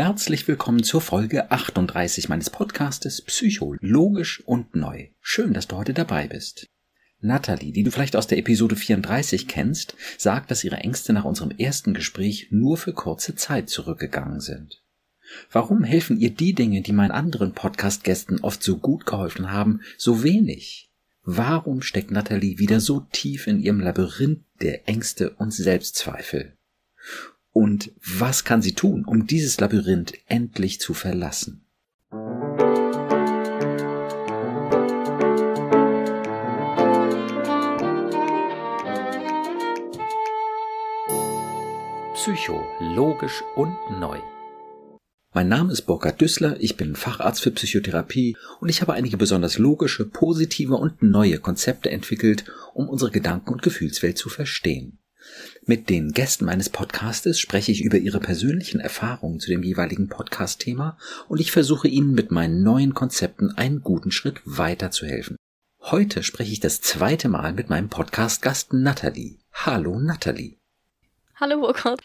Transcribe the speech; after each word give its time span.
Herzlich 0.00 0.46
willkommen 0.46 0.84
zur 0.84 1.00
Folge 1.00 1.50
38 1.50 2.28
meines 2.28 2.50
Podcastes 2.50 3.20
Psychologisch 3.20 4.40
und 4.46 4.76
Neu. 4.76 5.08
Schön, 5.20 5.52
dass 5.52 5.66
du 5.66 5.74
heute 5.74 5.92
dabei 5.92 6.28
bist. 6.28 6.68
Natalie, 7.18 7.72
die 7.72 7.82
du 7.82 7.90
vielleicht 7.90 8.14
aus 8.14 8.28
der 8.28 8.38
Episode 8.38 8.76
34 8.76 9.48
kennst, 9.48 9.96
sagt, 10.16 10.52
dass 10.52 10.62
ihre 10.62 10.76
Ängste 10.76 11.12
nach 11.12 11.24
unserem 11.24 11.50
ersten 11.50 11.94
Gespräch 11.94 12.46
nur 12.52 12.76
für 12.76 12.92
kurze 12.92 13.34
Zeit 13.34 13.70
zurückgegangen 13.70 14.38
sind. 14.38 14.84
Warum 15.50 15.82
helfen 15.82 16.20
ihr 16.20 16.30
die 16.30 16.52
Dinge, 16.54 16.80
die 16.82 16.92
meinen 16.92 17.10
anderen 17.10 17.52
Podcast-Gästen 17.52 18.38
oft 18.42 18.62
so 18.62 18.76
gut 18.76 19.04
geholfen 19.04 19.50
haben, 19.50 19.80
so 19.96 20.22
wenig? 20.22 20.92
Warum 21.24 21.82
steckt 21.82 22.12
Natalie 22.12 22.60
wieder 22.60 22.78
so 22.78 23.00
tief 23.10 23.48
in 23.48 23.58
ihrem 23.58 23.80
Labyrinth 23.80 24.44
der 24.60 24.88
Ängste 24.88 25.30
und 25.30 25.52
Selbstzweifel? 25.52 26.56
Und 27.52 27.92
was 28.04 28.44
kann 28.44 28.62
sie 28.62 28.74
tun, 28.74 29.04
um 29.04 29.26
dieses 29.26 29.58
Labyrinth 29.60 30.12
endlich 30.26 30.80
zu 30.80 30.94
verlassen? 30.94 31.64
Psycho, 42.14 42.62
logisch 42.80 43.42
und 43.56 43.74
neu. 43.98 44.18
Mein 45.32 45.48
Name 45.48 45.72
ist 45.72 45.82
Burkhard 45.82 46.20
Düssler, 46.20 46.56
ich 46.58 46.76
bin 46.76 46.96
Facharzt 46.96 47.42
für 47.42 47.50
Psychotherapie 47.50 48.36
und 48.60 48.68
ich 48.68 48.80
habe 48.80 48.94
einige 48.94 49.16
besonders 49.16 49.56
logische, 49.56 50.04
positive 50.04 50.74
und 50.74 51.02
neue 51.02 51.38
Konzepte 51.38 51.90
entwickelt, 51.90 52.44
um 52.74 52.88
unsere 52.88 53.10
Gedanken- 53.10 53.52
und 53.52 53.62
Gefühlswelt 53.62 54.18
zu 54.18 54.28
verstehen. 54.28 54.98
Mit 55.66 55.90
den 55.90 56.12
Gästen 56.12 56.46
meines 56.46 56.70
Podcastes 56.70 57.38
spreche 57.38 57.72
ich 57.72 57.82
über 57.82 57.98
ihre 57.98 58.20
persönlichen 58.20 58.80
Erfahrungen 58.80 59.38
zu 59.38 59.50
dem 59.50 59.62
jeweiligen 59.62 60.08
Podcast-Thema 60.08 60.96
und 61.28 61.40
ich 61.40 61.52
versuche 61.52 61.88
ihnen 61.88 62.12
mit 62.12 62.30
meinen 62.30 62.62
neuen 62.62 62.94
Konzepten 62.94 63.50
einen 63.50 63.82
guten 63.82 64.10
Schritt 64.10 64.40
weiterzuhelfen. 64.44 65.36
Heute 65.80 66.22
spreche 66.22 66.52
ich 66.52 66.60
das 66.60 66.80
zweite 66.80 67.28
Mal 67.28 67.52
mit 67.52 67.70
meinem 67.70 67.88
Podcast-Gast 67.88 68.72
Nathalie. 68.72 69.38
Hallo 69.52 69.98
Nathalie. 69.98 70.56
Hallo 71.36 71.60
Burkhard. 71.60 72.00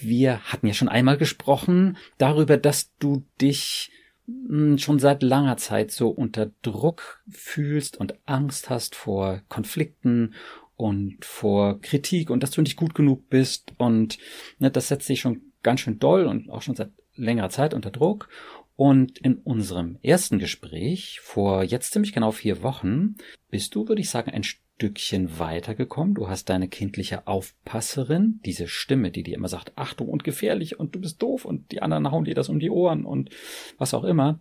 Wir 0.00 0.40
hatten 0.40 0.66
ja 0.66 0.74
schon 0.74 0.88
einmal 0.88 1.18
gesprochen 1.18 1.96
darüber, 2.18 2.56
dass 2.56 2.94
du 2.98 3.24
dich 3.40 3.90
hm, 4.26 4.78
schon 4.78 4.98
seit 4.98 5.22
langer 5.22 5.56
Zeit 5.56 5.90
so 5.90 6.08
unter 6.08 6.50
Druck 6.62 7.22
fühlst 7.28 7.96
und 7.96 8.14
Angst 8.26 8.70
hast 8.70 8.94
vor 8.94 9.42
Konflikten 9.48 10.34
und 10.78 11.24
vor 11.24 11.80
Kritik 11.80 12.30
und 12.30 12.42
dass 12.42 12.52
du 12.52 12.62
nicht 12.62 12.76
gut 12.76 12.94
genug 12.94 13.28
bist 13.28 13.74
und 13.76 14.16
ne, 14.58 14.70
das 14.70 14.88
setzt 14.88 15.08
sich 15.08 15.20
schon 15.20 15.42
ganz 15.62 15.80
schön 15.80 15.98
doll 15.98 16.24
und 16.26 16.48
auch 16.48 16.62
schon 16.62 16.76
seit 16.76 16.92
längerer 17.16 17.50
Zeit 17.50 17.74
unter 17.74 17.90
Druck. 17.90 18.30
Und 18.76 19.18
in 19.18 19.34
unserem 19.34 19.98
ersten 20.02 20.38
Gespräch 20.38 21.18
vor 21.20 21.64
jetzt 21.64 21.92
ziemlich 21.92 22.12
genau 22.12 22.30
vier 22.30 22.62
Wochen 22.62 23.16
bist 23.50 23.74
du, 23.74 23.88
würde 23.88 24.00
ich 24.00 24.08
sagen, 24.08 24.30
ein 24.30 24.44
Stückchen 24.44 25.40
weitergekommen. 25.40 26.14
Du 26.14 26.28
hast 26.28 26.48
deine 26.48 26.68
kindliche 26.68 27.26
Aufpasserin, 27.26 28.38
diese 28.44 28.68
Stimme, 28.68 29.10
die 29.10 29.24
dir 29.24 29.34
immer 29.34 29.48
sagt, 29.48 29.72
Achtung 29.74 30.08
und 30.08 30.22
gefährlich 30.22 30.78
und 30.78 30.94
du 30.94 31.00
bist 31.00 31.20
doof 31.20 31.44
und 31.44 31.72
die 31.72 31.82
anderen 31.82 32.08
hauen 32.12 32.24
dir 32.24 32.36
das 32.36 32.48
um 32.48 32.60
die 32.60 32.70
Ohren 32.70 33.04
und 33.04 33.30
was 33.78 33.94
auch 33.94 34.04
immer. 34.04 34.38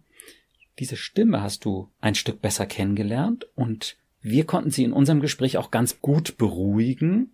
Diese 0.77 0.97
Stimme 0.97 1.41
hast 1.41 1.65
du 1.65 1.89
ein 1.99 2.13
Stück 2.13 2.39
besser 2.39 2.67
kennengelernt 2.67 3.47
und 3.55 3.97
wir 4.29 4.45
konnten 4.45 4.71
sie 4.71 4.83
in 4.83 4.93
unserem 4.93 5.21
Gespräch 5.21 5.57
auch 5.57 5.71
ganz 5.71 6.01
gut 6.01 6.37
beruhigen. 6.37 7.31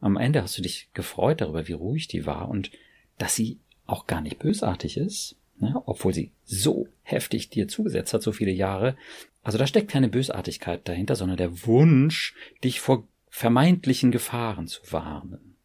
Am 0.00 0.16
Ende 0.16 0.42
hast 0.42 0.56
du 0.56 0.62
dich 0.62 0.88
gefreut 0.94 1.40
darüber, 1.40 1.68
wie 1.68 1.72
ruhig 1.72 2.08
die 2.08 2.26
war 2.26 2.48
und 2.48 2.70
dass 3.18 3.34
sie 3.34 3.58
auch 3.86 4.06
gar 4.06 4.20
nicht 4.20 4.38
bösartig 4.38 4.96
ist, 4.96 5.36
obwohl 5.84 6.14
sie 6.14 6.32
so 6.44 6.88
heftig 7.02 7.50
dir 7.50 7.68
zugesetzt 7.68 8.14
hat, 8.14 8.22
so 8.22 8.32
viele 8.32 8.52
Jahre. 8.52 8.96
Also 9.42 9.58
da 9.58 9.66
steckt 9.66 9.90
keine 9.90 10.08
Bösartigkeit 10.08 10.86
dahinter, 10.88 11.16
sondern 11.16 11.36
der 11.36 11.66
Wunsch, 11.66 12.34
dich 12.64 12.80
vor 12.80 13.06
vermeintlichen 13.28 14.10
Gefahren 14.10 14.68
zu 14.68 14.80
warnen. 14.90 15.56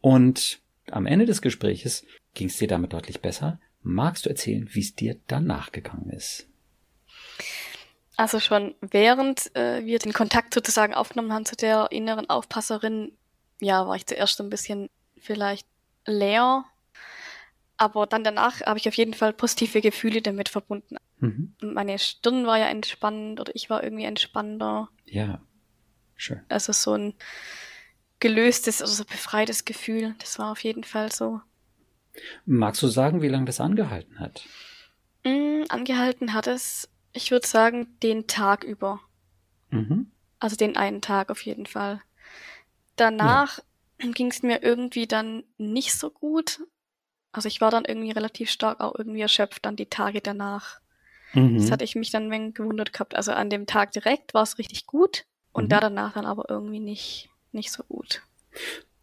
Und 0.00 0.60
am 0.90 1.06
Ende 1.06 1.26
des 1.26 1.42
Gespräches 1.42 2.04
ging 2.34 2.48
es 2.48 2.58
dir 2.58 2.68
damit 2.68 2.92
deutlich 2.92 3.20
besser. 3.20 3.58
Magst 3.82 4.26
du 4.26 4.30
erzählen, 4.30 4.68
wie 4.72 4.80
es 4.80 4.94
dir 4.94 5.16
danach 5.26 5.72
gegangen 5.72 6.10
ist? 6.10 6.48
Also 8.16 8.40
schon 8.40 8.74
während 8.80 9.54
äh, 9.54 9.84
wir 9.84 9.98
den 9.98 10.12
Kontakt 10.12 10.54
sozusagen 10.54 10.94
aufgenommen 10.94 11.32
haben 11.32 11.44
zu 11.44 11.54
der 11.54 11.92
inneren 11.92 12.28
Aufpasserin, 12.30 13.12
ja, 13.60 13.86
war 13.86 13.96
ich 13.96 14.06
zuerst 14.06 14.38
so 14.38 14.44
ein 14.44 14.50
bisschen 14.50 14.88
vielleicht 15.18 15.66
leer. 16.06 16.64
Aber 17.76 18.06
dann 18.06 18.24
danach 18.24 18.62
habe 18.62 18.78
ich 18.78 18.88
auf 18.88 18.94
jeden 18.94 19.12
Fall 19.12 19.34
positive 19.34 19.82
Gefühle 19.82 20.22
damit 20.22 20.48
verbunden. 20.48 20.96
Mhm. 21.18 21.54
Meine 21.60 21.98
Stirn 21.98 22.46
war 22.46 22.58
ja 22.58 22.66
entspannend 22.66 23.38
oder 23.38 23.54
ich 23.54 23.68
war 23.68 23.84
irgendwie 23.84 24.04
entspannter. 24.04 24.88
Ja, 25.04 25.42
schön. 26.16 26.40
Also 26.48 26.72
so 26.72 26.94
ein 26.94 27.14
gelöstes 28.18 28.80
oder 28.80 28.90
so 28.90 29.04
befreites 29.04 29.66
Gefühl. 29.66 30.14
Das 30.20 30.38
war 30.38 30.52
auf 30.52 30.64
jeden 30.64 30.84
Fall 30.84 31.12
so. 31.12 31.42
Magst 32.46 32.82
du 32.82 32.88
sagen, 32.88 33.20
wie 33.20 33.28
lange 33.28 33.44
das 33.44 33.60
angehalten 33.60 34.20
hat? 34.20 34.46
Mm, 35.24 35.64
angehalten 35.68 36.32
hat 36.32 36.46
es 36.46 36.88
ich 37.16 37.30
würde 37.30 37.46
sagen, 37.46 37.98
den 38.02 38.26
Tag 38.26 38.64
über. 38.64 39.00
Mhm. 39.70 40.10
Also 40.38 40.56
den 40.56 40.76
einen 40.76 41.00
Tag 41.00 41.30
auf 41.30 41.42
jeden 41.42 41.66
Fall. 41.66 42.02
Danach 42.96 43.58
ja. 44.00 44.10
ging 44.12 44.30
es 44.30 44.42
mir 44.42 44.62
irgendwie 44.62 45.06
dann 45.06 45.44
nicht 45.58 45.94
so 45.94 46.10
gut. 46.10 46.60
Also 47.32 47.48
ich 47.48 47.60
war 47.60 47.70
dann 47.70 47.84
irgendwie 47.84 48.12
relativ 48.12 48.50
stark 48.50 48.80
auch 48.80 48.94
irgendwie 48.96 49.20
erschöpft 49.20 49.64
dann 49.64 49.76
die 49.76 49.90
Tage 49.90 50.20
danach. 50.20 50.80
Mhm. 51.32 51.58
Das 51.58 51.70
hatte 51.70 51.84
ich 51.84 51.96
mich 51.96 52.10
dann 52.10 52.24
ein 52.24 52.30
wenig 52.30 52.54
gewundert 52.54 52.92
gehabt. 52.92 53.14
Also 53.14 53.32
an 53.32 53.50
dem 53.50 53.66
Tag 53.66 53.92
direkt 53.92 54.34
war 54.34 54.42
es 54.42 54.58
richtig 54.58 54.86
gut 54.86 55.24
und 55.52 55.64
mhm. 55.64 55.68
da 55.70 55.80
danach 55.80 56.14
dann 56.14 56.26
aber 56.26 56.46
irgendwie 56.48 56.80
nicht, 56.80 57.30
nicht 57.52 57.72
so 57.72 57.82
gut. 57.84 58.22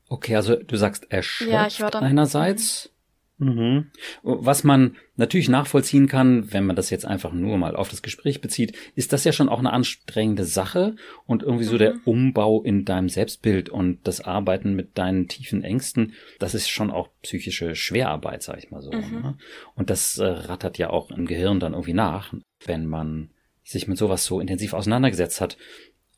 Okay, 0.08 0.36
also 0.36 0.56
du 0.56 0.76
sagst 0.76 1.12
erschöpft 1.12 1.52
ja, 1.52 1.68
ich 1.68 1.82
war 1.82 1.92
dann, 1.92 2.04
einerseits. 2.04 2.90
Mhm. 3.38 3.88
Was 4.22 4.64
man 4.64 4.96
natürlich 5.16 5.50
nachvollziehen 5.50 6.08
kann, 6.08 6.54
wenn 6.54 6.66
man 6.66 6.76
das 6.76 6.90
jetzt 6.90 7.06
einfach 7.06 7.34
nur 7.34 7.58
mal 7.58 7.76
auf 7.76 7.90
das 7.90 8.02
Gespräch 8.02 8.42
bezieht, 8.42 8.78
ist 8.96 9.12
das 9.12 9.24
ja 9.24 9.32
schon 9.32 9.50
auch 9.50 9.60
eine 9.60 9.74
anstrengende 9.74 10.46
Sache 10.46 10.96
und 11.26 11.44
irgendwie 11.44 11.66
so 11.66 11.78
der 11.78 11.96
mhm. 11.96 12.02
Umbau 12.06 12.62
in 12.64 12.86
deinem 12.86 13.10
Selbstbild 13.10 13.70
und 13.70 14.00
das 14.04 14.22
Arbeiten 14.22 14.76
mit 14.76 14.98
deinen 14.98 15.28
tiefen 15.28 15.64
Ängsten, 15.64 16.14
das 16.40 16.54
ist 16.54 16.70
schon 16.70 16.92
auch 16.92 17.10
psychische 17.22 17.76
Schwerarbeit, 17.76 18.44
sag 18.44 18.58
ich 18.60 18.72
mal 18.72 18.82
so. 18.82 18.92
Mhm. 18.92 19.22
Ne? 19.22 19.38
Und 19.76 19.90
das 19.90 20.18
äh, 20.18 20.26
rattert 20.26 20.78
ja 20.78 20.90
auch 20.90 21.12
im 21.12 21.26
Gehirn 21.26 21.60
dann 21.60 21.74
irgendwie 21.74 21.94
nach, 21.94 22.34
wenn 22.66 22.86
man 22.86 23.30
sich 23.64 23.88
mit 23.88 23.98
sowas 23.98 24.26
so 24.26 24.40
intensiv 24.40 24.74
auseinandergesetzt 24.74 25.42
hat. 25.42 25.58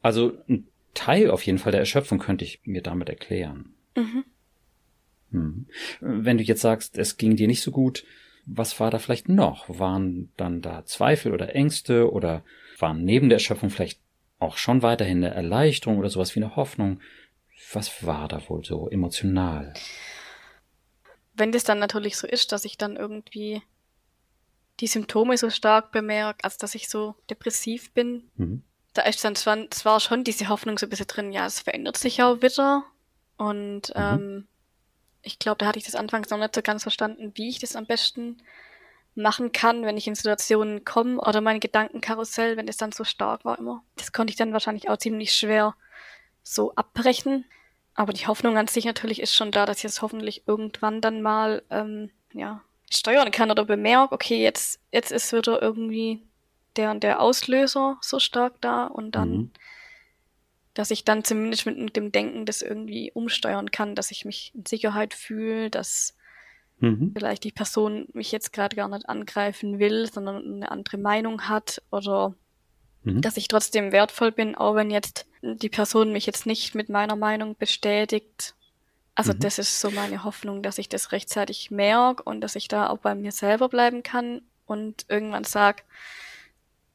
Also 0.01 0.33
ein 0.49 0.67
Teil 0.93 1.29
auf 1.29 1.43
jeden 1.43 1.59
Fall 1.59 1.71
der 1.71 1.81
Erschöpfung 1.81 2.19
könnte 2.19 2.45
ich 2.45 2.61
mir 2.65 2.81
damit 2.81 3.09
erklären. 3.09 3.73
Mhm. 3.95 4.25
Hm. 5.35 5.66
Wenn 6.00 6.38
du 6.38 6.44
jetzt 6.44 6.62
sagst, 6.62 6.97
es 6.97 7.18
ging 7.18 7.35
dir 7.35 7.47
nicht 7.47 7.62
so 7.62 7.72
gut, 7.72 8.03
was 8.46 8.79
war 8.79 8.91
da 8.91 9.00
vielleicht 9.00 9.28
noch? 9.29 9.66
Waren 9.68 10.31
dann 10.38 10.62
da 10.62 10.85
Zweifel 10.85 11.34
oder 11.34 11.56
Ängste 11.56 12.12
oder 12.12 12.44
waren 12.79 13.03
neben 13.03 13.29
der 13.29 13.38
Erschöpfung 13.38 13.69
vielleicht 13.69 14.00
auch 14.40 14.57
schon 14.57 14.81
weiterhin 14.81 15.23
eine 15.23 15.34
Erleichterung 15.34 15.97
oder 15.97 16.09
sowas 16.09 16.35
wie 16.35 16.41
eine 16.41 16.56
Hoffnung? 16.56 17.00
Was 17.73 18.06
war 18.06 18.28
da 18.28 18.41
wohl 18.50 18.63
so 18.63 18.90
emotional? 18.90 19.73
Wenn 21.34 21.52
das 21.52 21.63
dann 21.63 21.79
natürlich 21.79 22.17
so 22.17 22.28
ist, 22.28 22.52
dass 22.52 22.66
ich 22.66 22.78
dann 22.78 22.96
irgendwie 22.96 23.62
die 24.79 24.88
Symptome 24.88 25.38
so 25.38 25.50
stark 25.50 25.91
bemerke, 25.91 26.44
als 26.44 26.57
dass 26.57 26.75
ich 26.75 26.90
so 26.90 27.16
depressiv 27.29 27.91
bin, 27.94 28.29
mhm. 28.35 28.62
da 28.94 29.03
ist 29.03 29.23
dann 29.23 29.35
zwar, 29.35 30.00
schon 30.00 30.23
diese 30.23 30.50
Hoffnung 30.50 30.78
so 30.78 30.85
ein 30.85 30.90
bisschen 30.90 31.07
drin, 31.07 31.31
ja, 31.31 31.46
es 31.46 31.62
verändert 31.62 31.97
sich 31.97 32.17
ja 32.17 32.41
wieder 32.41 32.84
und 33.38 33.90
mhm. 33.90 33.96
ähm, 33.96 34.47
ich 35.25 35.39
glaube, 35.39 35.57
da 35.57 35.65
hatte 35.65 35.79
ich 35.79 35.85
das 35.85 35.95
anfangs 35.95 36.29
noch 36.29 36.37
nicht 36.37 36.55
so 36.55 36.61
ganz 36.61 36.83
verstanden, 36.83 37.31
wie 37.35 37.49
ich 37.49 37.59
das 37.59 37.75
am 37.75 37.85
besten 37.85 38.37
machen 39.16 39.51
kann, 39.51 39.83
wenn 39.83 39.97
ich 39.97 40.07
in 40.07 40.16
Situationen 40.16 40.85
komme 40.85 41.19
oder 41.19 41.41
mein 41.41 41.59
Gedankenkarussell, 41.59 42.57
wenn 42.57 42.67
es 42.67 42.77
dann 42.77 42.91
so 42.91 43.03
stark 43.03 43.43
war 43.43 43.57
immer. 43.57 43.83
Das 43.95 44.11
konnte 44.11 44.31
ich 44.31 44.37
dann 44.37 44.53
wahrscheinlich 44.53 44.89
auch 44.89 44.97
ziemlich 44.97 45.33
schwer 45.33 45.75
so 46.43 46.75
abbrechen. 46.75 47.45
Aber 47.95 48.13
die 48.13 48.27
Hoffnung 48.27 48.57
an 48.57 48.67
sich 48.67 48.85
natürlich 48.85 49.22
ist 49.22 49.33
schon 49.33 49.51
da, 49.51 49.66
dass 49.66 49.79
ich 49.79 49.85
es 49.85 50.01
hoffentlich 50.01 50.43
irgendwann 50.47 51.01
dann 51.01 51.22
mal 51.22 51.63
ähm, 51.69 52.11
ja, 52.33 52.61
steuern 52.91 53.31
kann 53.31 53.51
oder 53.51 53.66
bemerke, 53.66 54.13
okay, 54.13 54.43
jetzt, 54.43 54.79
jetzt 54.91 55.11
ist 55.11 55.31
wieder 55.31 55.61
irgendwie 55.61 56.21
der 56.75 56.91
und 56.91 57.03
der 57.03 57.21
Auslöser 57.21 57.97
so 58.01 58.19
stark 58.19 58.59
da 58.59 58.85
und 58.85 59.16
dann 59.16 59.29
mhm 59.29 59.51
dass 60.75 60.91
ich 60.91 61.05
dann 61.05 61.23
zumindest 61.23 61.66
mit 61.66 61.95
dem 61.95 62.11
Denken 62.11 62.45
das 62.45 62.61
irgendwie 62.61 63.11
umsteuern 63.13 63.72
kann, 63.72 63.95
dass 63.95 64.11
ich 64.11 64.25
mich 64.25 64.51
in 64.53 64.66
Sicherheit 64.66 65.13
fühle, 65.13 65.72
dass 65.72 66.16
mhm. 66.79 67.13
vielleicht 67.17 67.45
die 67.45 67.53
Person 67.53 68.07
mich 68.13 68.31
jetzt 68.31 68.53
gerade 68.53 68.75
gar 68.75 68.89
nicht 68.89 69.09
angreifen 69.09 69.79
will, 69.79 70.05
sondern 70.11 70.45
eine 70.45 70.69
andere 70.69 70.97
Meinung 70.97 71.43
hat 71.43 71.81
oder 71.91 72.35
mhm. 73.03 73.22
dass 73.22 73.37
ich 73.37 73.47
trotzdem 73.47 73.93
wertvoll 73.93 74.31
bin, 74.31 74.53
auch 74.55 74.75
wenn 74.75 74.91
jetzt 74.91 75.25
die 75.41 75.69
Person 75.69 76.11
mich 76.11 76.25
jetzt 76.25 76.45
nicht 76.45 76.75
mit 76.75 76.89
meiner 76.89 77.16
Meinung 77.16 77.55
bestätigt, 77.55 78.53
Also 79.16 79.33
mhm. 79.33 79.39
das 79.39 79.59
ist 79.59 79.79
so 79.79 79.89
meine 79.91 80.25
Hoffnung, 80.25 80.61
dass 80.61 80.78
ich 80.78 80.89
das 80.89 81.13
rechtzeitig 81.13 81.71
merke 81.71 82.21
und 82.23 82.41
dass 82.41 82.55
ich 82.55 82.67
da 82.67 82.89
auch 82.89 82.97
bei 82.97 83.16
mir 83.16 83.31
selber 83.31 83.69
bleiben 83.69 84.03
kann 84.03 84.41
und 84.66 85.05
irgendwann 85.07 85.45
sage, 85.45 85.83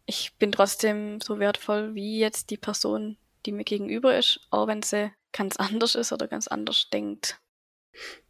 ich 0.05 0.35
bin 0.39 0.53
trotzdem 0.53 1.21
so 1.21 1.39
wertvoll 1.39 1.95
wie 1.95 2.19
jetzt 2.19 2.51
die 2.51 2.57
Person, 2.59 3.17
die 3.47 3.53
mir 3.53 3.65
gegenüber 3.65 4.17
ist, 4.17 4.41
auch 4.51 4.67
wenn 4.67 4.83
sie 4.83 5.13
ganz 5.33 5.57
anders 5.59 5.95
ist 5.95 6.13
oder 6.13 6.29
ganz 6.29 6.49
anders 6.49 6.89
denkt. 6.93 7.41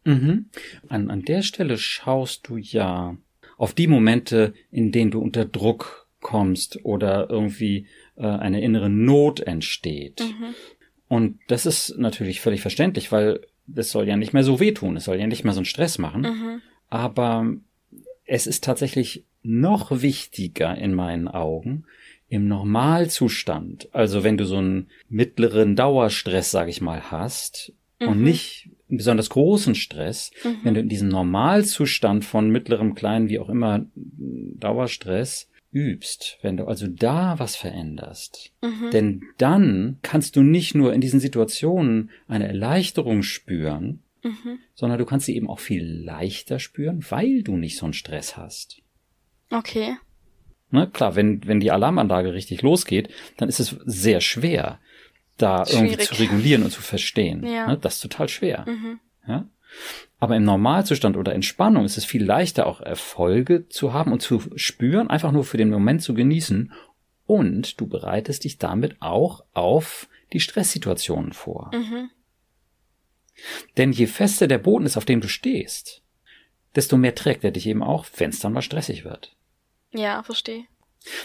Mhm. 0.03 0.49
An, 0.89 1.11
an 1.11 1.21
der 1.23 1.43
Stelle 1.43 1.77
schaust 1.77 2.47
du 2.47 2.57
ja 2.57 3.15
auf 3.57 3.73
die 3.73 3.87
Momente, 3.87 4.53
in 4.71 4.91
denen 4.91 5.11
du 5.11 5.19
unter 5.19 5.45
Druck 5.45 6.07
kommst 6.19 6.83
oder 6.83 7.29
irgendwie 7.29 7.87
äh, 8.15 8.25
eine 8.25 8.61
innere 8.61 8.89
Not 8.89 9.39
entsteht. 9.39 10.21
Mhm. 10.21 10.55
Und 11.07 11.39
das 11.47 11.65
ist 11.65 11.97
natürlich 11.97 12.41
völlig 12.41 12.61
verständlich, 12.61 13.11
weil 13.11 13.45
es 13.75 13.91
soll 13.91 14.07
ja 14.07 14.17
nicht 14.17 14.33
mehr 14.33 14.43
so 14.43 14.59
wehtun, 14.59 14.97
es 14.97 15.03
soll 15.03 15.19
ja 15.19 15.27
nicht 15.27 15.43
mehr 15.43 15.53
so 15.53 15.59
einen 15.59 15.65
Stress 15.65 15.97
machen. 15.97 16.21
Mhm. 16.21 16.61
Aber 16.89 17.53
es 18.25 18.47
ist 18.47 18.63
tatsächlich 18.63 19.25
noch 19.43 20.01
wichtiger 20.01 20.77
in 20.77 20.93
meinen 20.93 21.27
Augen, 21.27 21.85
im 22.31 22.47
Normalzustand, 22.47 23.89
also 23.91 24.23
wenn 24.23 24.37
du 24.37 24.45
so 24.45 24.55
einen 24.55 24.87
mittleren 25.09 25.75
Dauerstress, 25.75 26.49
sag 26.49 26.69
ich 26.69 26.79
mal, 26.79 27.11
hast 27.11 27.73
mhm. 27.99 28.07
und 28.07 28.23
nicht 28.23 28.69
einen 28.89 28.97
besonders 28.97 29.29
großen 29.29 29.75
Stress, 29.75 30.31
mhm. 30.45 30.57
wenn 30.63 30.73
du 30.73 30.79
in 30.79 30.87
diesem 30.87 31.09
Normalzustand 31.09 32.23
von 32.23 32.49
mittlerem, 32.49 32.95
kleinen, 32.95 33.27
wie 33.27 33.37
auch 33.37 33.49
immer, 33.49 33.85
Dauerstress 33.95 35.49
übst, 35.73 36.39
wenn 36.41 36.55
du 36.55 36.67
also 36.67 36.87
da 36.87 37.37
was 37.37 37.57
veränderst, 37.57 38.53
mhm. 38.61 38.91
denn 38.91 39.23
dann 39.37 39.97
kannst 40.01 40.37
du 40.37 40.41
nicht 40.41 40.73
nur 40.73 40.93
in 40.93 41.01
diesen 41.01 41.19
Situationen 41.19 42.11
eine 42.29 42.47
Erleichterung 42.47 43.23
spüren, 43.23 44.03
mhm. 44.23 44.59
sondern 44.73 44.99
du 44.99 45.05
kannst 45.05 45.25
sie 45.25 45.35
eben 45.35 45.49
auch 45.49 45.59
viel 45.59 45.83
leichter 45.83 46.59
spüren, 46.59 47.03
weil 47.09 47.43
du 47.43 47.57
nicht 47.57 47.75
so 47.75 47.85
einen 47.85 47.93
Stress 47.93 48.37
hast. 48.37 48.81
Okay. 49.49 49.97
Ne, 50.71 50.89
klar, 50.91 51.15
wenn, 51.15 51.45
wenn 51.45 51.59
die 51.59 51.71
Alarmanlage 51.71 52.33
richtig 52.33 52.61
losgeht, 52.61 53.09
dann 53.37 53.49
ist 53.49 53.59
es 53.59 53.75
sehr 53.85 54.21
schwer, 54.21 54.79
da 55.37 55.65
Schwierig. 55.65 55.91
irgendwie 55.91 56.05
zu 56.05 56.15
regulieren 56.15 56.63
und 56.63 56.71
zu 56.71 56.81
verstehen. 56.81 57.45
Ja. 57.45 57.67
Ne, 57.67 57.77
das 57.77 57.95
ist 57.95 58.01
total 58.01 58.29
schwer. 58.29 58.65
Mhm. 58.67 58.99
Ja? 59.27 59.45
Aber 60.19 60.35
im 60.35 60.43
Normalzustand 60.43 61.17
oder 61.17 61.33
Entspannung 61.33 61.83
ist 61.83 61.97
es 61.97 62.05
viel 62.05 62.23
leichter, 62.23 62.67
auch 62.67 62.79
Erfolge 62.79 63.67
zu 63.69 63.93
haben 63.93 64.11
und 64.11 64.21
zu 64.21 64.41
spüren, 64.55 65.09
einfach 65.09 65.31
nur 65.31 65.43
für 65.43 65.57
den 65.57 65.69
Moment 65.69 66.01
zu 66.03 66.13
genießen. 66.13 66.71
Und 67.25 67.79
du 67.79 67.87
bereitest 67.87 68.43
dich 68.43 68.57
damit 68.57 69.01
auch 69.01 69.43
auf 69.53 70.07
die 70.33 70.39
Stresssituationen 70.39 71.33
vor. 71.33 71.71
Mhm. 71.73 72.09
Denn 73.77 73.91
je 73.91 74.05
fester 74.05 74.47
der 74.47 74.57
Boden 74.57 74.85
ist, 74.85 74.97
auf 74.97 75.05
dem 75.05 75.21
du 75.21 75.27
stehst, 75.27 76.01
desto 76.75 76.97
mehr 76.97 77.15
trägt 77.15 77.43
er 77.43 77.51
dich 77.51 77.67
eben 77.67 77.83
auch, 77.83 78.05
wenn 78.17 78.29
es 78.29 78.39
dann 78.39 78.53
mal 78.53 78.61
stressig 78.61 79.03
wird. 79.03 79.35
Ja, 79.93 80.23
verstehe. 80.23 80.65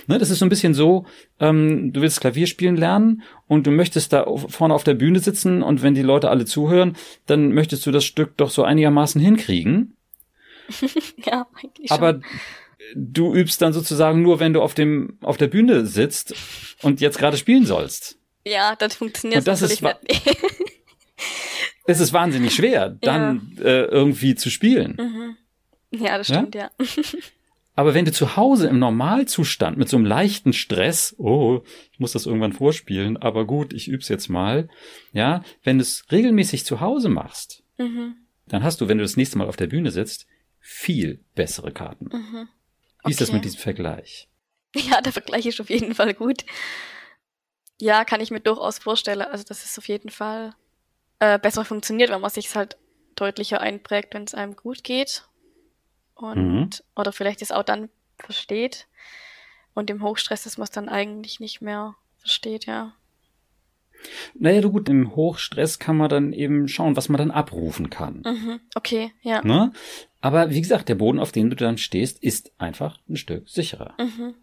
Ne, 0.06 0.18
das 0.18 0.30
ist 0.30 0.38
so 0.38 0.46
ein 0.46 0.48
bisschen 0.48 0.72
so, 0.72 1.04
ähm, 1.38 1.92
du 1.92 2.00
willst 2.00 2.20
Klavier 2.20 2.46
spielen 2.46 2.76
lernen 2.76 3.22
und 3.46 3.66
du 3.66 3.70
möchtest 3.70 4.12
da 4.12 4.24
vorne 4.48 4.72
auf 4.72 4.84
der 4.84 4.94
Bühne 4.94 5.20
sitzen 5.20 5.62
und 5.62 5.82
wenn 5.82 5.94
die 5.94 6.02
Leute 6.02 6.30
alle 6.30 6.46
zuhören, 6.46 6.96
dann 7.26 7.52
möchtest 7.52 7.84
du 7.84 7.90
das 7.90 8.04
Stück 8.04 8.36
doch 8.38 8.50
so 8.50 8.62
einigermaßen 8.64 9.20
hinkriegen. 9.20 9.96
ja, 11.24 11.46
eigentlich 11.54 11.88
schon. 11.88 11.98
Aber 11.98 12.20
du 12.94 13.34
übst 13.34 13.60
dann 13.60 13.74
sozusagen 13.74 14.22
nur, 14.22 14.40
wenn 14.40 14.54
du 14.54 14.62
auf 14.62 14.74
dem 14.74 15.18
auf 15.20 15.36
der 15.36 15.48
Bühne 15.48 15.86
sitzt 15.86 16.34
und 16.82 17.00
jetzt 17.02 17.18
gerade 17.18 17.36
spielen 17.36 17.66
sollst. 17.66 18.18
Ja, 18.44 18.76
das 18.76 18.94
funktioniert 18.94 19.40
und 19.40 19.48
das 19.48 19.60
ist 19.60 19.82
nicht. 19.82 19.96
es 21.86 22.00
ist 22.00 22.12
wahnsinnig 22.12 22.54
schwer, 22.54 22.90
dann 22.90 23.52
ja. 23.56 23.64
äh, 23.64 23.84
irgendwie 23.84 24.36
zu 24.36 24.50
spielen. 24.50 24.96
Mhm. 24.98 25.36
Ja, 25.98 26.16
das 26.16 26.28
stimmt, 26.28 26.54
ja. 26.54 26.70
ja. 26.78 26.86
Aber 27.76 27.92
wenn 27.92 28.06
du 28.06 28.12
zu 28.12 28.36
Hause 28.36 28.68
im 28.68 28.78
Normalzustand 28.78 29.76
mit 29.76 29.90
so 29.90 29.98
einem 29.98 30.06
leichten 30.06 30.54
Stress, 30.54 31.14
oh, 31.18 31.60
ich 31.92 32.00
muss 32.00 32.12
das 32.12 32.24
irgendwann 32.24 32.54
vorspielen, 32.54 33.18
aber 33.18 33.46
gut, 33.46 33.74
ich 33.74 33.88
üb's 33.88 34.08
jetzt 34.08 34.28
mal, 34.28 34.70
ja, 35.12 35.44
wenn 35.62 35.76
du 35.76 35.82
es 35.82 36.10
regelmäßig 36.10 36.64
zu 36.64 36.80
Hause 36.80 37.10
machst, 37.10 37.62
mhm. 37.76 38.16
dann 38.48 38.64
hast 38.64 38.80
du, 38.80 38.88
wenn 38.88 38.96
du 38.96 39.04
das 39.04 39.18
nächste 39.18 39.36
Mal 39.36 39.46
auf 39.46 39.56
der 39.56 39.66
Bühne 39.66 39.90
sitzt, 39.90 40.26
viel 40.58 41.22
bessere 41.34 41.70
Karten. 41.70 42.06
Mhm. 42.06 42.48
Okay. 42.48 42.48
Wie 43.04 43.10
ist 43.10 43.20
das 43.20 43.30
mit 43.30 43.44
diesem 43.44 43.60
Vergleich? 43.60 44.28
Ja, 44.74 45.00
der 45.00 45.12
Vergleich 45.12 45.46
ist 45.46 45.58
auf 45.58 45.70
jeden 45.70 45.94
Fall 45.94 46.12
gut. 46.12 46.44
Ja, 47.80 48.04
kann 48.04 48.20
ich 48.20 48.30
mir 48.30 48.40
durchaus 48.40 48.78
vorstellen. 48.78 49.22
Also, 49.22 49.42
dass 49.44 49.64
es 49.64 49.78
auf 49.78 49.88
jeden 49.88 50.10
Fall 50.10 50.54
äh, 51.18 51.38
besser 51.38 51.64
funktioniert, 51.64 52.10
wenn 52.10 52.20
man 52.20 52.30
sich 52.30 52.54
halt 52.54 52.76
deutlicher 53.14 53.62
einprägt, 53.62 54.12
wenn 54.12 54.24
es 54.24 54.34
einem 54.34 54.54
gut 54.54 54.84
geht 54.84 55.26
und 56.16 56.52
mhm. 56.52 56.70
oder 56.96 57.12
vielleicht 57.12 57.42
es 57.42 57.52
auch 57.52 57.62
dann 57.62 57.88
versteht 58.18 58.88
und 59.74 59.90
im 59.90 60.02
Hochstress, 60.02 60.44
dass 60.44 60.58
man 60.58 60.64
es 60.64 60.70
dann 60.70 60.88
eigentlich 60.88 61.38
nicht 61.38 61.60
mehr 61.60 61.94
versteht, 62.18 62.66
ja. 62.66 62.92
Naja, 64.34 64.60
du 64.60 64.70
gut, 64.70 64.88
im 64.88 65.16
Hochstress 65.16 65.78
kann 65.78 65.96
man 65.96 66.08
dann 66.08 66.32
eben 66.32 66.68
schauen, 66.68 66.96
was 66.96 67.08
man 67.08 67.18
dann 67.18 67.30
abrufen 67.30 67.90
kann. 67.90 68.22
Mhm. 68.24 68.60
Okay, 68.74 69.12
ja. 69.22 69.42
Ne? 69.42 69.72
Aber 70.20 70.50
wie 70.50 70.60
gesagt, 70.60 70.88
der 70.88 70.96
Boden, 70.96 71.18
auf 71.18 71.32
dem 71.32 71.50
du 71.50 71.56
dann 71.56 71.78
stehst, 71.78 72.22
ist 72.22 72.52
einfach 72.58 72.98
ein 73.08 73.16
Stück 73.16 73.48
sicherer. 73.48 73.94
Mhm. 73.98 74.34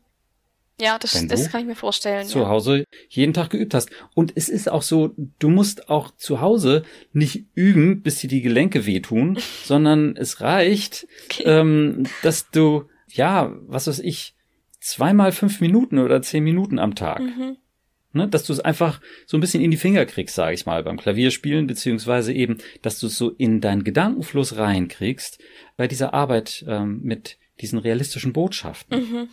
Ja, 0.79 0.97
das, 0.97 1.27
das 1.27 1.51
kann 1.51 1.61
ich 1.61 1.67
mir 1.67 1.75
vorstellen. 1.75 2.25
Zu 2.25 2.39
ja. 2.39 2.47
Hause 2.47 2.85
jeden 3.09 3.33
Tag 3.33 3.51
geübt 3.51 3.73
hast. 3.73 3.91
Und 4.15 4.33
es 4.35 4.49
ist 4.49 4.69
auch 4.69 4.81
so, 4.81 5.13
du 5.37 5.49
musst 5.49 5.89
auch 5.89 6.11
zu 6.15 6.41
Hause 6.41 6.83
nicht 7.11 7.45
üben, 7.53 8.01
bis 8.01 8.17
dir 8.17 8.27
die 8.27 8.41
Gelenke 8.41 8.85
wehtun, 8.85 9.37
sondern 9.63 10.15
es 10.15 10.41
reicht, 10.41 11.07
okay. 11.25 11.43
ähm, 11.45 12.03
dass 12.23 12.49
du, 12.49 12.85
ja, 13.09 13.53
was 13.67 13.87
weiß 13.87 13.99
ich, 13.99 14.35
zweimal 14.79 15.31
fünf 15.31 15.61
Minuten 15.61 15.99
oder 15.99 16.21
zehn 16.21 16.43
Minuten 16.43 16.79
am 16.79 16.95
Tag. 16.95 17.21
Mhm. 17.21 17.57
Ne, 18.15 18.27
dass 18.27 18.43
du 18.43 18.53
es 18.53 18.59
einfach 18.59 19.01
so 19.25 19.37
ein 19.37 19.41
bisschen 19.41 19.63
in 19.63 19.71
die 19.71 19.77
Finger 19.77 20.05
kriegst, 20.05 20.35
sage 20.35 20.53
ich 20.53 20.67
mal, 20.67 20.83
beim 20.83 20.97
Klavierspielen, 20.97 21.65
beziehungsweise 21.65 22.31
eben, 22.31 22.59
dass 22.83 22.99
du 22.99 23.07
es 23.07 23.17
so 23.17 23.31
in 23.31 23.59
deinen 23.59 23.83
Gedankenfluss 23.83 24.55
reinkriegst, 24.57 25.39
bei 25.77 25.87
dieser 25.87 26.13
Arbeit 26.13 26.63
ähm, 26.67 26.99
mit 27.01 27.39
diesen 27.59 27.79
realistischen 27.79 28.31
Botschaften. 28.31 28.99
Mhm. 28.99 29.29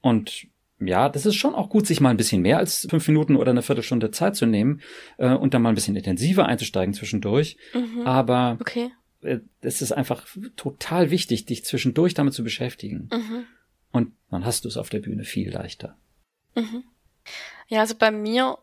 Und 0.00 0.46
ja, 0.86 1.08
das 1.08 1.26
ist 1.26 1.36
schon 1.36 1.54
auch 1.54 1.68
gut, 1.68 1.86
sich 1.86 2.00
mal 2.00 2.10
ein 2.10 2.16
bisschen 2.16 2.42
mehr 2.42 2.58
als 2.58 2.86
fünf 2.88 3.06
Minuten 3.08 3.36
oder 3.36 3.50
eine 3.50 3.62
Viertelstunde 3.62 4.10
Zeit 4.10 4.36
zu 4.36 4.46
nehmen 4.46 4.80
äh, 5.18 5.34
und 5.34 5.54
dann 5.54 5.62
mal 5.62 5.70
ein 5.70 5.74
bisschen 5.74 5.96
intensiver 5.96 6.46
einzusteigen 6.46 6.94
zwischendurch. 6.94 7.56
Mhm. 7.72 8.06
Aber 8.06 8.58
okay. 8.60 8.90
äh, 9.22 9.40
es 9.60 9.82
ist 9.82 9.92
einfach 9.92 10.26
total 10.56 11.10
wichtig, 11.10 11.46
dich 11.46 11.64
zwischendurch 11.64 12.14
damit 12.14 12.34
zu 12.34 12.44
beschäftigen. 12.44 13.08
Mhm. 13.12 13.46
Und 13.92 14.12
dann 14.30 14.44
hast 14.44 14.64
du 14.64 14.68
es 14.68 14.76
auf 14.76 14.90
der 14.90 15.00
Bühne 15.00 15.24
viel 15.24 15.52
leichter. 15.52 15.96
Mhm. 16.54 16.84
Ja, 17.68 17.80
also 17.80 17.94
bei 17.94 18.10
mir 18.10 18.58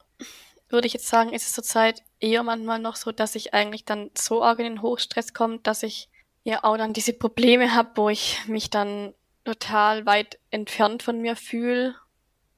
würde 0.69 0.87
ich 0.87 0.93
jetzt 0.93 1.07
sagen, 1.07 1.33
ist 1.33 1.45
es 1.45 1.53
zurzeit 1.53 2.03
eher 2.19 2.43
manchmal 2.43 2.79
noch 2.79 2.95
so, 2.95 3.11
dass 3.11 3.35
ich 3.35 3.53
eigentlich 3.53 3.85
dann 3.85 4.09
so 4.17 4.43
arg 4.43 4.59
in 4.59 4.65
den 4.65 4.81
Hochstress 4.81 5.33
komme, 5.33 5.59
dass 5.59 5.83
ich 5.83 6.09
ja 6.43 6.63
auch 6.63 6.77
dann 6.77 6.93
diese 6.93 7.13
Probleme 7.13 7.73
habe, 7.73 7.91
wo 7.95 8.09
ich 8.09 8.39
mich 8.47 8.69
dann 8.69 9.13
total 9.43 10.05
weit 10.05 10.39
entfernt 10.49 11.03
von 11.03 11.19
mir 11.21 11.35
fühle 11.35 11.95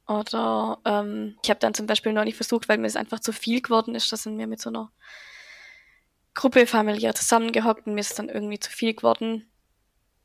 oder 0.07 0.79
ähm, 0.85 1.37
ich 1.43 1.49
habe 1.49 1.59
dann 1.59 1.73
zum 1.73 1.87
Beispiel 1.87 2.13
noch 2.13 2.25
nicht 2.25 2.35
versucht, 2.35 2.67
weil 2.67 2.77
mir 2.77 2.87
es 2.87 2.95
einfach 2.95 3.19
zu 3.19 3.31
viel 3.31 3.61
geworden 3.61 3.95
ist, 3.95 4.11
dass 4.11 4.25
wir 4.25 4.47
mit 4.47 4.59
so 4.59 4.69
einer 4.69 4.91
Gruppe 6.33 6.67
familiär 6.67 7.15
zusammengehockt 7.15 7.87
und 7.87 7.93
mir 7.93 8.01
ist 8.01 8.17
dann 8.19 8.29
irgendwie 8.29 8.59
zu 8.59 8.69
viel 8.69 8.93
geworden. 8.93 9.49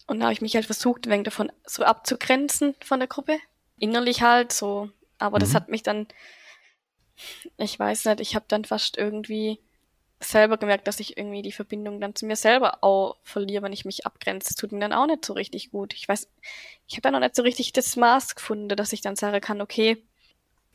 Und 0.07 0.21
da 0.21 0.27
habe 0.27 0.33
ich 0.33 0.41
mich 0.41 0.55
halt 0.55 0.65
versucht, 0.65 1.07
ein 1.07 1.11
wenig 1.11 1.25
davon 1.25 1.53
so 1.67 1.85
abzugrenzen 1.85 2.75
von 2.83 2.99
der 2.99 3.09
Gruppe. 3.09 3.39
Innerlich 3.79 4.23
halt 4.23 4.53
so. 4.53 4.91
Aber 5.19 5.37
mhm. 5.37 5.41
das 5.41 5.55
hat 5.55 5.69
mich 5.69 5.83
dann, 5.83 6.09
ich 7.57 7.79
weiß 7.79 8.07
nicht, 8.07 8.21
ich 8.21 8.35
habe 8.35 8.47
dann 8.49 8.65
fast 8.65 8.97
irgendwie 8.97 9.61
selber 10.21 10.57
gemerkt, 10.57 10.89
dass 10.89 11.01
ich 11.01 11.17
irgendwie 11.17 11.43
die 11.43 11.53
Verbindung 11.53 12.01
dann 12.01 12.15
zu 12.15 12.27
mir 12.27 12.37
selber 12.37 12.83
auch 12.83 13.17
verliere, 13.23 13.63
wenn 13.63 13.73
ich 13.73 13.85
mich 13.85 14.07
abgrenze. 14.07 14.49
Das 14.49 14.57
tut 14.57 14.73
mir 14.73 14.81
dann 14.81 14.93
auch 14.93 15.07
nicht 15.07 15.25
so 15.25 15.33
richtig 15.33 15.71
gut. 15.71 15.95
Ich 15.95 16.09
weiß, 16.09 16.29
ich 16.87 16.95
habe 16.95 17.03
da 17.03 17.11
noch 17.11 17.21
nicht 17.21 17.37
so 17.37 17.43
richtig 17.43 17.73
das 17.73 17.97
Maß 17.97 18.35
gefunden, 18.35 18.69
dass 18.69 18.93
ich 18.93 19.01
dann 19.01 19.17
sagen 19.17 19.41
kann, 19.41 19.61
okay. 19.61 20.03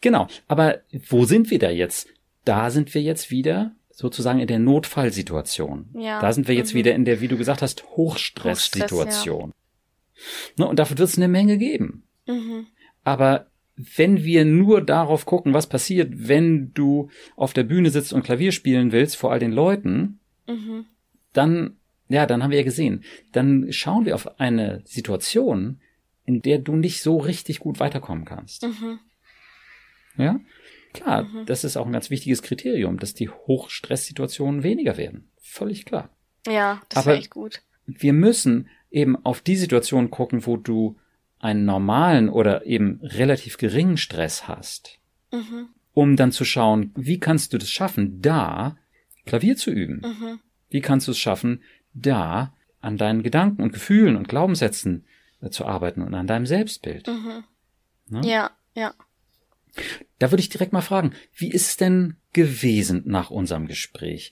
Genau, 0.01 0.27
aber 0.47 0.81
wo 1.09 1.25
sind 1.25 1.49
wir 1.51 1.59
da 1.59 1.69
jetzt? 1.69 2.07
Da 2.45 2.69
sind 2.69 2.93
wir 2.93 3.01
jetzt 3.01 3.31
wieder 3.31 3.71
sozusagen 3.89 4.39
in 4.39 4.47
der 4.47 4.59
Notfallsituation. 4.59 5.89
Ja. 5.93 6.19
Da 6.19 6.33
sind 6.33 6.47
wir 6.47 6.55
jetzt 6.55 6.73
mhm. 6.73 6.79
wieder 6.79 6.95
in 6.95 7.05
der, 7.05 7.21
wie 7.21 7.27
du 7.27 7.37
gesagt 7.37 7.61
hast, 7.61 7.83
Hochstresssituation. 7.95 9.51
Hochstress, 9.51 10.55
ja. 10.55 10.63
Ne, 10.63 10.67
und 10.67 10.79
dafür 10.79 10.97
wird 10.97 11.09
es 11.09 11.17
eine 11.17 11.27
Menge 11.27 11.57
geben. 11.57 12.03
Mhm. 12.25 12.67
Aber 13.03 13.47
wenn 13.95 14.23
wir 14.23 14.45
nur 14.45 14.81
darauf 14.81 15.25
gucken, 15.25 15.53
was 15.53 15.67
passiert, 15.67 16.27
wenn 16.27 16.73
du 16.73 17.09
auf 17.35 17.53
der 17.53 17.63
Bühne 17.63 17.89
sitzt 17.89 18.13
und 18.13 18.23
Klavier 18.23 18.51
spielen 18.51 18.91
willst 18.91 19.17
vor 19.17 19.31
all 19.31 19.39
den 19.39 19.51
Leuten, 19.51 20.19
mhm. 20.47 20.85
dann, 21.33 21.77
ja, 22.09 22.25
dann 22.25 22.43
haben 22.43 22.51
wir 22.51 22.59
ja 22.59 22.63
gesehen, 22.63 23.03
dann 23.31 23.71
schauen 23.71 24.05
wir 24.05 24.15
auf 24.15 24.39
eine 24.39 24.81
Situation, 24.85 25.79
in 26.25 26.41
der 26.41 26.59
du 26.59 26.75
nicht 26.75 27.01
so 27.01 27.17
richtig 27.17 27.59
gut 27.59 27.79
weiterkommen 27.79 28.25
kannst. 28.25 28.63
Mhm. 28.63 28.99
Ja? 30.17 30.39
Klar, 30.93 31.23
mhm. 31.23 31.45
das 31.45 31.63
ist 31.63 31.75
auch 31.75 31.85
ein 31.85 31.91
ganz 31.91 32.09
wichtiges 32.09 32.41
Kriterium, 32.41 32.99
dass 32.99 33.13
die 33.13 33.29
Hochstresssituationen 33.29 34.63
weniger 34.63 34.97
werden. 34.97 35.29
Völlig 35.41 35.85
klar. 35.85 36.09
Ja, 36.47 36.81
das 36.89 37.05
wäre 37.05 37.17
echt 37.17 37.31
gut. 37.31 37.63
Wir 37.85 38.13
müssen 38.13 38.69
eben 38.91 39.15
auf 39.25 39.41
die 39.41 39.55
Situation 39.55 40.11
gucken, 40.11 40.45
wo 40.45 40.57
du 40.57 40.97
einen 41.43 41.65
normalen 41.65 42.29
oder 42.29 42.65
eben 42.65 43.01
relativ 43.01 43.57
geringen 43.57 43.97
Stress 43.97 44.47
hast, 44.47 44.99
mhm. 45.31 45.67
um 45.93 46.15
dann 46.15 46.31
zu 46.31 46.45
schauen, 46.45 46.91
wie 46.95 47.19
kannst 47.19 47.51
du 47.51 47.57
das 47.57 47.69
schaffen, 47.69 48.21
da 48.21 48.77
Klavier 49.25 49.57
zu 49.57 49.69
üben? 49.69 50.01
Mhm. 50.03 50.39
Wie 50.69 50.79
kannst 50.79 51.07
du 51.07 51.11
es 51.11 51.19
schaffen, 51.19 51.61
da 51.93 52.55
an 52.79 52.97
deinen 52.97 53.23
Gedanken 53.23 53.61
und 53.61 53.73
Gefühlen 53.73 54.15
und 54.15 54.29
Glaubenssätzen 54.29 55.05
äh, 55.41 55.49
zu 55.49 55.65
arbeiten 55.65 56.01
und 56.01 56.13
an 56.13 56.27
deinem 56.27 56.45
Selbstbild? 56.45 57.07
Mhm. 57.07 57.43
Ne? 58.07 58.21
Ja, 58.25 58.51
ja. 58.73 58.93
Da 60.19 60.31
würde 60.31 60.41
ich 60.41 60.49
direkt 60.49 60.71
mal 60.71 60.81
fragen, 60.81 61.11
wie 61.35 61.51
ist 61.51 61.67
es 61.67 61.77
denn 61.77 62.15
gewesen 62.31 63.03
nach 63.05 63.31
unserem 63.31 63.67
Gespräch? 63.67 64.31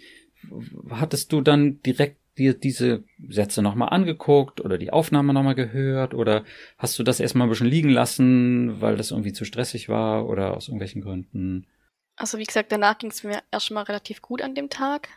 Hattest 0.89 1.33
du 1.33 1.41
dann 1.41 1.81
direkt 1.81 2.20
dir 2.37 2.53
diese 2.53 3.03
Sätze 3.27 3.61
nochmal 3.61 3.89
angeguckt 3.89 4.61
oder 4.61 4.77
die 4.77 4.91
Aufnahme 4.91 5.33
nochmal 5.33 5.55
gehört 5.55 6.13
oder 6.13 6.45
hast 6.77 6.97
du 6.97 7.03
das 7.03 7.19
erstmal 7.19 7.47
ein 7.47 7.49
bisschen 7.49 7.67
liegen 7.67 7.89
lassen, 7.89 8.79
weil 8.79 8.95
das 8.95 9.11
irgendwie 9.11 9.33
zu 9.33 9.45
stressig 9.45 9.89
war 9.89 10.27
oder 10.27 10.55
aus 10.55 10.67
irgendwelchen 10.67 11.01
Gründen? 11.01 11.67
Also 12.15 12.37
wie 12.37 12.43
gesagt, 12.43 12.71
danach 12.71 12.97
ging 12.97 13.11
es 13.11 13.23
mir 13.23 13.41
erstmal 13.51 13.83
relativ 13.83 14.21
gut 14.21 14.41
an 14.41 14.55
dem 14.55 14.69
Tag. 14.69 15.09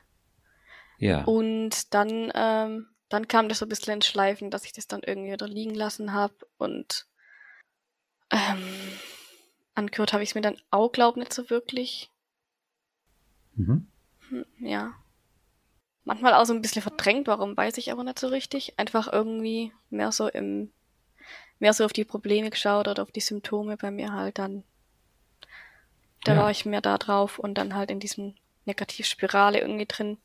Ja. 0.99 1.25
Und 1.25 1.95
dann, 1.95 2.33
ähm, 2.35 2.87
dann 3.09 3.29
kam 3.29 3.49
das 3.49 3.59
so 3.59 3.67
ein 3.67 3.69
bisschen 3.69 3.95
ins 3.95 4.07
Schleifen, 4.07 4.51
dass 4.51 4.65
ich 4.65 4.73
das 4.73 4.89
dann 4.89 5.03
irgendwie 5.03 5.33
wieder 5.33 5.49
liegen 5.49 5.75
lassen 5.75 6.13
habe 6.13 6.35
und 6.59 7.07
ähm, 8.31 8.65
angehört 9.75 10.13
habe 10.13 10.23
ich 10.23 10.31
es 10.31 10.35
mir 10.35 10.41
dann 10.41 10.57
auch, 10.71 10.91
glaub 10.91 11.17
nicht 11.17 11.33
so 11.33 11.51
wirklich. 11.51 12.11
Mhm. 13.55 13.87
Hm, 14.31 14.47
ja 14.59 14.95
manchmal 16.05 16.35
auch 16.35 16.45
so 16.45 16.55
ein 16.55 16.63
bisschen 16.63 16.83
verdrängt, 16.83 17.27
warum 17.27 17.57
weiß 17.57 17.79
ich 17.79 17.91
aber 17.91 18.05
nicht 18.05 18.19
so 18.19 18.29
richtig. 18.29 18.79
Einfach 18.79 19.13
irgendwie 19.13 19.73
mehr 19.91 20.13
so 20.13 20.29
im, 20.29 20.71
mehr 21.59 21.73
so 21.73 21.85
auf 21.85 21.93
die 21.93 22.05
Probleme 22.05 22.51
geschaut 22.51 22.89
oder 22.89 23.03
auf 23.03 23.13
die 23.13 23.21
Symptome 23.21 23.77
bei 23.77 23.91
mir 23.91 24.13
halt 24.13 24.39
dann. 24.39 24.65
Da 26.25 26.35
ja. 26.35 26.43
war 26.43 26.51
ich 26.51 26.65
mehr 26.65 26.81
da 26.81 26.97
drauf 26.99 27.39
und 27.39 27.59
dann 27.59 27.75
halt 27.75 27.91
in 27.91 28.01
diesem 28.01 28.35
Negativspirale 28.65 29.61
irgendwie 29.61 29.87
drin. 29.87 30.19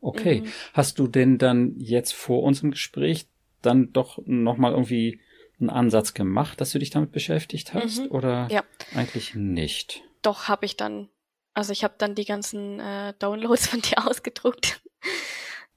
Okay. 0.00 0.42
Mhm. 0.42 0.52
Hast 0.74 0.98
du 0.98 1.06
denn 1.06 1.38
dann 1.38 1.74
jetzt 1.78 2.12
vor 2.12 2.42
unserem 2.42 2.72
Gespräch 2.72 3.26
dann 3.62 3.92
doch 3.92 4.18
nochmal 4.26 4.72
irgendwie 4.72 5.20
einen 5.58 5.70
Ansatz 5.70 6.12
gemacht, 6.12 6.60
dass 6.60 6.72
du 6.72 6.78
dich 6.78 6.90
damit 6.90 7.12
beschäftigt 7.12 7.72
hast? 7.72 8.00
Mhm. 8.00 8.10
Oder 8.10 8.48
ja. 8.50 8.62
eigentlich 8.94 9.34
nicht? 9.34 10.02
Doch, 10.20 10.48
habe 10.48 10.66
ich 10.66 10.76
dann 10.76 11.08
also 11.54 11.72
ich 11.72 11.84
habe 11.84 11.94
dann 11.98 12.14
die 12.14 12.24
ganzen 12.24 12.80
äh, 12.80 13.14
Downloads 13.18 13.68
von 13.68 13.80
dir 13.82 14.06
ausgedruckt. 14.06 14.80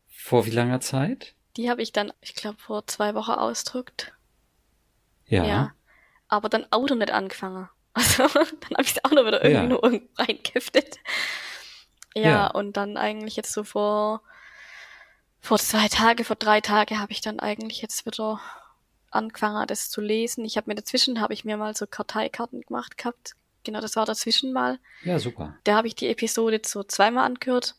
Vor 0.10 0.46
wie 0.46 0.52
langer 0.52 0.82
Zeit? 0.82 1.36
Die 1.56 1.70
habe 1.70 1.82
ich 1.82 1.92
dann, 1.92 2.12
ich 2.22 2.36
glaube, 2.36 2.58
vor 2.60 2.86
zwei 2.88 3.16
Wochen 3.16 3.32
ausdruckt. 3.32 4.14
Ja. 5.26 5.46
ja. 5.46 5.74
Aber 6.28 6.50
dann 6.50 6.66
Auto 6.72 6.96
nicht 6.96 7.12
angefangen. 7.12 7.70
Also 7.98 8.28
dann 8.28 8.46
habe 8.46 8.84
ich 8.84 8.96
es 8.96 9.04
auch 9.04 9.10
noch 9.10 9.26
wieder 9.26 9.44
irgendwie 9.44 9.54
ja. 9.54 9.64
nur 9.64 9.84
irgendwo 9.84 10.08
reingeheftet. 10.22 11.00
Ja, 12.14 12.22
ja, 12.22 12.48
und 12.48 12.78
dann 12.78 12.96
eigentlich 12.96 13.36
jetzt 13.36 13.52
so 13.52 13.64
vor 13.64 14.22
vor 15.40 15.58
zwei 15.58 15.88
Tage, 15.88 16.24
vor 16.24 16.36
drei 16.36 16.62
Tage 16.62 17.00
habe 17.00 17.12
ich 17.12 17.22
dann 17.22 17.40
eigentlich 17.40 17.82
jetzt 17.82 18.06
wieder 18.06 18.40
angefangen, 19.10 19.66
das 19.66 19.90
zu 19.90 20.02
lesen. 20.02 20.46
Ich 20.46 20.58
habe 20.58 20.70
mir 20.70 20.76
dazwischen 20.76 21.22
habe 21.22 21.34
ich 21.34 21.44
mir 21.44 21.58
mal 21.58 21.76
so 21.76 21.88
Karteikarten 21.88 22.62
gemacht 22.62 22.98
gehabt, 22.98 23.36
Genau, 23.68 23.82
das 23.82 23.98
war 23.98 24.06
dazwischen 24.06 24.54
mal. 24.54 24.80
Ja, 25.04 25.20
super. 25.20 25.58
Da 25.66 25.76
habe 25.76 25.88
ich 25.90 25.96
die 25.96 26.08
Episode 26.08 26.62
so 26.64 26.84
zweimal 26.84 27.26
angehört. 27.26 27.76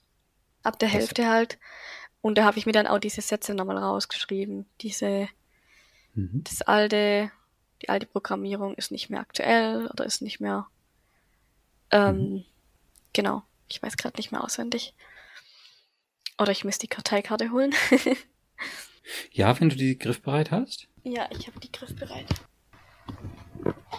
Ab 0.62 0.78
der 0.78 0.90
Hälfte 0.90 1.22
das 1.22 1.30
halt. 1.30 1.58
Und 2.20 2.36
da 2.36 2.44
habe 2.44 2.58
ich 2.58 2.66
mir 2.66 2.72
dann 2.72 2.86
auch 2.86 2.98
diese 2.98 3.22
Sätze 3.22 3.54
nochmal 3.54 3.78
rausgeschrieben. 3.78 4.66
Diese, 4.82 5.30
mhm. 6.12 6.44
das 6.44 6.60
alte, 6.60 7.30
die 7.80 7.88
alte 7.88 8.04
Programmierung 8.04 8.74
ist 8.74 8.90
nicht 8.90 9.08
mehr 9.08 9.20
aktuell 9.20 9.86
oder 9.86 10.04
ist 10.04 10.20
nicht 10.20 10.40
mehr, 10.40 10.66
ähm, 11.90 12.18
mhm. 12.18 12.44
genau. 13.14 13.44
Ich 13.70 13.82
weiß 13.82 13.96
gerade 13.96 14.18
nicht 14.18 14.30
mehr 14.30 14.44
auswendig. 14.44 14.92
Oder 16.36 16.52
ich 16.52 16.64
müsste 16.64 16.82
die 16.82 16.88
Karteikarte 16.88 17.50
holen. 17.50 17.74
ja, 19.32 19.58
wenn 19.58 19.70
du 19.70 19.76
die 19.76 19.96
griffbereit 19.96 20.50
hast. 20.50 20.86
Ja, 21.02 21.30
ich 21.30 21.46
habe 21.46 21.58
die 21.60 21.72
griffbereit. 21.72 22.26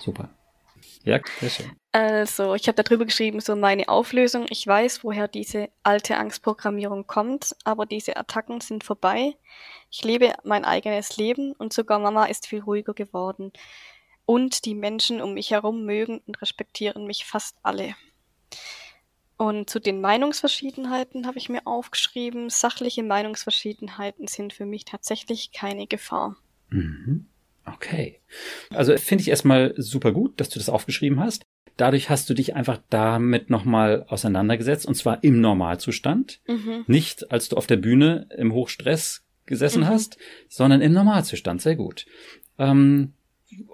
Super. 0.01 0.29
Ja, 1.03 1.19
sehr 1.39 1.50
schön. 1.50 1.79
Also, 1.91 2.53
ich 2.53 2.67
habe 2.67 2.84
darüber 2.84 3.05
geschrieben, 3.05 3.39
so 3.39 3.55
meine 3.55 3.89
Auflösung. 3.89 4.46
Ich 4.50 4.65
weiß, 4.65 5.03
woher 5.03 5.27
diese 5.27 5.69
alte 5.81 6.17
Angstprogrammierung 6.17 7.08
kommt, 7.08 7.55
aber 7.63 7.88
diese 7.88 8.15
Attacken 8.15 8.62
sind 8.62 8.84
vorbei. 8.84 9.36
Ich 9.89 10.03
lebe 10.03 10.34
mein 10.43 10.65
eigenes 10.65 11.17
Leben 11.17 11.53
und 11.53 11.74
sogar 11.74 11.98
Mama 11.98 12.25
ist 12.25 12.46
viel 12.46 12.62
ruhiger 12.62 12.93
geworden. 12.93 13.51
Und 14.25 14.65
die 14.65 14.75
Menschen 14.75 15.19
um 15.19 15.34
mich 15.34 15.50
herum 15.50 15.86
mögen 15.86 16.22
und 16.27 16.39
respektieren 16.43 17.08
mich 17.08 17.25
fast 17.25 17.58
alle. 17.63 17.96
Und 19.38 19.69
zu 19.69 19.79
den 19.79 20.01
Meinungsverschiedenheiten 20.01 21.25
habe 21.25 21.39
ich 21.39 21.50
mir 21.50 21.65
aufgeschrieben, 21.65 22.51
sachliche 22.51 23.01
Meinungsverschiedenheiten 23.01 24.27
sind 24.27 24.53
für 24.53 24.65
mich 24.65 24.86
tatsächlich 24.86 25.53
keine 25.53 25.88
Gefahr. 25.88 26.36
Mhm. 26.69 27.29
Okay. 27.76 28.20
Also 28.70 28.96
finde 28.98 29.22
ich 29.22 29.30
erstmal 29.30 29.74
super 29.78 30.12
gut, 30.12 30.40
dass 30.40 30.50
du 30.50 30.60
das 30.60 30.70
aufgeschrieben 30.70 31.20
hast. 31.20 31.44
Dadurch 31.78 32.10
hast 32.10 32.30
du 32.30 32.34
dich 32.34 32.56
einfach 32.56 32.80
damit 32.90 33.50
nochmal 33.50 34.06
auseinandergesetzt 34.10 34.86
und 34.86 34.96
zwar 34.96 35.24
im 35.24 35.40
Normalzustand. 35.40 36.42
Mhm. 36.48 36.84
Nicht 36.88 37.32
als 37.32 37.50
du 37.50 37.56
auf 37.56 37.68
der 37.68 37.78
Bühne 37.78 38.28
im 38.38 38.54
Hochstress 38.54 39.24
gesessen 39.46 39.84
mhm. 39.84 39.88
hast, 39.88 40.18
sondern 40.50 40.82
im 40.82 40.92
Normalzustand. 40.94 41.62
Sehr 41.62 41.76
gut. 41.76 42.06
Ähm, 42.58 43.14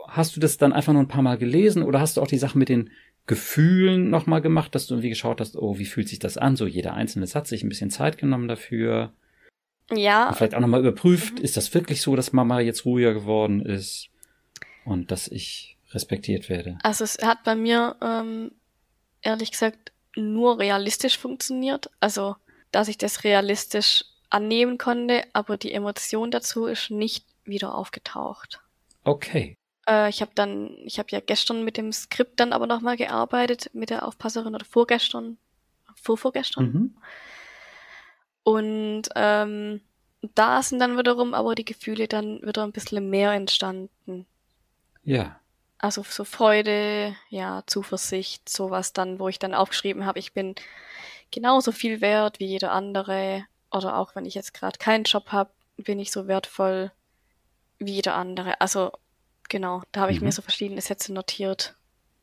hast 0.08 0.36
du 0.36 0.40
das 0.40 0.58
dann 0.58 0.74
einfach 0.74 0.94
nur 0.94 1.02
ein 1.02 1.08
paar 1.08 1.24
Mal 1.24 1.38
gelesen 1.38 1.84
oder 1.84 2.00
hast 2.00 2.18
du 2.18 2.22
auch 2.22 2.28
die 2.28 2.38
Sache 2.38 2.58
mit 2.58 2.70
den 2.70 2.92
Gefühlen 3.28 4.12
nochmal 4.12 4.42
gemacht, 4.42 4.76
dass 4.76 4.86
du 4.86 4.94
irgendwie 4.94 5.10
geschaut 5.10 5.42
hast, 5.42 5.58
oh, 5.58 5.80
wie 5.80 5.86
fühlt 5.86 6.08
sich 6.08 6.20
das 6.20 6.38
an? 6.38 6.56
So 6.56 6.68
jeder 6.68 6.94
einzelne 6.94 7.26
Satz, 7.26 7.50
sich 7.50 7.64
ein 7.64 7.70
bisschen 7.70 7.90
Zeit 7.90 8.18
genommen 8.18 8.48
dafür. 8.48 9.14
Ja. 9.92 10.30
Und 10.30 10.36
vielleicht 10.36 10.56
auch 10.56 10.60
nochmal 10.60 10.80
überprüft, 10.80 11.36
mhm. 11.36 11.44
ist 11.44 11.58
das 11.58 11.74
wirklich 11.74 12.02
so, 12.02 12.16
dass 12.16 12.34
Mama 12.34 12.60
jetzt 12.60 12.86
ruhiger 12.86 13.14
geworden 13.14 13.66
ist 13.66 14.10
und 14.84 15.12
dass 15.12 15.28
ich 15.28 15.78
respektiert 15.92 16.50
werde? 16.50 16.78
Also 16.84 17.04
es 17.04 17.18
hat 17.22 17.44
bei 17.44 17.56
mir 17.56 17.96
ähm, 18.02 18.52
ehrlich 19.22 19.52
gesagt 19.52 19.92
nur 20.16 20.60
realistisch 20.60 21.18
funktioniert. 21.18 21.90
Also, 22.00 22.36
dass 22.72 22.88
ich 22.88 22.98
das 22.98 23.24
realistisch 23.24 24.06
annehmen 24.30 24.78
konnte, 24.78 25.24
aber 25.34 25.58
die 25.58 25.72
Emotion 25.72 26.32
dazu 26.32 26.66
ist 26.66 26.90
nicht 26.92 27.26
wieder 27.44 27.76
aufgetaucht. 27.76 28.62
Okay. 29.04 29.58
Äh, 29.88 30.10
ich 30.10 30.22
habe 30.22 30.32
dann, 30.36 30.78
ich 30.84 31.00
habe 31.00 31.10
ja 31.12 31.20
gestern 31.20 31.64
mit 31.64 31.78
dem 31.78 31.92
Skript 31.92 32.40
dann 32.40 32.54
aber 32.54 32.68
nochmal 32.68 32.98
gearbeitet, 32.98 33.70
mit 33.74 33.90
der 33.90 34.06
Aufpasserin 34.06 34.56
oder 34.56 34.66
vorgestern, 34.66 35.38
vorvorgestern. 35.96 36.66
Mhm. 36.66 36.98
Und 38.46 39.10
ähm, 39.16 39.82
da 40.36 40.62
sind 40.62 40.78
dann 40.78 41.00
wiederum 41.00 41.34
aber 41.34 41.56
die 41.56 41.66
Gefühle 41.66 42.08
dann 42.08 42.44
wieder 42.44 42.64
ein 42.64 42.72
bisschen 42.72 43.10
mehr 43.10 43.32
entstanden. 43.32 44.28
Ja. 45.04 45.40
Also 45.80 46.04
so 46.04 46.24
Freude, 46.24 47.16
ja, 47.30 47.64
Zuversicht, 47.66 48.48
sowas 48.48 48.94
dann, 48.94 49.18
wo 49.18 49.30
ich 49.30 49.40
dann 49.40 49.56
aufgeschrieben 49.56 50.06
habe, 50.06 50.20
ich 50.20 50.32
bin 50.34 50.54
genauso 51.32 51.72
viel 51.72 52.02
wert 52.02 52.40
wie 52.40 52.46
jeder 52.46 52.72
andere. 52.72 53.46
Oder 53.72 53.98
auch 53.98 54.16
wenn 54.16 54.26
ich 54.26 54.36
jetzt 54.36 54.54
gerade 54.54 54.78
keinen 54.78 55.06
Job 55.06 55.32
habe, 55.32 55.50
bin 55.78 56.00
ich 56.00 56.12
so 56.12 56.28
wertvoll 56.28 56.92
wie 57.80 57.94
jeder 57.94 58.14
andere. 58.14 58.62
Also 58.62 58.92
genau, 59.50 59.82
da 59.92 60.02
habe 60.02 60.12
ich 60.12 60.20
mhm. 60.20 60.28
mir 60.28 60.32
so 60.32 60.44
verschiedene 60.44 60.82
Sätze 60.82 61.12
notiert. 61.14 61.76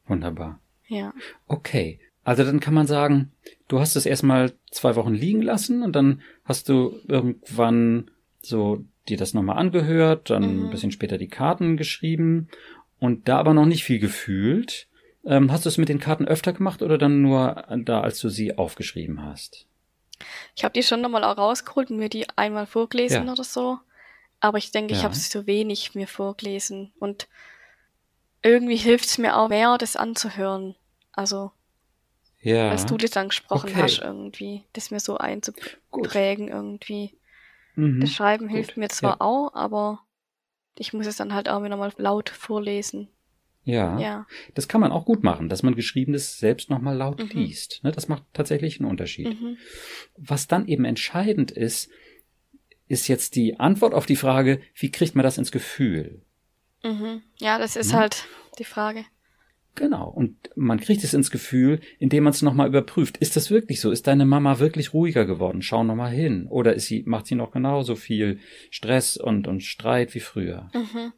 Wunderbar. 0.07 0.61
Ja. 0.87 1.13
Okay. 1.49 1.99
Also 2.25 2.45
dann 2.45 2.61
kann 2.61 2.75
man 2.75 2.87
sagen, 2.87 3.33
du 3.69 3.81
hast 3.81 3.97
es 3.97 4.07
erstmal 4.07 4.53
zwei 4.71 4.95
Wochen 4.97 5.15
liegen 5.15 5.43
lassen 5.43 5.83
und 5.83 5.95
dann 5.95 6.23
hast 6.45 6.69
du 6.69 7.01
irgendwann 7.09 8.11
so 8.41 8.85
dir 9.09 9.17
das 9.17 9.35
nochmal 9.35 9.59
angehört, 9.59 10.31
dann 10.31 10.59
mhm. 10.59 10.65
ein 10.67 10.71
bisschen 10.71 10.93
später 10.93 11.19
die 11.19 11.29
Karten 11.29 11.77
geschrieben 11.77 12.49
und 13.01 13.29
da 13.29 13.39
aber 13.39 13.55
noch 13.55 13.67
nicht 13.67 13.85
viel 13.85 13.99
gefühlt. 13.99 14.87
Ähm, 15.25 15.51
hast 15.51 15.65
du 15.65 15.69
es 15.69 15.79
mit 15.79 15.89
den 15.89 16.01
Karten 16.01 16.27
öfter 16.27 16.53
gemacht 16.53 16.83
oder 16.83 16.99
dann 16.99 17.23
nur 17.23 17.65
da, 17.85 18.01
als 18.01 18.21
du 18.21 18.29
sie 18.29 18.57
aufgeschrieben 18.57 19.25
hast? 19.25 19.67
Ich 20.55 20.65
habe 20.65 20.73
die 20.73 20.83
schon 20.83 21.01
nochmal 21.01 21.25
auch 21.25 21.37
rausgeholt 21.37 21.91
und 21.91 21.97
mir 21.97 22.09
die 22.09 22.27
einmal 22.37 22.67
vorgelesen 22.67 23.27
ja. 23.27 23.33
oder 23.33 23.45
so. 23.45 23.79
Aber 24.41 24.59
ich 24.59 24.71
denke, 24.73 24.93
ja. 24.93 24.99
ich 24.99 25.05
habe 25.05 25.15
sie 25.15 25.29
so 25.29 25.47
wenig 25.47 25.95
mir 25.95 26.09
vorgelesen. 26.09 26.93
Und 26.99 27.29
irgendwie 28.43 28.77
hilft 28.77 29.07
es 29.07 29.19
mir 29.19 29.37
auch 29.37 29.49
mehr, 29.49 29.79
das 29.79 29.97
anzuhören. 29.97 30.75
Also 31.13 31.53
ja. 32.43 32.71
Als 32.71 32.87
du 32.87 32.97
das 32.97 33.11
dann 33.11 33.29
gesprochen 33.29 33.71
okay. 33.71 33.83
hast, 33.83 33.99
irgendwie, 34.01 34.65
das 34.75 34.91
mir 34.91 35.01
so 35.01 35.17
einzuprägen, 35.19 35.79
Gut. 35.91 36.55
irgendwie. 36.55 37.17
Mhm. 37.77 38.01
Das 38.01 38.11
Schreiben 38.13 38.49
Gut. 38.49 38.57
hilft 38.57 38.77
mir 38.77 38.89
zwar 38.89 39.13
ja. 39.13 39.21
auch, 39.21 39.55
aber 39.55 40.01
ich 40.77 40.93
muss 40.93 41.07
es 41.07 41.17
dann 41.17 41.33
halt 41.35 41.49
auch 41.49 41.63
wieder 41.65 41.77
mal 41.77 41.93
laut 41.97 42.29
vorlesen. 42.29 43.09
Ja, 43.65 43.97
Ja. 44.01 44.27
das 44.55 44.67
kann 44.67 44.81
man 44.81 44.91
auch 44.91 45.05
gut 45.05 45.23
machen, 45.23 45.49
dass 45.49 45.63
man 45.63 45.77
Geschriebenes 45.77 46.39
selbst 46.39 46.69
nochmal 46.69 46.97
laut 46.97 47.21
Mhm. 47.23 47.31
liest. 47.41 47.81
Ne, 47.85 47.93
das 47.93 48.09
macht 48.09 48.25
tatsächlich 48.33 48.81
einen 48.81 48.91
Unterschied. 48.91 49.41
Mhm. 49.41 49.57
Was 50.17 50.49
dann 50.49 50.67
eben 50.67 50.85
entscheidend 50.85 51.53
ist, 51.53 51.89
ist 52.89 53.07
jetzt 53.09 53.37
die 53.37 53.61
Antwort 53.61 53.95
auf 53.95 54.05
die 54.05 54.17
Frage, 54.17 54.61
wie 54.75 54.91
kriegt 54.91 55.15
man 55.15 55.23
das 55.23 55.39
ins 55.39 55.53
Gefühl? 55.53 56.23
Mhm. 56.83 57.23
Ja, 57.39 57.59
das 57.59 57.77
ist 57.77 57.93
Mhm. 57.93 57.97
halt 57.99 58.25
die 58.59 58.65
Frage. 58.65 59.05
Genau. 59.75 60.09
Und 60.09 60.37
man 60.55 60.81
kriegt 60.81 61.03
es 61.03 61.15
ins 61.15 61.31
Gefühl, 61.31 61.81
indem 61.99 62.25
man 62.25 62.33
es 62.33 62.43
nochmal 62.43 62.69
überprüft. 62.69 63.17
Ist 63.17 63.37
das 63.37 63.51
wirklich 63.51 63.81
so? 63.81 63.91
Ist 63.91 64.07
deine 64.07 64.27
Mama 64.27 64.59
wirklich 64.59 64.93
ruhiger 64.93 65.25
geworden? 65.25 65.63
Schau 65.63 65.83
nochmal 65.83 66.11
hin. 66.13 66.47
Oder 66.49 66.75
ist 66.75 66.87
sie, 66.87 67.03
macht 67.07 67.27
sie 67.27 67.35
noch 67.37 67.53
genauso 67.53 67.97
viel 67.97 68.39
Stress 68.71 69.17
und, 69.17 69.49
und 69.49 69.63
Streit 69.63 70.15
wie 70.15 70.21
früher? 70.21 70.71
Mhm. 70.75 71.13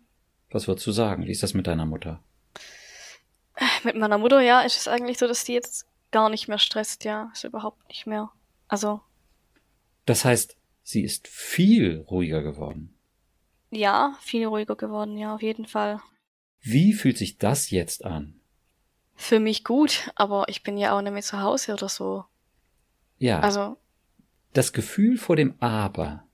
Was 0.50 0.68
würdest 0.68 0.86
du 0.86 0.92
sagen? 0.92 1.26
Wie 1.26 1.32
ist 1.32 1.42
das 1.42 1.54
mit 1.54 1.66
deiner 1.66 1.84
Mutter? 1.86 2.22
Mit 3.84 3.96
meiner 3.96 4.18
Mutter, 4.18 4.40
ja, 4.40 4.60
ist 4.62 4.76
es 4.78 4.88
eigentlich 4.88 5.18
so, 5.18 5.26
dass 5.26 5.44
die 5.44 5.52
jetzt 5.52 5.86
gar 6.12 6.30
nicht 6.30 6.48
mehr 6.48 6.58
stresst, 6.58 7.04
ja. 7.04 7.30
Ist 7.34 7.44
überhaupt 7.44 7.88
nicht 7.88 8.06
mehr. 8.06 8.30
Also, 8.68 9.00
Das 10.06 10.24
heißt, 10.24 10.56
sie 10.82 11.02
ist 11.02 11.26
viel 11.28 12.04
ruhiger 12.08 12.42
geworden. 12.42 12.94
ja, 13.70 14.16
viel 14.20 14.46
ruhiger 14.46 14.76
geworden, 14.76 15.18
ja, 15.18 15.34
auf 15.34 15.42
jeden 15.42 15.66
Fall. 15.66 16.00
Wie 16.60 16.92
fühlt 16.92 17.18
sich 17.18 17.38
das 17.38 17.70
jetzt 17.70 18.04
an? 18.04 18.40
Für 19.16 19.40
mich 19.40 19.64
gut, 19.64 20.10
aber 20.16 20.44
ich 20.48 20.62
bin 20.62 20.76
ja 20.76 20.96
auch 20.96 21.02
nicht 21.02 21.12
mehr 21.12 21.22
zu 21.22 21.40
Hause 21.40 21.72
oder 21.74 21.88
so. 21.88 22.24
Ja, 23.18 23.40
Also, 23.40 23.76
das 24.52 24.72
Gefühl 24.72 25.16
vor 25.16 25.36
dem 25.36 25.54
Aber, 25.60 26.24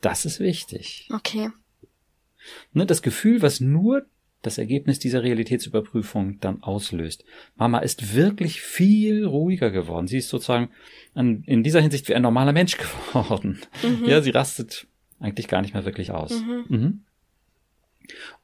das 0.00 0.24
ist 0.24 0.40
wichtig. 0.40 1.08
okay. 1.12 1.50
Ne, 2.72 2.86
das 2.86 3.02
Gefühl, 3.02 3.42
was 3.42 3.60
nur 3.60 4.06
das 4.42 4.58
Ergebnis 4.58 5.00
dieser 5.00 5.24
Realitätsüberprüfung 5.24 6.38
dann 6.38 6.62
auslöst. 6.62 7.24
Mama 7.56 7.78
ist 7.80 8.14
wirklich 8.14 8.60
viel 8.60 9.24
ruhiger 9.24 9.72
geworden. 9.72 10.06
Sie 10.06 10.18
ist 10.18 10.28
sozusagen 10.28 10.70
an, 11.14 11.42
in 11.46 11.64
dieser 11.64 11.80
Hinsicht 11.80 12.08
wie 12.08 12.14
ein 12.14 12.22
normaler 12.22 12.52
Mensch 12.52 12.76
geworden. 13.12 13.60
Mhm. 13.82 14.04
Ja, 14.04 14.20
sie 14.22 14.30
rastet 14.30 14.86
eigentlich 15.18 15.48
gar 15.48 15.62
nicht 15.62 15.74
mehr 15.74 15.84
wirklich 15.84 16.12
aus. 16.12 16.30
Mhm. 16.40 16.64
Mhm. 16.68 17.04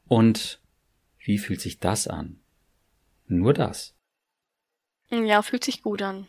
Und 0.09 0.61
wie 1.25 1.39
fühlt 1.39 1.61
sich 1.61 1.79
das 1.79 2.09
an? 2.09 2.41
Nur 3.39 3.55
das. 3.55 3.95
Ja, 5.11 5.43
fühlt 5.43 5.65
sich 5.65 5.83
gut 5.83 6.03
an. 6.03 6.29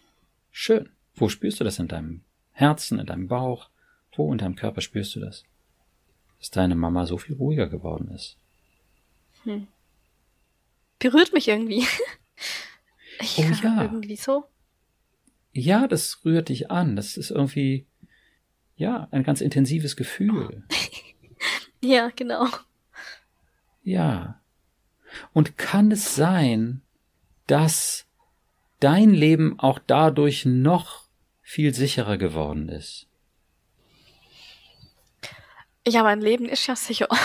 Schön. 0.52 0.90
Wo 1.16 1.30
spürst 1.30 1.60
du 1.60 1.64
das 1.64 1.80
in 1.80 1.88
deinem 1.88 2.22
Herzen, 2.52 3.00
in 3.00 3.06
deinem 3.06 3.28
Bauch? 3.28 3.70
Wo 4.16 4.32
in 4.32 4.38
deinem 4.38 4.56
Körper 4.56 4.82
spürst 4.82 5.16
du 5.16 5.20
das? 5.20 5.44
Dass 6.40 6.52
deine 6.52 6.76
Mama 6.76 7.06
so 7.06 7.18
viel 7.18 7.36
ruhiger 7.36 7.68
geworden 7.68 8.10
ist. 8.12 8.38
Hm. 9.44 9.68
Berührt 11.00 11.34
mich 11.34 11.48
irgendwie. 11.48 11.86
Ich, 13.20 13.38
Oh 13.38 13.44
ja. 13.64 13.84
Irgendwie 13.84 14.16
so. 14.16 14.46
Ja, 15.52 15.88
das 15.88 16.26
rührt 16.26 16.50
dich 16.50 16.72
an. 16.72 16.96
Das 16.96 17.16
ist 17.16 17.30
irgendwie, 17.30 17.86
ja, 18.76 19.08
ein 19.12 19.22
ganz 19.24 19.40
intensives 19.40 19.96
Gefühl. 19.96 20.64
Ja, 21.84 22.12
genau. 22.16 22.48
Ja. 23.84 24.40
Und 25.34 25.58
kann 25.58 25.92
es 25.92 26.16
sein, 26.16 26.82
dass 27.48 28.06
dein 28.80 29.12
Leben 29.12 29.60
auch 29.60 29.80
dadurch 29.86 30.46
noch 30.46 31.04
viel 31.42 31.74
sicherer 31.74 32.18
geworden 32.18 32.70
ist? 32.70 33.08
Ja, 35.88 36.04
mein 36.04 36.22
Leben 36.22 36.46
ist 36.48 36.68
ja 36.68 36.76
sicher. 36.76 37.08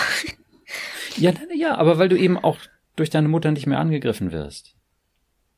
Ja, 1.17 1.33
ja, 1.53 1.75
aber 1.77 1.99
weil 1.99 2.09
du 2.09 2.17
eben 2.17 2.39
auch 2.39 2.59
durch 2.95 3.11
deine 3.11 3.27
Mutter 3.27 3.51
nicht 3.51 3.67
mehr 3.67 3.81
angegriffen 3.81 4.31
wirst. 4.31 4.77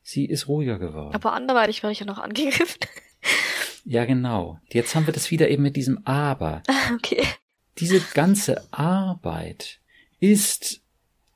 Sie 0.01 0.25
ist 0.25 0.47
ruhiger 0.47 0.79
geworden. 0.79 1.13
Aber 1.13 1.33
anderweitig 1.33 1.83
werde 1.83 1.91
ich 1.91 1.99
ja 1.99 2.05
noch 2.05 2.17
angegriffen. 2.17 2.79
ja, 3.85 4.05
genau. 4.05 4.59
Jetzt 4.69 4.95
haben 4.95 5.05
wir 5.05 5.13
das 5.13 5.29
wieder 5.29 5.49
eben 5.49 5.63
mit 5.63 5.75
diesem 5.75 6.05
Aber. 6.05 6.63
Okay. 6.95 7.23
Diese 7.77 8.01
ganze 8.13 8.67
Arbeit 8.71 9.79
ist 10.19 10.80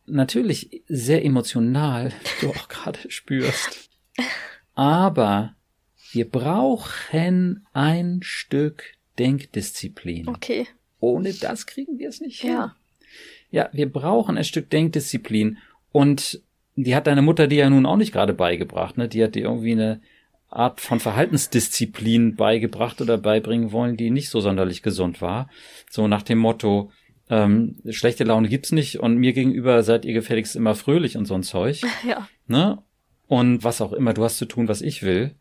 natürlich 0.06 0.84
sehr 0.88 1.24
emotional, 1.24 2.12
wie 2.40 2.46
du 2.46 2.52
auch 2.52 2.68
gerade 2.68 3.00
spürst. 3.10 3.90
Aber 4.74 5.56
wir 6.12 6.30
brauchen 6.30 7.66
ein 7.74 8.22
Stück 8.24 8.96
Denkdisziplin. 9.20 10.28
Okay. 10.28 10.68
Ohne 11.00 11.34
das 11.34 11.66
kriegen 11.66 12.00
wir 12.00 12.10
es 12.10 12.22
nicht 12.22 12.42
hin. 12.42 12.52
Ja. 12.52 12.76
Ja, 13.52 13.70
wir 13.72 13.92
brauchen 13.92 14.38
ein 14.38 14.44
Stück 14.44 14.70
Denkdisziplin. 14.70 15.58
Und 15.92 16.42
die 16.76 16.96
hat 16.96 17.08
deine 17.08 17.22
Mutter 17.22 17.48
dir 17.48 17.60
ja 17.60 17.70
nun 17.70 17.86
auch 17.86 17.96
nicht 17.96 18.12
gerade 18.12 18.34
beigebracht, 18.34 18.98
ne? 18.98 19.08
Die 19.08 19.24
hat 19.24 19.36
dir 19.36 19.44
irgendwie 19.44 19.72
eine 19.72 20.02
Art 20.50 20.82
von 20.82 21.00
Verhaltensdisziplin 21.00 22.36
beigebracht 22.36 23.02
oder 23.02 23.18
beibringen 23.18 23.72
wollen, 23.72 23.98
die 23.98 24.10
nicht 24.10 24.30
so 24.30 24.42
sonderlich 24.42 24.82
gesund 24.82 25.22
war. 25.22 25.50
So 25.90 26.08
nach 26.08 26.24
dem 26.24 26.40
Motto, 26.40 26.92
ähm, 27.30 27.78
schlechte 27.90 28.24
Laune 28.24 28.48
gibt's 28.50 28.72
nicht 28.72 29.00
und 29.00 29.18
mir 29.18 29.34
gegenüber 29.34 29.82
seid 29.84 30.06
ihr 30.06 30.14
gefälligst 30.14 30.56
immer 30.56 30.76
fröhlich 30.76 31.18
und 31.18 31.26
so 31.26 31.34
ein 31.36 31.44
Zeug, 31.44 31.82
Ja. 32.08 32.28
ne? 32.48 32.82
Und 33.28 33.64
was 33.64 33.82
auch 33.82 33.94
immer, 33.94 34.14
du 34.14 34.24
hast 34.24 34.38
zu 34.38 34.46
tun, 34.46 34.68
was 34.68 34.82
ich 34.82 35.02
will. 35.02 35.34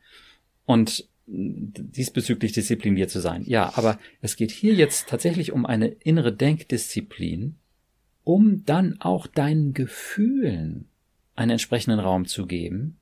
Und 0.64 1.06
diesbezüglich 1.26 2.52
diszipliniert 2.52 3.10
zu 3.10 3.20
sein. 3.20 3.42
Ja, 3.46 3.72
aber 3.76 3.98
es 4.22 4.36
geht 4.36 4.50
hier 4.50 4.74
jetzt 4.74 5.08
tatsächlich 5.08 5.52
um 5.52 5.66
eine 5.66 5.88
innere 5.88 6.32
Denkdisziplin, 6.32 7.56
um 8.24 8.64
dann 8.64 9.00
auch 9.00 9.26
deinen 9.26 9.74
Gefühlen 9.74 10.88
einen 11.36 11.52
entsprechenden 11.52 11.98
Raum 12.00 12.26
zu 12.26 12.46
geben 12.46 12.98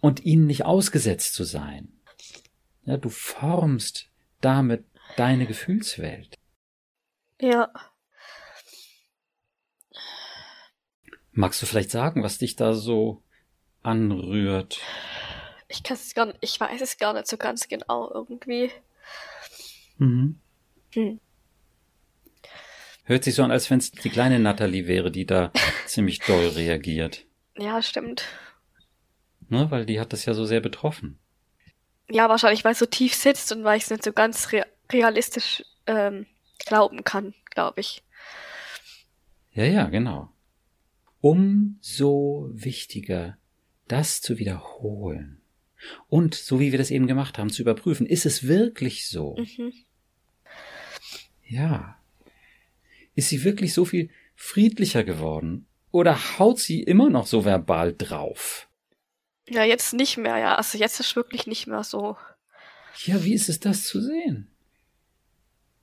und 0.00 0.24
ihnen 0.24 0.46
nicht 0.46 0.64
ausgesetzt 0.64 1.34
zu 1.34 1.44
sein. 1.44 1.88
Ja, 2.84 2.96
du 2.96 3.08
formst 3.08 4.08
damit 4.40 4.84
deine 5.16 5.46
Gefühlswelt. 5.46 6.36
Ja. 7.40 7.70
Magst 11.34 11.60
du 11.60 11.66
vielleicht 11.66 11.90
sagen, 11.90 12.22
was 12.22 12.38
dich 12.38 12.54
da 12.54 12.74
so 12.74 13.20
anrührt? 13.82 14.80
Ich 15.66 15.82
kann 15.82 15.96
es 15.96 16.14
gar 16.14 16.26
nicht, 16.26 16.38
ich 16.40 16.60
weiß 16.60 16.80
es 16.80 16.96
gar 16.96 17.12
nicht 17.12 17.26
so 17.26 17.36
ganz 17.36 17.66
genau 17.66 18.08
irgendwie. 18.12 18.70
Mhm. 19.98 20.38
Hm. 20.92 21.20
Hört 23.02 23.24
sich 23.24 23.34
so 23.34 23.42
an, 23.42 23.50
als 23.50 23.68
wenn 23.68 23.78
es 23.78 23.90
die 23.90 24.10
kleine 24.10 24.38
Natalie 24.38 24.86
wäre, 24.86 25.10
die 25.10 25.26
da 25.26 25.50
ziemlich 25.86 26.20
doll 26.20 26.46
reagiert. 26.48 27.26
Ja, 27.56 27.82
stimmt. 27.82 28.24
Ne, 29.48 29.70
weil 29.70 29.86
die 29.86 29.98
hat 29.98 30.12
das 30.12 30.24
ja 30.24 30.34
so 30.34 30.44
sehr 30.44 30.60
betroffen. 30.60 31.18
Ja, 32.08 32.28
wahrscheinlich, 32.28 32.64
weil 32.64 32.72
es 32.72 32.78
so 32.78 32.86
tief 32.86 33.14
sitzt 33.14 33.50
und 33.50 33.64
weil 33.64 33.76
ich 33.76 33.84
es 33.84 33.90
nicht 33.90 34.04
so 34.04 34.12
ganz 34.12 34.52
rea 34.52 34.66
realistisch 34.92 35.64
ähm, 35.86 36.26
glauben 36.58 37.02
kann, 37.04 37.34
glaube 37.50 37.80
ich. 37.80 38.02
Ja, 39.52 39.64
ja, 39.64 39.84
genau. 39.86 40.33
Umso 41.24 42.50
wichtiger, 42.52 43.38
das 43.88 44.20
zu 44.20 44.38
wiederholen. 44.38 45.40
Und, 46.10 46.34
so 46.34 46.60
wie 46.60 46.70
wir 46.70 46.78
das 46.78 46.90
eben 46.90 47.06
gemacht 47.06 47.38
haben, 47.38 47.48
zu 47.48 47.62
überprüfen, 47.62 48.04
ist 48.04 48.26
es 48.26 48.46
wirklich 48.46 49.08
so? 49.08 49.34
Mhm. 49.38 49.72
Ja. 51.46 51.98
Ist 53.14 53.30
sie 53.30 53.42
wirklich 53.42 53.72
so 53.72 53.86
viel 53.86 54.10
friedlicher 54.34 55.02
geworden? 55.02 55.64
Oder 55.92 56.38
haut 56.38 56.58
sie 56.58 56.82
immer 56.82 57.08
noch 57.08 57.26
so 57.26 57.46
verbal 57.46 57.94
drauf? 57.96 58.68
Ja, 59.48 59.64
jetzt 59.64 59.94
nicht 59.94 60.18
mehr, 60.18 60.36
ja. 60.36 60.56
Also 60.56 60.76
jetzt 60.76 61.00
ist 61.00 61.16
wirklich 61.16 61.46
nicht 61.46 61.66
mehr 61.66 61.84
so. 61.84 62.18
Ja, 63.06 63.24
wie 63.24 63.32
ist 63.32 63.48
es 63.48 63.60
das 63.60 63.84
zu 63.84 64.02
sehen? 64.02 64.50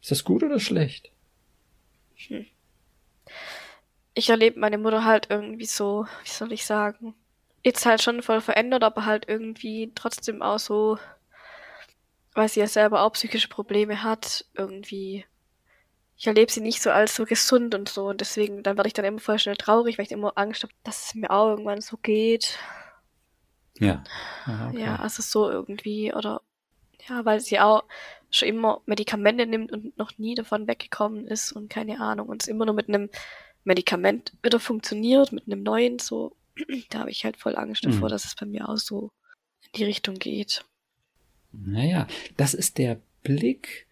Ist 0.03 0.11
das 0.11 0.23
gut 0.23 0.43
oder 0.43 0.59
schlecht? 0.59 1.11
Ich 4.13 4.29
erlebe 4.29 4.59
meine 4.59 4.77
Mutter 4.77 5.05
halt 5.05 5.27
irgendwie 5.29 5.65
so, 5.65 6.05
wie 6.23 6.29
soll 6.29 6.51
ich 6.51 6.65
sagen, 6.65 7.15
jetzt 7.63 7.85
halt 7.85 8.01
schon 8.01 8.21
voll 8.21 8.41
verändert, 8.41 8.83
aber 8.83 9.05
halt 9.05 9.27
irgendwie 9.27 9.91
trotzdem 9.95 10.41
auch 10.41 10.59
so, 10.59 10.97
weil 12.33 12.49
sie 12.49 12.59
ja 12.59 12.67
selber 12.67 13.03
auch 13.03 13.13
psychische 13.13 13.47
Probleme 13.47 14.03
hat, 14.03 14.45
irgendwie. 14.53 15.25
Ich 16.17 16.27
erlebe 16.27 16.51
sie 16.51 16.61
nicht 16.61 16.83
so 16.83 16.91
als 16.91 17.15
so 17.15 17.25
gesund 17.25 17.73
und 17.73 17.89
so 17.89 18.09
und 18.09 18.21
deswegen, 18.21 18.61
dann 18.61 18.77
werde 18.77 18.87
ich 18.87 18.93
dann 18.93 19.05
immer 19.05 19.19
voll 19.19 19.39
schnell 19.39 19.55
traurig, 19.55 19.97
weil 19.97 20.05
ich 20.05 20.11
immer 20.11 20.33
Angst 20.35 20.61
habe, 20.61 20.73
dass 20.83 21.07
es 21.07 21.15
mir 21.15 21.31
auch 21.31 21.49
irgendwann 21.49 21.81
so 21.81 21.97
geht. 21.97 22.59
Ja. 23.79 24.03
Aha, 24.45 24.69
okay. 24.69 24.83
Ja, 24.83 24.95
also 24.97 25.23
so 25.23 25.49
irgendwie 25.49 26.13
oder 26.13 26.41
ja, 27.09 27.25
weil 27.25 27.39
sie 27.39 27.59
auch 27.59 27.83
schon 28.29 28.47
immer 28.47 28.81
Medikamente 28.85 29.47
nimmt 29.47 29.71
und 29.71 29.97
noch 29.97 30.17
nie 30.19 30.35
davon 30.35 30.67
weggekommen 30.67 31.25
ist 31.27 31.51
und 31.51 31.69
keine 31.69 31.99
Ahnung 31.99 32.29
und 32.29 32.43
es 32.43 32.47
immer 32.47 32.65
nur 32.65 32.75
mit 32.75 32.87
einem 32.87 33.09
Medikament 33.63 34.33
wieder 34.43 34.59
funktioniert, 34.59 35.31
mit 35.31 35.45
einem 35.47 35.63
neuen 35.63 35.99
so. 35.99 36.35
Da 36.89 36.99
habe 36.99 37.11
ich 37.11 37.23
halt 37.25 37.37
voll 37.37 37.55
Angst 37.55 37.85
davor, 37.85 38.07
Mhm. 38.07 38.11
dass 38.11 38.25
es 38.25 38.35
bei 38.35 38.45
mir 38.45 38.67
auch 38.67 38.77
so 38.77 39.11
in 39.71 39.79
die 39.79 39.83
Richtung 39.85 40.15
geht. 40.15 40.65
Naja, 41.51 42.07
das 42.37 42.53
ist 42.53 42.77
der 42.77 42.99
Blick, 43.23 43.87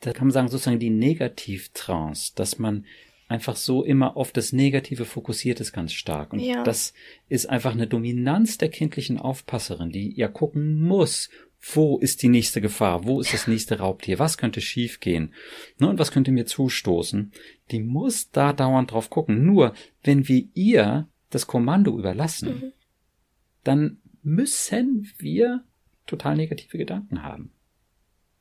da 0.00 0.12
kann 0.12 0.26
man 0.28 0.32
sagen, 0.32 0.48
sozusagen 0.48 0.78
die 0.78 0.90
Negativtrance, 0.90 2.32
dass 2.34 2.58
man 2.58 2.86
einfach 3.28 3.56
so 3.56 3.82
immer 3.82 4.16
auf 4.16 4.32
das 4.32 4.52
Negative 4.52 5.04
fokussiert 5.04 5.60
ist 5.60 5.72
ganz 5.72 5.92
stark. 5.92 6.32
Und 6.32 6.40
ja. 6.40 6.62
das 6.62 6.94
ist 7.28 7.46
einfach 7.46 7.72
eine 7.72 7.86
Dominanz 7.86 8.56
der 8.58 8.68
kindlichen 8.68 9.18
Aufpasserin, 9.18 9.90
die 9.90 10.14
ja 10.16 10.28
gucken 10.28 10.80
muss, 10.80 11.28
wo 11.74 11.98
ist 11.98 12.22
die 12.22 12.28
nächste 12.28 12.60
Gefahr? 12.60 13.04
Wo 13.04 13.20
ist 13.20 13.32
das 13.32 13.46
nächste 13.46 13.78
Raubtier? 13.78 14.18
Was 14.18 14.38
könnte 14.38 14.60
schiefgehen? 14.60 15.34
Ne, 15.78 15.88
und 15.88 15.98
was 15.98 16.12
könnte 16.12 16.30
mir 16.30 16.46
zustoßen? 16.46 17.32
Die 17.70 17.80
muss 17.80 18.30
da 18.30 18.52
dauernd 18.52 18.92
drauf 18.92 19.10
gucken. 19.10 19.44
Nur, 19.44 19.74
wenn 20.02 20.28
wir 20.28 20.44
ihr 20.54 21.08
das 21.30 21.46
Kommando 21.46 21.98
überlassen, 21.98 22.48
mhm. 22.48 22.72
dann 23.64 23.98
müssen 24.22 25.10
wir 25.18 25.64
total 26.06 26.36
negative 26.36 26.78
Gedanken 26.78 27.22
haben. 27.22 27.52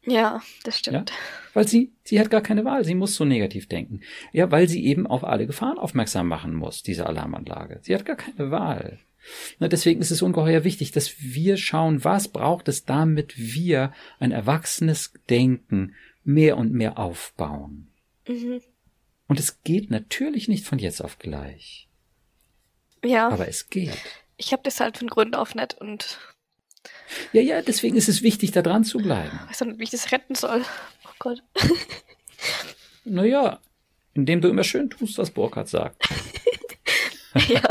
Ja, 0.06 0.42
das 0.64 0.78
stimmt. 0.78 1.10
Ja? 1.10 1.16
Weil 1.54 1.68
sie, 1.68 1.94
sie 2.04 2.20
hat 2.20 2.30
gar 2.30 2.42
keine 2.42 2.64
Wahl. 2.64 2.84
Sie 2.86 2.94
muss 2.94 3.16
so 3.16 3.26
negativ 3.26 3.68
denken. 3.68 4.02
Ja, 4.34 4.52
weil 4.52 4.68
sie 4.68 4.86
eben 4.86 5.08
auf 5.08 5.24
alle 5.24 5.48
Gefahren 5.48 5.80
aufmerksam 5.80 6.28
machen 6.28 6.54
muss, 6.54 6.84
diese 6.84 7.08
Alarmanlage. 7.08 7.80
Sie 7.82 7.96
hat 7.96 8.06
gar 8.06 8.16
keine 8.16 8.52
Wahl. 8.52 9.00
Deswegen 9.60 10.02
ist 10.02 10.12
es 10.12 10.22
ungeheuer 10.22 10.64
wichtig, 10.64 10.92
dass 10.92 11.16
wir 11.20 11.58
schauen, 11.58 12.04
was 12.04 12.28
braucht 12.28 12.68
es, 12.68 12.86
damit 12.86 13.38
wir 13.38 13.94
ein 14.20 14.32
erwachsenes 14.32 15.14
Denken 15.30 15.96
mehr 16.24 16.58
und 16.58 16.74
mehr 16.74 16.98
aufbauen. 16.98 17.88
Mhm. 18.28 18.62
Und 19.28 19.40
es 19.40 19.64
geht 19.64 19.90
natürlich 19.90 20.48
nicht 20.48 20.66
von 20.66 20.80
jetzt 20.80 21.02
auf 21.02 21.18
gleich. 21.20 21.88
Ja. 23.04 23.30
Aber 23.30 23.48
es 23.48 23.70
geht. 23.70 23.98
Ich 24.38 24.52
habe 24.52 24.64
das 24.64 24.80
halt 24.80 24.98
von 24.98 25.08
Grund 25.08 25.36
auf 25.36 25.56
nicht 25.56 25.76
und. 25.80 26.20
Ja, 27.34 27.42
ja, 27.42 27.62
deswegen 27.62 27.96
ist 27.96 28.10
es 28.10 28.22
wichtig, 28.22 28.52
da 28.52 28.62
dran 28.62 28.84
zu 28.84 29.00
bleiben. 29.00 29.40
Ich 29.46 29.50
weiß 29.60 29.68
nicht, 29.68 29.80
wie 29.80 29.84
ich 29.84 29.90
das 29.90 30.12
retten 30.12 30.36
soll. 30.36 30.64
Oh 31.06 31.14
Gott. 31.20 31.42
naja, 33.06 33.60
indem 34.14 34.42
du 34.42 34.50
immer 34.50 34.64
schön 34.64 34.90
tust, 34.90 35.18
was 35.18 35.32
Burkhardt 35.32 35.70
sagt. 35.70 36.08
ja. 37.48 37.62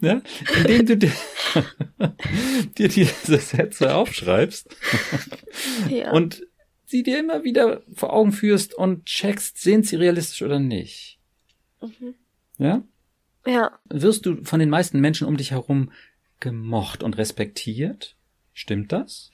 Ja? 0.00 0.22
Indem 0.56 0.86
du 0.86 0.96
dir, 0.96 1.12
dir 2.78 2.88
diese 2.88 3.38
Sätze 3.38 3.94
aufschreibst 3.94 4.74
ja. 5.90 6.12
und 6.12 6.46
sie 6.86 7.02
dir 7.02 7.18
immer 7.18 7.44
wieder 7.44 7.82
vor 7.92 8.12
Augen 8.12 8.32
führst 8.32 8.74
und 8.74 9.06
checkst, 9.06 9.58
sind 9.58 9.86
sie 9.86 9.96
realistisch 9.96 10.42
oder 10.42 10.58
nicht. 10.58 11.18
Mhm. 11.80 12.14
Ja? 12.58 12.82
Ja. 13.46 13.78
Wirst 13.86 14.26
du 14.26 14.42
von 14.44 14.60
den 14.60 14.70
meisten 14.70 15.00
Menschen 15.00 15.26
um 15.26 15.36
dich 15.36 15.50
herum 15.50 15.92
gemocht 16.40 17.02
und 17.02 17.16
respektiert? 17.18 18.16
Stimmt 18.52 18.92
das? 18.92 19.30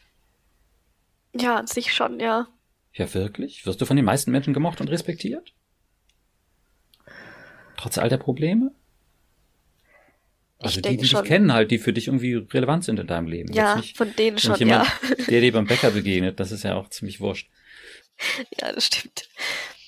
Ja, 1.39 1.57
an 1.57 1.67
sich 1.67 1.93
schon, 1.93 2.19
ja. 2.19 2.49
Ja, 2.93 3.13
wirklich? 3.15 3.67
Wirst 3.67 3.81
du 3.81 3.87
von 3.87 3.97
den 3.97 4.05
meisten 4.05 4.33
Menschen 4.33 4.55
gemocht 4.55 4.81
und 4.81 4.89
respektiert? 4.89 5.53
Trotz 7.81 7.97
all 7.97 8.11
der 8.11 8.19
Probleme? 8.19 8.73
Also 10.59 10.83
die, 10.83 10.91
die 10.91 10.97
dich 10.99 11.23
kennen 11.23 11.53
halt, 11.53 11.71
die 11.71 11.79
für 11.79 11.95
dich 11.95 12.09
irgendwie 12.09 12.35
relevant 12.35 12.85
sind 12.85 13.01
in 13.01 13.07
deinem 13.07 13.27
Leben. 13.27 13.51
Ja, 13.55 13.77
nicht, 13.77 13.97
von 13.97 14.15
denen 14.15 14.39
schon, 14.39 14.57
jemand, 14.57 14.87
ja. 14.87 15.15
Der 15.29 15.41
dir 15.41 15.53
beim 15.53 15.67
Bäcker 15.67 15.91
begegnet, 15.91 16.39
das 16.39 16.53
ist 16.53 16.65
ja 16.65 16.75
auch 16.75 16.89
ziemlich 16.91 17.21
wurscht. 17.21 17.49
Ja, 18.61 18.71
das 18.71 18.85
stimmt. 18.85 19.31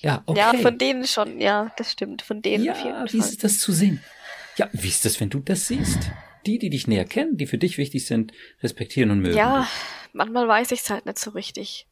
Ja, 0.01 0.23
okay. 0.25 0.39
Ja, 0.39 0.53
von 0.55 0.79
denen 0.79 1.05
schon, 1.05 1.39
ja, 1.39 1.71
das 1.77 1.91
stimmt. 1.91 2.23
Von 2.23 2.41
denen 2.41 2.63
ja, 2.63 2.73
auf 2.73 2.83
jeden 2.83 3.13
wie 3.13 3.19
ist 3.19 3.43
das 3.43 3.59
zu 3.59 3.71
sehen? 3.71 4.01
Ja, 4.57 4.67
wie 4.73 4.87
ist 4.87 5.05
das, 5.05 5.19
wenn 5.21 5.29
du 5.29 5.39
das 5.39 5.67
siehst? 5.67 6.09
Die, 6.47 6.57
die 6.57 6.71
dich 6.71 6.87
näher 6.87 7.05
kennen, 7.05 7.37
die 7.37 7.45
für 7.45 7.59
dich 7.59 7.77
wichtig 7.77 8.07
sind, 8.07 8.33
respektieren 8.63 9.11
und 9.11 9.19
mögen. 9.19 9.37
Ja, 9.37 9.69
manchmal 10.13 10.47
weiß 10.47 10.71
ich 10.71 10.79
es 10.79 10.89
halt 10.89 11.05
nicht 11.05 11.19
so 11.19 11.29
richtig. 11.31 11.85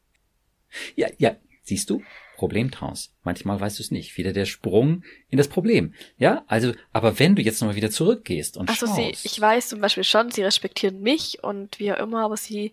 Ja, 0.96 1.06
ja, 1.18 1.36
siehst 1.62 1.88
du? 1.90 2.02
Problem 2.42 2.72
draus. 2.72 3.12
Manchmal 3.22 3.60
weißt 3.60 3.78
du 3.78 3.84
es 3.84 3.92
nicht. 3.92 4.18
Wieder 4.18 4.32
der 4.32 4.46
Sprung 4.46 5.04
in 5.30 5.38
das 5.38 5.46
Problem. 5.46 5.94
Ja, 6.18 6.42
also, 6.48 6.72
aber 6.92 7.20
wenn 7.20 7.36
du 7.36 7.42
jetzt 7.42 7.60
nochmal 7.60 7.76
wieder 7.76 7.92
zurückgehst 7.92 8.56
und 8.56 8.68
schaust. 8.68 8.96
Sie, 8.96 9.14
ich 9.22 9.40
weiß 9.40 9.68
zum 9.68 9.80
Beispiel 9.80 10.02
schon, 10.02 10.32
sie 10.32 10.42
respektieren 10.42 11.00
mich 11.02 11.44
und 11.44 11.78
wie 11.78 11.92
auch 11.92 11.98
immer, 11.98 12.24
aber 12.24 12.36
sie 12.36 12.72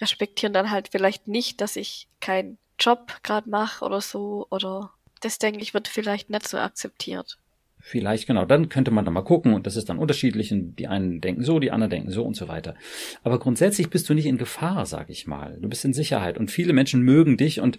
respektieren 0.00 0.52
dann 0.52 0.70
halt 0.70 0.90
vielleicht 0.92 1.26
nicht, 1.26 1.60
dass 1.60 1.74
ich 1.74 2.06
keinen 2.20 2.56
Job 2.78 3.14
gerade 3.24 3.50
mache 3.50 3.84
oder 3.84 4.00
so 4.00 4.46
oder 4.48 4.92
das 5.20 5.40
denke 5.40 5.60
ich 5.60 5.74
wird 5.74 5.88
vielleicht 5.88 6.30
nicht 6.30 6.46
so 6.46 6.58
akzeptiert. 6.58 7.36
Vielleicht, 7.82 8.26
genau. 8.26 8.44
Dann 8.44 8.68
könnte 8.68 8.90
man 8.90 9.04
da 9.04 9.10
mal 9.10 9.22
gucken 9.22 9.54
und 9.54 9.66
das 9.66 9.76
ist 9.76 9.88
dann 9.88 9.98
unterschiedlich 9.98 10.52
und 10.52 10.76
die 10.76 10.86
einen 10.86 11.20
denken 11.20 11.42
so, 11.42 11.58
die 11.58 11.70
anderen 11.70 11.90
denken 11.90 12.10
so 12.10 12.24
und 12.24 12.36
so 12.36 12.46
weiter. 12.46 12.74
Aber 13.22 13.38
grundsätzlich 13.38 13.90
bist 13.90 14.08
du 14.08 14.14
nicht 14.14 14.26
in 14.26 14.38
Gefahr, 14.38 14.86
sag 14.86 15.08
ich 15.08 15.26
mal. 15.26 15.58
Du 15.60 15.68
bist 15.68 15.84
in 15.84 15.94
Sicherheit 15.94 16.36
und 16.38 16.50
viele 16.50 16.72
Menschen 16.72 17.02
mögen 17.02 17.36
dich 17.36 17.60
und 17.60 17.78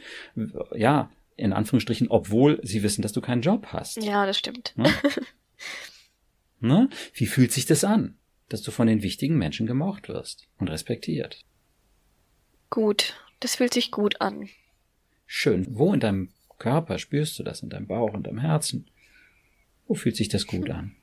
ja, 0.76 1.12
in 1.38 1.54
Anführungsstrichen, 1.54 2.08
obwohl 2.10 2.60
sie 2.63 2.84
wissen, 2.84 3.02
dass 3.02 3.13
du 3.13 3.22
keinen 3.22 3.41
Job 3.41 3.67
hast. 3.67 4.04
Ja, 4.04 4.26
das 4.26 4.38
stimmt. 4.38 4.74
Ne? 4.76 4.94
ne? 6.60 6.89
Wie 7.13 7.26
fühlt 7.26 7.52
sich 7.52 7.65
das 7.65 7.84
an, 7.84 8.17
dass 8.50 8.62
du 8.62 8.72
von 8.72 8.88
den 8.88 9.02
wichtigen 9.02 9.38
Menschen 9.38 9.67
gemocht 9.67 10.10
wirst 10.10 10.48
und 10.58 10.70
respektiert? 10.70 11.44
Gut, 12.70 13.15
das 13.39 13.56
fühlt 13.56 13.74
sich 13.74 13.91
gut 13.91 14.22
an. 14.22 14.50
Schön. 15.26 15.65
Wo 15.70 15.94
in 15.94 16.00
deinem 16.00 16.30
Körper 16.58 17.00
spürst 17.00 17.39
du 17.39 17.44
das? 17.44 17.63
In 17.63 17.70
deinem 17.70 17.88
Bauch, 17.88 18.13
in 18.13 18.24
deinem 18.24 18.39
Herzen? 18.39 18.89
Wo 19.88 19.96
fühlt 19.96 20.15
sich 20.15 20.30
das 20.30 20.46
gut 20.46 20.70
an? 20.70 20.96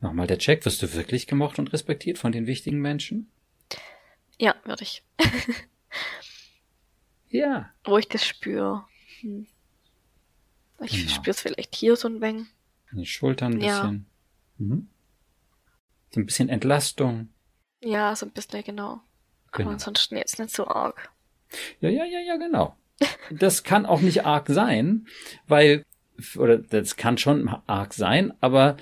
Nochmal 0.00 0.26
der 0.26 0.38
Check. 0.38 0.64
Wirst 0.64 0.82
du 0.82 0.92
wirklich 0.94 1.26
gemocht 1.26 1.58
und 1.58 1.72
respektiert 1.72 2.18
von 2.18 2.32
den 2.32 2.46
wichtigen 2.46 2.80
Menschen? 2.80 3.30
Ja, 4.38 4.54
würde 4.64 4.84
ich. 4.84 5.02
ja. 7.30 7.70
Wo 7.84 7.98
ich 7.98 8.08
das 8.08 8.24
spüre. 8.24 8.84
Hm. 9.20 9.46
Ich 10.80 10.92
genau. 10.92 11.12
spüre 11.12 11.30
es 11.30 11.40
vielleicht 11.40 11.74
hier 11.74 11.96
so 11.96 12.08
ein 12.08 12.20
wenig. 12.20 12.46
In 12.92 12.98
den 12.98 13.06
Schultern 13.06 13.54
ein 13.54 13.58
bisschen. 13.58 14.06
Ja. 14.58 14.64
Mhm. 14.64 14.88
So 16.10 16.20
ein 16.20 16.26
bisschen 16.26 16.48
Entlastung. 16.48 17.28
Ja, 17.80 18.14
so 18.16 18.26
ein 18.26 18.32
bisschen, 18.32 18.62
genau. 18.64 19.00
genau. 19.52 19.68
Aber 19.68 19.70
ansonsten 19.72 20.16
jetzt 20.16 20.38
nicht 20.38 20.54
so 20.54 20.66
arg. 20.66 21.10
Ja, 21.80 21.88
ja, 21.88 22.04
ja, 22.04 22.20
ja, 22.20 22.36
genau. 22.36 22.76
Das 23.30 23.62
kann 23.62 23.86
auch 23.86 24.00
nicht 24.00 24.24
arg 24.24 24.48
sein, 24.48 25.06
weil 25.46 25.84
oder 26.36 26.58
das 26.58 26.96
kann 26.96 27.16
schon 27.16 27.48
arg 27.66 27.94
sein, 27.94 28.32
aber 28.40 28.76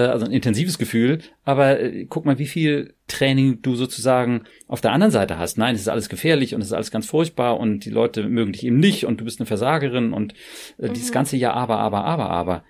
also 0.00 0.24
ein 0.24 0.32
intensives 0.32 0.78
Gefühl, 0.78 1.18
aber 1.44 1.80
äh, 1.80 2.06
guck 2.06 2.24
mal, 2.24 2.38
wie 2.38 2.46
viel 2.46 2.94
Training 3.08 3.60
du 3.60 3.74
sozusagen 3.74 4.44
auf 4.66 4.80
der 4.80 4.92
anderen 4.92 5.10
Seite 5.10 5.38
hast. 5.38 5.58
Nein, 5.58 5.74
es 5.74 5.82
ist 5.82 5.88
alles 5.88 6.08
gefährlich 6.08 6.54
und 6.54 6.62
es 6.62 6.68
ist 6.68 6.72
alles 6.72 6.90
ganz 6.90 7.06
furchtbar 7.06 7.60
und 7.60 7.84
die 7.84 7.90
Leute 7.90 8.26
mögen 8.26 8.52
dich 8.52 8.64
eben 8.64 8.78
nicht 8.78 9.04
und 9.04 9.20
du 9.20 9.24
bist 9.24 9.40
eine 9.40 9.46
Versagerin 9.46 10.12
und 10.12 10.32
äh, 10.78 10.88
mhm. 10.88 10.94
dieses 10.94 11.12
ganze 11.12 11.36
Ja, 11.36 11.52
aber, 11.52 11.78
aber, 11.78 12.04
aber, 12.04 12.30
aber. 12.30 12.64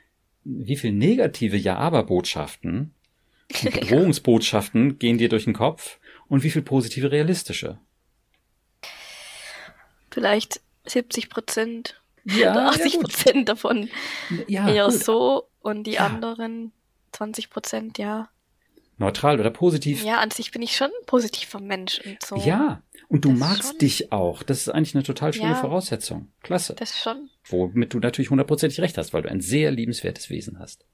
Wie 0.44 0.76
viel 0.76 0.92
negative 0.92 1.56
Ja-aber-Botschaften, 1.56 2.92
Bedrohungsbotschaften 3.62 4.98
gehen 4.98 5.18
dir 5.18 5.28
durch 5.28 5.44
den 5.44 5.54
Kopf 5.54 6.00
und 6.28 6.42
wie 6.42 6.50
viel 6.50 6.62
positive 6.62 7.12
realistische? 7.12 7.78
Vielleicht 10.10 10.60
70 10.86 11.30
Prozent 11.30 12.02
ja, 12.24 12.68
80 12.68 13.00
Prozent 13.00 13.36
ja, 13.36 13.42
davon 13.44 13.88
ja, 14.48 14.68
eher 14.68 14.86
gut. 14.86 14.94
so 14.94 15.48
und 15.60 15.84
die 15.86 15.92
ja. 15.92 16.06
anderen 16.06 16.72
20 17.12 17.50
Prozent, 17.50 17.98
ja. 17.98 18.28
Neutral 18.98 19.40
oder 19.40 19.50
positiv? 19.50 20.04
Ja, 20.04 20.18
an 20.18 20.30
sich 20.30 20.52
bin 20.52 20.62
ich 20.62 20.76
schon 20.76 20.88
ein 20.88 21.06
positiver 21.06 21.60
Mensch 21.60 22.00
und 22.04 22.22
so. 22.22 22.36
Ja, 22.36 22.82
und 23.08 23.24
du 23.24 23.30
das 23.30 23.38
magst 23.38 23.68
schon. 23.70 23.78
dich 23.78 24.12
auch. 24.12 24.42
Das 24.42 24.58
ist 24.58 24.68
eigentlich 24.68 24.94
eine 24.94 25.02
total 25.02 25.32
schöne 25.32 25.56
Voraussetzung. 25.56 26.30
Klasse. 26.42 26.74
Das 26.78 26.98
schon. 26.98 27.28
Womit 27.48 27.94
du 27.94 27.98
natürlich 27.98 28.30
hundertprozentig 28.30 28.80
recht 28.80 28.96
hast, 28.98 29.12
weil 29.12 29.22
du 29.22 29.30
ein 29.30 29.40
sehr 29.40 29.70
liebenswertes 29.70 30.30
Wesen 30.30 30.58
hast. 30.58 30.86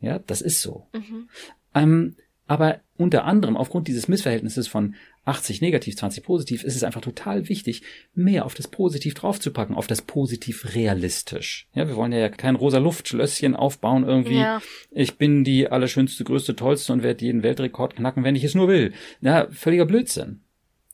Ja, 0.00 0.18
das 0.18 0.40
ist 0.40 0.62
so. 0.62 0.86
Mhm. 0.92 1.28
Ähm, 1.74 2.16
aber 2.50 2.80
unter 2.96 3.26
anderem 3.26 3.56
aufgrund 3.56 3.86
dieses 3.86 4.08
Missverhältnisses 4.08 4.66
von 4.66 4.96
80 5.24 5.60
negativ, 5.60 5.96
20 5.96 6.24
positiv, 6.24 6.64
ist 6.64 6.74
es 6.74 6.82
einfach 6.82 7.00
total 7.00 7.48
wichtig, 7.48 7.84
mehr 8.12 8.44
auf 8.44 8.54
das 8.54 8.66
Positiv 8.66 9.14
draufzupacken, 9.14 9.76
auf 9.76 9.86
das 9.86 10.02
Positiv 10.02 10.74
realistisch. 10.74 11.68
Ja, 11.74 11.86
wir 11.86 11.94
wollen 11.94 12.10
ja 12.10 12.28
kein 12.28 12.56
rosa 12.56 12.78
Luftschlösschen 12.78 13.54
aufbauen 13.54 14.02
irgendwie. 14.02 14.40
Ja. 14.40 14.60
Ich 14.90 15.16
bin 15.16 15.44
die 15.44 15.68
allerschönste, 15.68 16.24
größte, 16.24 16.56
tollste 16.56 16.92
und 16.92 17.04
werde 17.04 17.24
jeden 17.24 17.44
Weltrekord 17.44 17.94
knacken, 17.94 18.24
wenn 18.24 18.34
ich 18.34 18.42
es 18.42 18.56
nur 18.56 18.66
will. 18.66 18.94
Ja, 19.20 19.46
völliger 19.52 19.86
Blödsinn. 19.86 20.40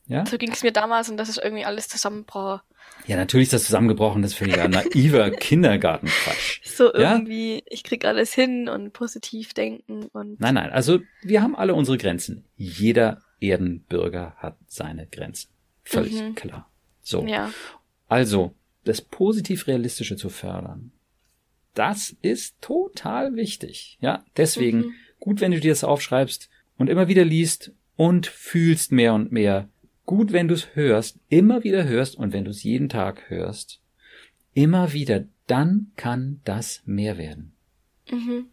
Ja? 0.09 0.27
So 0.27 0.37
ging 0.37 0.53
es 0.53 0.63
mir 0.63 0.73
damals 0.73 1.09
und 1.09 1.17
das 1.17 1.31
ist 1.31 1.39
irgendwie 1.43 1.65
alles 1.65 1.89
zusammenbrach. 1.89 2.65
Ja, 3.07 3.17
natürlich 3.17 3.47
ist 3.47 3.53
das 3.53 3.65
zusammengebrochen, 3.65 4.23
das 4.23 4.33
ist 4.33 4.39
völliger 4.39 4.69
naiver 4.69 5.31
Kindergartenquatsch. 5.39 6.61
So 6.65 6.93
irgendwie, 6.93 7.57
ja? 7.57 7.63
ich 7.67 7.85
krieg 7.85 8.05
alles 8.05 8.35
hin 8.35 8.69
und 8.69 8.93
positiv 8.93 9.55
denken 9.55 10.07
und. 10.13 10.41
Nein, 10.41 10.55
nein, 10.55 10.71
also 10.71 11.01
wir 11.23 11.43
haben 11.43 11.57
alle 11.57 11.75
unsere 11.75 11.99
Grenzen. 11.99 12.45
Jeder 12.57 13.23
Erdenbürger 13.41 14.35
hat 14.39 14.57
seine 14.67 15.07
Grenzen. 15.07 15.51
Völlig 15.85 16.21
mhm. 16.21 16.35
klar. 16.35 16.71
So. 17.03 17.25
Ja. 17.27 17.53
Also, 18.09 18.55
das 18.85 19.01
positiv 19.01 19.67
Realistische 19.67 20.17
zu 20.17 20.29
fördern, 20.29 20.93
das 21.75 22.17
ist 22.23 22.61
total 22.61 23.37
wichtig. 23.37 23.99
Ja, 24.01 24.25
deswegen 24.37 24.79
mhm. 24.79 24.95
gut, 25.21 25.41
wenn 25.41 25.53
du 25.53 25.61
dir 25.61 25.71
das 25.71 25.85
aufschreibst 25.85 26.49
und 26.79 26.89
immer 26.89 27.09
wieder 27.09 27.25
liest 27.25 27.73
und 27.97 28.27
fühlst 28.27 28.93
mehr 28.93 29.15
und 29.15 29.33
mehr. 29.33 29.69
Gut, 30.07 30.33
wenn 30.33 30.47
du 30.47 30.55
es 30.55 30.75
hörst, 30.75 31.19
immer 31.29 31.65
wieder 31.65 31.85
hörst 31.85 32.17
und 32.17 32.33
wenn 32.33 32.45
du 32.45 32.51
es 32.51 32.63
jeden 32.63 32.89
Tag 32.89 33.29
hörst. 33.29 33.81
immer 34.55 34.95
wieder, 34.95 35.25
dann 35.47 35.93
kann 35.97 36.41
das 36.45 36.83
mehr 36.87 37.19
werden. 37.19 37.53
Mhm. 38.11 38.47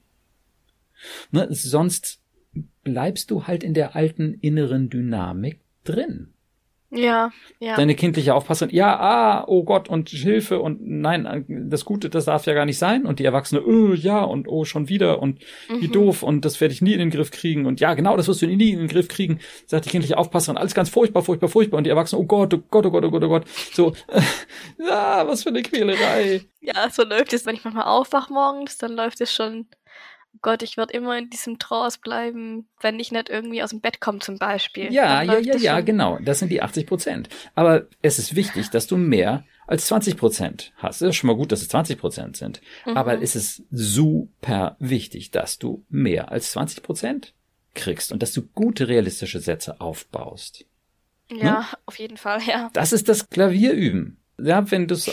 Ne, 1.32 1.48
sonst 1.52 2.20
bleibst 2.84 3.32
du 3.32 3.48
halt 3.48 3.64
in 3.64 3.74
der 3.74 3.96
alten 3.96 4.34
inneren 4.34 4.90
Dynamik 4.90 5.62
drin. 5.86 6.33
Ja, 6.96 7.32
ja. 7.60 7.76
Deine 7.76 7.96
kindliche 7.96 8.36
Aufpasserin, 8.36 8.74
ja, 8.74 9.00
ah, 9.00 9.46
oh 9.48 9.64
Gott, 9.64 9.90
und 9.90 10.10
Hilfe 10.10 10.60
und 10.60 10.80
nein, 10.82 11.46
das 11.70 11.86
Gute, 11.86 12.10
das 12.10 12.26
darf 12.26 12.46
ja 12.46 12.54
gar 12.54 12.66
nicht 12.66 12.78
sein. 12.78 13.06
Und 13.06 13.20
die 13.20 13.26
Erwachsene, 13.26 13.64
oh, 13.64 13.94
ja, 13.94 14.24
und 14.24 14.48
oh, 14.48 14.64
schon 14.64 14.90
wieder 14.90 15.20
und 15.20 15.40
wie 15.70 15.88
mhm. 15.88 15.92
doof 15.92 16.22
und 16.22 16.46
das 16.46 16.62
werde 16.62 16.74
ich 16.74 16.82
nie 16.82 16.94
in 16.94 17.00
den 17.00 17.10
Griff 17.10 17.32
kriegen. 17.32 17.66
Und 17.66 17.80
ja, 17.80 17.96
genau, 17.96 18.16
das 18.16 18.28
wirst 18.28 18.44
du 18.44 18.48
nie 18.48 18.72
in 18.72 18.80
den 18.80 18.88
Griff 18.88 19.08
kriegen, 19.08 19.40
sagt 19.66 19.86
die 19.86 19.90
kindliche 19.90 20.18
Aufpasserin, 20.18 20.58
alles 20.58 20.76
ganz 20.76 20.90
furchtbar, 20.90 21.24
furchtbar, 21.24 21.50
furchtbar. 21.50 21.80
Und 21.80 21.86
die 21.86 21.90
Erwachsene, 21.90 22.22
oh 22.22 22.26
Gott, 22.26 22.54
oh 22.54 22.60
Gott, 22.70 22.86
oh 22.86 22.92
Gott, 22.92 23.06
oh 23.06 23.10
Gott, 23.10 23.24
oh 23.24 23.30
Gott. 23.30 23.48
So, 23.74 23.94
ja, 24.78 25.24
was 25.28 25.44
für 25.44 25.50
eine 25.50 25.64
Quälerei. 25.64 26.42
Ja, 26.62 26.90
so 26.92 27.04
läuft 27.04 27.34
es, 27.34 27.46
wenn 27.46 27.56
ich 27.56 27.64
manchmal 27.64 27.86
aufwach 27.86 28.30
morgens, 28.30 28.78
dann 28.78 28.94
läuft 28.94 29.20
es 29.20 29.34
schon 29.34 29.66
Gott, 30.42 30.64
ich 30.64 30.78
werde 30.78 30.94
immer 30.94 31.18
in 31.18 31.30
diesem 31.30 31.60
Trance 31.60 32.00
bleiben, 32.02 32.68
wenn 32.82 33.00
ich 33.00 33.12
nicht 33.12 33.30
irgendwie 33.30 33.64
aus 33.64 33.70
dem 33.70 33.82
Bett 33.82 34.02
komme 34.02 34.20
zum 34.20 34.38
Beispiel. 34.38 34.92
Ja, 34.92 35.22
ja, 35.22 35.38
ja, 35.40 35.56
ja, 35.56 35.82
genau. 35.82 36.18
Das 36.24 36.40
sind 36.40 36.50
die 36.50 36.62
80 36.62 36.88
Prozent. 36.88 37.30
Aber 37.56 37.88
es 38.02 38.20
ist 38.20 38.36
wichtig, 38.36 38.70
dass 38.70 38.88
du 38.88 38.98
mehr 38.98 39.46
als 39.68 39.86
20 39.88 40.18
Prozent 40.18 40.74
hast. 40.78 41.02
Es 41.02 41.10
ist 41.10 41.16
schon 41.16 41.28
mal 41.28 41.36
gut, 41.36 41.52
dass 41.52 41.62
es 41.62 41.70
20 41.70 41.98
Prozent 41.98 42.38
sind. 42.38 42.62
Mhm. 42.86 42.98
Aber 42.98 43.22
es 43.22 43.36
ist 43.36 43.64
super 43.72 44.76
wichtig, 44.80 45.32
dass 45.32 45.60
du 45.60 45.86
mehr 45.90 46.32
als 46.32 46.52
20 46.52 46.84
Prozent 46.84 47.34
kriegst 47.76 48.12
und 48.12 48.22
dass 48.22 48.34
du 48.34 48.42
gute 48.42 48.88
realistische 48.88 49.40
Sätze 49.40 49.82
aufbaust. 49.82 50.66
Ja, 51.32 51.72
hm? 51.72 51.78
auf 51.86 52.00
jeden 52.00 52.18
Fall, 52.18 52.42
ja. 52.44 52.70
Das 52.74 52.92
ist 52.94 53.08
das 53.10 53.30
Klavierüben 53.30 54.23
ja, 54.40 54.70
wenn 54.72 54.88
du 54.88 54.96
es 54.96 55.06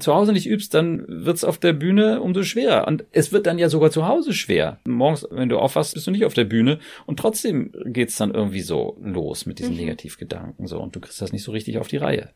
zu 0.00 0.14
Hause 0.14 0.32
nicht 0.32 0.46
übst, 0.46 0.72
dann 0.72 1.04
wird 1.06 1.36
es 1.36 1.44
auf 1.44 1.58
der 1.58 1.74
Bühne 1.74 2.20
umso 2.22 2.42
schwerer. 2.42 2.86
Und 2.86 3.04
es 3.12 3.30
wird 3.30 3.46
dann 3.46 3.58
ja 3.58 3.68
sogar 3.68 3.90
zu 3.90 4.06
Hause 4.06 4.32
schwer. 4.32 4.80
Morgens, 4.86 5.26
wenn 5.30 5.48
du 5.48 5.58
aufwachst, 5.58 5.94
bist 5.94 6.06
du 6.06 6.10
nicht 6.10 6.24
auf 6.24 6.34
der 6.34 6.44
Bühne 6.44 6.78
und 7.06 7.18
trotzdem 7.18 7.72
geht's 7.84 8.16
dann 8.16 8.32
irgendwie 8.32 8.62
so 8.62 8.96
los 9.02 9.44
mit 9.46 9.58
diesen 9.58 9.74
mhm. 9.74 9.80
Negativgedanken 9.80 10.66
so 10.66 10.80
und 10.80 10.96
du 10.96 11.00
kriegst 11.00 11.20
das 11.20 11.32
nicht 11.32 11.44
so 11.44 11.52
richtig 11.52 11.78
auf 11.78 11.88
die 11.88 11.98
Reihe. 11.98 12.30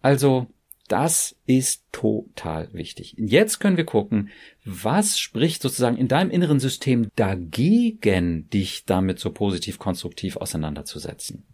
Also, 0.00 0.46
das 0.88 1.36
ist 1.44 1.84
total 1.92 2.72
wichtig. 2.72 3.14
Jetzt 3.18 3.58
können 3.58 3.76
wir 3.76 3.84
gucken, 3.84 4.30
was 4.64 5.18
spricht 5.18 5.60
sozusagen 5.60 5.98
in 5.98 6.08
deinem 6.08 6.30
inneren 6.30 6.60
System 6.60 7.08
dagegen, 7.14 8.48
dich 8.48 8.86
damit 8.86 9.18
so 9.18 9.30
positiv 9.30 9.78
konstruktiv 9.78 10.38
auseinanderzusetzen. 10.38 11.44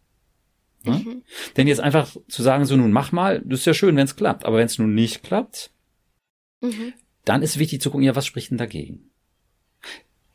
Ne? 0.84 0.98
Mhm. 0.98 1.22
Denn 1.56 1.66
jetzt 1.66 1.80
einfach 1.80 2.16
zu 2.28 2.42
sagen, 2.42 2.64
so 2.64 2.76
nun 2.76 2.92
mach 2.92 3.12
mal, 3.12 3.40
das 3.44 3.60
ist 3.60 3.66
ja 3.66 3.74
schön, 3.74 3.96
wenn 3.96 4.04
es 4.04 4.16
klappt. 4.16 4.44
Aber 4.44 4.58
wenn 4.58 4.66
es 4.66 4.78
nun 4.78 4.94
nicht 4.94 5.22
klappt, 5.22 5.70
mhm. 6.60 6.92
dann 7.24 7.42
ist 7.42 7.58
wichtig 7.58 7.80
zu 7.80 7.90
gucken, 7.90 8.04
ja, 8.04 8.16
was 8.16 8.26
spricht 8.26 8.50
denn 8.50 8.58
dagegen? 8.58 9.10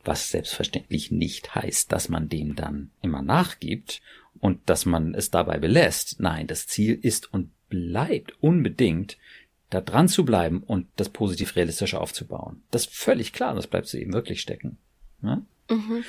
Was 0.04 0.30
selbstverständlich 0.30 1.10
nicht 1.10 1.54
heißt, 1.54 1.92
dass 1.92 2.08
man 2.08 2.28
dem 2.28 2.56
dann 2.56 2.90
immer 3.02 3.22
nachgibt 3.22 4.00
und 4.38 4.58
dass 4.68 4.86
man 4.86 5.14
es 5.14 5.30
dabei 5.30 5.58
belässt. 5.58 6.20
Nein, 6.20 6.46
das 6.46 6.66
Ziel 6.66 6.98
ist 7.00 7.32
und 7.32 7.50
bleibt 7.68 8.34
unbedingt, 8.42 9.18
da 9.70 9.80
dran 9.80 10.08
zu 10.08 10.24
bleiben 10.24 10.62
und 10.66 10.88
das 10.96 11.08
positiv 11.08 11.54
realistische 11.56 12.00
aufzubauen. 12.00 12.62
Das 12.70 12.86
ist 12.86 12.94
völlig 12.94 13.32
klar, 13.32 13.54
das 13.54 13.68
bleibt 13.68 13.86
so 13.86 13.96
eben 13.96 14.12
wirklich 14.12 14.40
stecken. 14.40 14.78
Ja? 15.22 15.42
Mhm. 15.70 16.04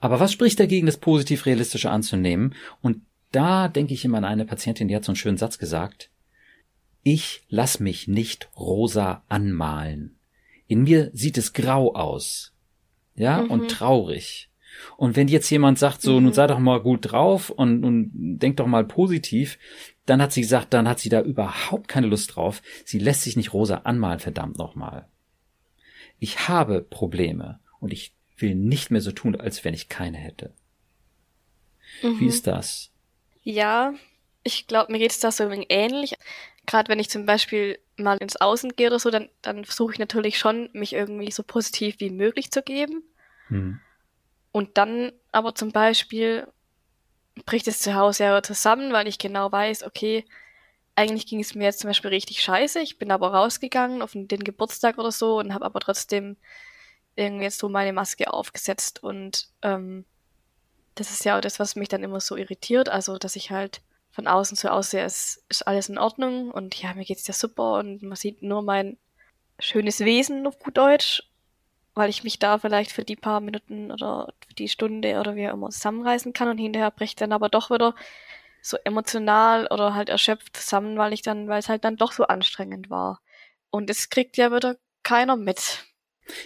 Aber 0.00 0.18
was 0.18 0.32
spricht 0.32 0.58
dagegen, 0.58 0.86
das 0.86 0.96
positiv 0.96 1.44
realistische 1.44 1.90
anzunehmen 1.90 2.54
und 2.80 3.02
da 3.32 3.68
denke 3.68 3.94
ich 3.94 4.04
immer 4.04 4.18
an 4.18 4.24
eine 4.24 4.44
Patientin, 4.44 4.88
die 4.88 4.96
hat 4.96 5.04
so 5.04 5.12
einen 5.12 5.16
schönen 5.16 5.36
Satz 5.36 5.58
gesagt. 5.58 6.10
Ich 7.02 7.42
lass 7.48 7.80
mich 7.80 8.08
nicht 8.08 8.50
rosa 8.56 9.24
anmalen. 9.28 10.16
In 10.66 10.82
mir 10.82 11.10
sieht 11.12 11.38
es 11.38 11.52
grau 11.52 11.94
aus. 11.94 12.52
Ja, 13.14 13.42
mhm. 13.42 13.50
und 13.50 13.70
traurig. 13.70 14.50
Und 14.96 15.16
wenn 15.16 15.28
jetzt 15.28 15.50
jemand 15.50 15.78
sagt, 15.78 16.02
so, 16.02 16.16
mhm. 16.16 16.24
nun 16.24 16.32
sei 16.32 16.46
doch 16.46 16.58
mal 16.58 16.80
gut 16.80 17.12
drauf 17.12 17.50
und, 17.50 17.84
und 17.84 18.10
denk 18.14 18.56
doch 18.56 18.66
mal 18.66 18.84
positiv, 18.84 19.58
dann 20.06 20.22
hat 20.22 20.32
sie 20.32 20.40
gesagt, 20.40 20.72
dann 20.72 20.88
hat 20.88 21.00
sie 21.00 21.08
da 21.08 21.20
überhaupt 21.22 21.88
keine 21.88 22.06
Lust 22.06 22.36
drauf. 22.36 22.62
Sie 22.84 22.98
lässt 22.98 23.22
sich 23.22 23.36
nicht 23.36 23.52
rosa 23.52 23.78
anmalen, 23.78 24.20
verdammt 24.20 24.58
nochmal. 24.58 25.08
Ich 26.18 26.48
habe 26.48 26.82
Probleme 26.82 27.60
und 27.78 27.92
ich 27.92 28.12
will 28.36 28.54
nicht 28.54 28.90
mehr 28.90 29.00
so 29.00 29.12
tun, 29.12 29.36
als 29.36 29.64
wenn 29.64 29.74
ich 29.74 29.88
keine 29.88 30.18
hätte. 30.18 30.52
Mhm. 32.02 32.20
Wie 32.20 32.26
ist 32.26 32.46
das? 32.46 32.90
Ja, 33.42 33.94
ich 34.42 34.66
glaube, 34.66 34.92
mir 34.92 34.98
geht 34.98 35.10
es 35.10 35.20
da 35.20 35.30
so 35.30 35.48
ähnlich. 35.68 36.14
Gerade 36.66 36.88
wenn 36.88 36.98
ich 36.98 37.10
zum 37.10 37.26
Beispiel 37.26 37.78
mal 37.96 38.18
ins 38.18 38.36
Außen 38.36 38.76
gehe 38.76 38.88
oder 38.88 38.98
so, 38.98 39.10
dann, 39.10 39.28
dann 39.42 39.64
versuche 39.64 39.92
ich 39.92 39.98
natürlich 39.98 40.38
schon, 40.38 40.70
mich 40.72 40.92
irgendwie 40.92 41.30
so 41.30 41.42
positiv 41.42 42.00
wie 42.00 42.10
möglich 42.10 42.50
zu 42.50 42.62
geben. 42.62 43.02
Hm. 43.48 43.80
Und 44.52 44.78
dann 44.78 45.12
aber 45.32 45.54
zum 45.54 45.72
Beispiel 45.72 46.46
bricht 47.46 47.68
es 47.68 47.80
zu 47.80 47.94
Hause 47.94 48.24
ja 48.24 48.42
zusammen, 48.42 48.92
weil 48.92 49.08
ich 49.08 49.18
genau 49.18 49.50
weiß, 49.50 49.84
okay, 49.84 50.24
eigentlich 50.96 51.26
ging 51.26 51.40
es 51.40 51.54
mir 51.54 51.64
jetzt 51.64 51.80
zum 51.80 51.88
Beispiel 51.88 52.10
richtig 52.10 52.42
scheiße. 52.42 52.80
Ich 52.80 52.98
bin 52.98 53.10
aber 53.10 53.32
rausgegangen 53.32 54.02
auf 54.02 54.12
den 54.12 54.44
Geburtstag 54.44 54.98
oder 54.98 55.12
so 55.12 55.38
und 55.38 55.54
habe 55.54 55.64
aber 55.64 55.80
trotzdem 55.80 56.36
irgendwie 57.16 57.44
jetzt 57.44 57.58
so 57.58 57.68
meine 57.68 57.92
Maske 57.92 58.32
aufgesetzt 58.32 59.02
und 59.02 59.48
ähm, 59.62 60.04
das 61.00 61.10
ist 61.10 61.24
ja 61.24 61.38
auch 61.38 61.40
das, 61.40 61.58
was 61.58 61.76
mich 61.76 61.88
dann 61.88 62.04
immer 62.04 62.20
so 62.20 62.36
irritiert. 62.36 62.90
Also, 62.90 63.16
dass 63.16 63.34
ich 63.34 63.50
halt 63.50 63.80
von 64.10 64.26
außen 64.26 64.54
so 64.56 64.68
aussehe, 64.68 65.02
es 65.02 65.42
ist 65.48 65.66
alles 65.66 65.88
in 65.88 65.96
Ordnung 65.96 66.50
und 66.50 66.74
ja, 66.80 66.92
mir 66.92 67.06
geht's 67.06 67.26
ja 67.26 67.32
super 67.32 67.78
und 67.78 68.02
man 68.02 68.16
sieht 68.16 68.42
nur 68.42 68.60
mein 68.60 68.98
schönes 69.58 70.00
Wesen 70.00 70.46
auf 70.46 70.58
gut 70.58 70.76
Deutsch, 70.76 71.22
weil 71.94 72.10
ich 72.10 72.22
mich 72.22 72.38
da 72.38 72.58
vielleicht 72.58 72.92
für 72.92 73.04
die 73.04 73.16
paar 73.16 73.40
Minuten 73.40 73.90
oder 73.90 74.34
für 74.46 74.54
die 74.54 74.68
Stunde 74.68 75.18
oder 75.18 75.36
wie 75.36 75.48
auch 75.48 75.54
immer 75.54 75.70
zusammenreißen 75.70 76.34
kann 76.34 76.48
und 76.48 76.58
hinterher 76.58 76.90
bricht 76.90 77.20
dann 77.22 77.32
aber 77.32 77.48
doch 77.48 77.70
wieder 77.70 77.94
so 78.60 78.76
emotional 78.84 79.68
oder 79.68 79.94
halt 79.94 80.10
erschöpft 80.10 80.54
zusammen, 80.54 80.98
weil 80.98 81.14
ich 81.14 81.22
dann, 81.22 81.48
weil 81.48 81.60
es 81.60 81.70
halt 81.70 81.84
dann 81.84 81.96
doch 81.96 82.12
so 82.12 82.24
anstrengend 82.24 82.90
war. 82.90 83.22
Und 83.70 83.88
es 83.88 84.10
kriegt 84.10 84.36
ja 84.36 84.52
wieder 84.52 84.76
keiner 85.02 85.36
mit. 85.36 85.86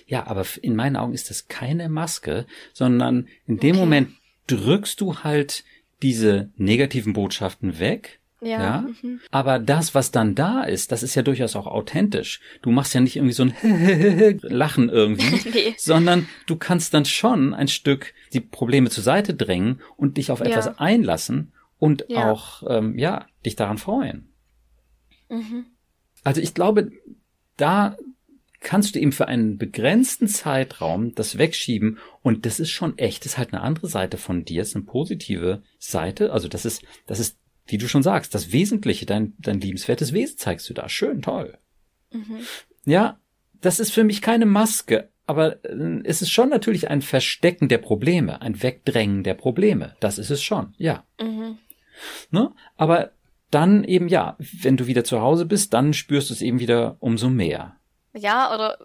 Ja, 0.06 0.28
aber 0.28 0.46
in 0.62 0.76
meinen 0.76 0.96
Augen 0.96 1.12
ist 1.12 1.28
das 1.30 1.48
keine 1.48 1.88
Maske, 1.88 2.46
sondern 2.72 3.28
in 3.46 3.58
dem 3.58 3.76
okay. 3.76 3.80
Moment 3.80 4.14
drückst 4.46 5.00
du 5.00 5.18
halt 5.18 5.64
diese 6.02 6.50
negativen 6.56 7.12
Botschaften 7.12 7.78
weg. 7.78 8.20
Ja. 8.40 8.60
ja? 8.60 8.80
Mhm. 9.02 9.20
Aber 9.30 9.58
das, 9.58 9.94
was 9.94 10.10
dann 10.10 10.34
da 10.34 10.62
ist, 10.62 10.92
das 10.92 11.02
ist 11.02 11.14
ja 11.14 11.22
durchaus 11.22 11.56
auch 11.56 11.66
authentisch. 11.66 12.40
Du 12.60 12.70
machst 12.70 12.92
ja 12.92 13.00
nicht 13.00 13.16
irgendwie 13.16 13.32
so 13.32 13.44
ein 13.44 13.54
Lachen 14.42 14.90
irgendwie, 14.90 15.50
nee. 15.54 15.74
sondern 15.78 16.28
du 16.46 16.56
kannst 16.56 16.92
dann 16.92 17.06
schon 17.06 17.54
ein 17.54 17.68
Stück 17.68 18.12
die 18.32 18.40
Probleme 18.40 18.90
zur 18.90 19.02
Seite 19.02 19.34
drängen 19.34 19.80
und 19.96 20.18
dich 20.18 20.30
auf 20.30 20.40
ja. 20.40 20.46
etwas 20.46 20.78
einlassen 20.78 21.52
und 21.78 22.04
ja. 22.08 22.30
auch, 22.30 22.62
ähm, 22.68 22.98
ja, 22.98 23.26
dich 23.46 23.56
daran 23.56 23.78
freuen. 23.78 24.28
Mhm. 25.30 25.66
Also 26.22 26.40
ich 26.40 26.54
glaube, 26.54 26.90
da 27.56 27.96
kannst 28.64 28.94
du 28.94 28.98
eben 28.98 29.12
für 29.12 29.28
einen 29.28 29.58
begrenzten 29.58 30.26
Zeitraum 30.26 31.14
das 31.14 31.38
wegschieben 31.38 31.98
und 32.22 32.46
das 32.46 32.58
ist 32.58 32.70
schon 32.70 32.98
echt, 32.98 33.24
das 33.24 33.32
ist 33.32 33.38
halt 33.38 33.52
eine 33.52 33.62
andere 33.62 33.86
Seite 33.86 34.16
von 34.16 34.44
dir, 34.44 34.62
das 34.62 34.70
ist 34.70 34.76
eine 34.76 34.84
positive 34.84 35.62
Seite, 35.78 36.32
also 36.32 36.48
das 36.48 36.64
ist, 36.64 36.82
das 37.06 37.20
ist, 37.20 37.38
wie 37.66 37.78
du 37.78 37.86
schon 37.86 38.02
sagst, 38.02 38.34
das 38.34 38.52
Wesentliche, 38.52 39.06
dein, 39.06 39.34
dein 39.38 39.60
liebenswertes 39.60 40.12
Wesen 40.12 40.38
zeigst 40.38 40.68
du 40.68 40.74
da, 40.74 40.88
schön, 40.88 41.22
toll. 41.22 41.56
Mhm. 42.10 42.40
Ja, 42.84 43.20
das 43.60 43.78
ist 43.78 43.92
für 43.92 44.04
mich 44.04 44.20
keine 44.20 44.46
Maske, 44.46 45.10
aber 45.26 45.64
äh, 45.64 46.00
es 46.04 46.22
ist 46.22 46.30
schon 46.30 46.48
natürlich 46.48 46.90
ein 46.90 47.02
Verstecken 47.02 47.68
der 47.68 47.78
Probleme, 47.78 48.42
ein 48.42 48.62
Wegdrängen 48.62 49.22
der 49.22 49.34
Probleme, 49.34 49.94
das 50.00 50.18
ist 50.18 50.30
es 50.30 50.42
schon, 50.42 50.74
ja. 50.78 51.04
Mhm. 51.20 51.58
Ne? 52.30 52.52
Aber 52.76 53.12
dann 53.50 53.84
eben 53.84 54.08
ja, 54.08 54.36
wenn 54.38 54.76
du 54.76 54.86
wieder 54.86 55.04
zu 55.04 55.20
Hause 55.20 55.46
bist, 55.46 55.72
dann 55.74 55.92
spürst 55.92 56.30
du 56.30 56.34
es 56.34 56.42
eben 56.42 56.58
wieder 56.58 56.96
umso 56.98 57.30
mehr. 57.30 57.76
Ja, 58.16 58.54
oder 58.54 58.78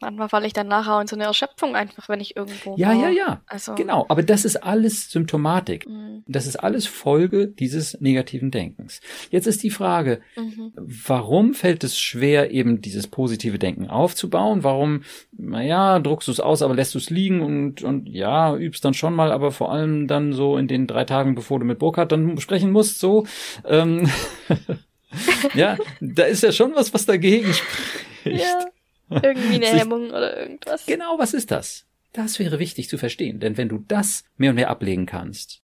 manchmal 0.00 0.28
falle 0.28 0.46
ich 0.46 0.52
dann 0.52 0.68
nachher 0.68 1.00
in 1.00 1.06
so 1.06 1.16
eine 1.16 1.24
Erschöpfung 1.24 1.74
einfach, 1.74 2.08
wenn 2.08 2.20
ich 2.20 2.36
irgendwo. 2.36 2.76
Ja, 2.76 2.88
war. 2.88 2.94
ja, 2.94 3.08
ja. 3.08 3.40
Also, 3.46 3.74
genau. 3.74 4.04
Aber 4.08 4.22
das 4.22 4.44
ist 4.44 4.56
alles 4.56 5.10
Symptomatik. 5.10 5.88
Mhm. 5.88 6.22
Das 6.26 6.46
ist 6.46 6.56
alles 6.56 6.86
Folge 6.86 7.48
dieses 7.48 8.00
negativen 8.00 8.50
Denkens. 8.50 9.00
Jetzt 9.30 9.46
ist 9.46 9.62
die 9.62 9.70
Frage, 9.70 10.20
mhm. 10.36 10.72
warum 10.76 11.54
fällt 11.54 11.84
es 11.84 11.98
schwer, 11.98 12.50
eben 12.50 12.80
dieses 12.80 13.06
positive 13.06 13.58
Denken 13.58 13.88
aufzubauen? 13.88 14.62
Warum, 14.62 15.02
naja, 15.32 15.98
druckst 15.98 16.28
du 16.28 16.32
es 16.32 16.40
aus, 16.40 16.62
aber 16.62 16.74
lässt 16.74 16.94
du 16.94 16.98
es 16.98 17.10
liegen 17.10 17.40
und, 17.42 17.82
und 17.82 18.08
ja, 18.08 18.54
übst 18.54 18.84
dann 18.84 18.94
schon 18.94 19.14
mal, 19.14 19.32
aber 19.32 19.52
vor 19.52 19.72
allem 19.72 20.06
dann 20.06 20.32
so 20.32 20.56
in 20.58 20.68
den 20.68 20.86
drei 20.86 21.04
Tagen, 21.04 21.34
bevor 21.34 21.58
du 21.58 21.64
mit 21.64 21.78
Burkhardt 21.78 22.12
dann 22.12 22.38
sprechen 22.38 22.70
musst, 22.70 23.00
so. 23.00 23.26
Ähm, 23.64 24.08
ja, 25.54 25.76
da 26.00 26.24
ist 26.24 26.42
ja 26.42 26.52
schon 26.52 26.74
was, 26.74 26.94
was 26.94 27.06
dagegen 27.06 27.52
spricht. 27.52 28.05
Ja, 28.26 28.64
irgendwie 29.10 29.56
eine 29.56 29.66
Hemmung 29.78 30.10
oder 30.10 30.36
irgendwas. 30.36 30.86
Genau, 30.86 31.18
was 31.18 31.34
ist 31.34 31.50
das? 31.50 31.86
Das 32.12 32.38
wäre 32.38 32.58
wichtig 32.58 32.88
zu 32.88 32.98
verstehen, 32.98 33.40
denn 33.40 33.56
wenn 33.56 33.68
du 33.68 33.78
das 33.78 34.24
mehr 34.36 34.50
und 34.50 34.56
mehr 34.56 34.70
ablegen 34.70 35.06
kannst, 35.06 35.62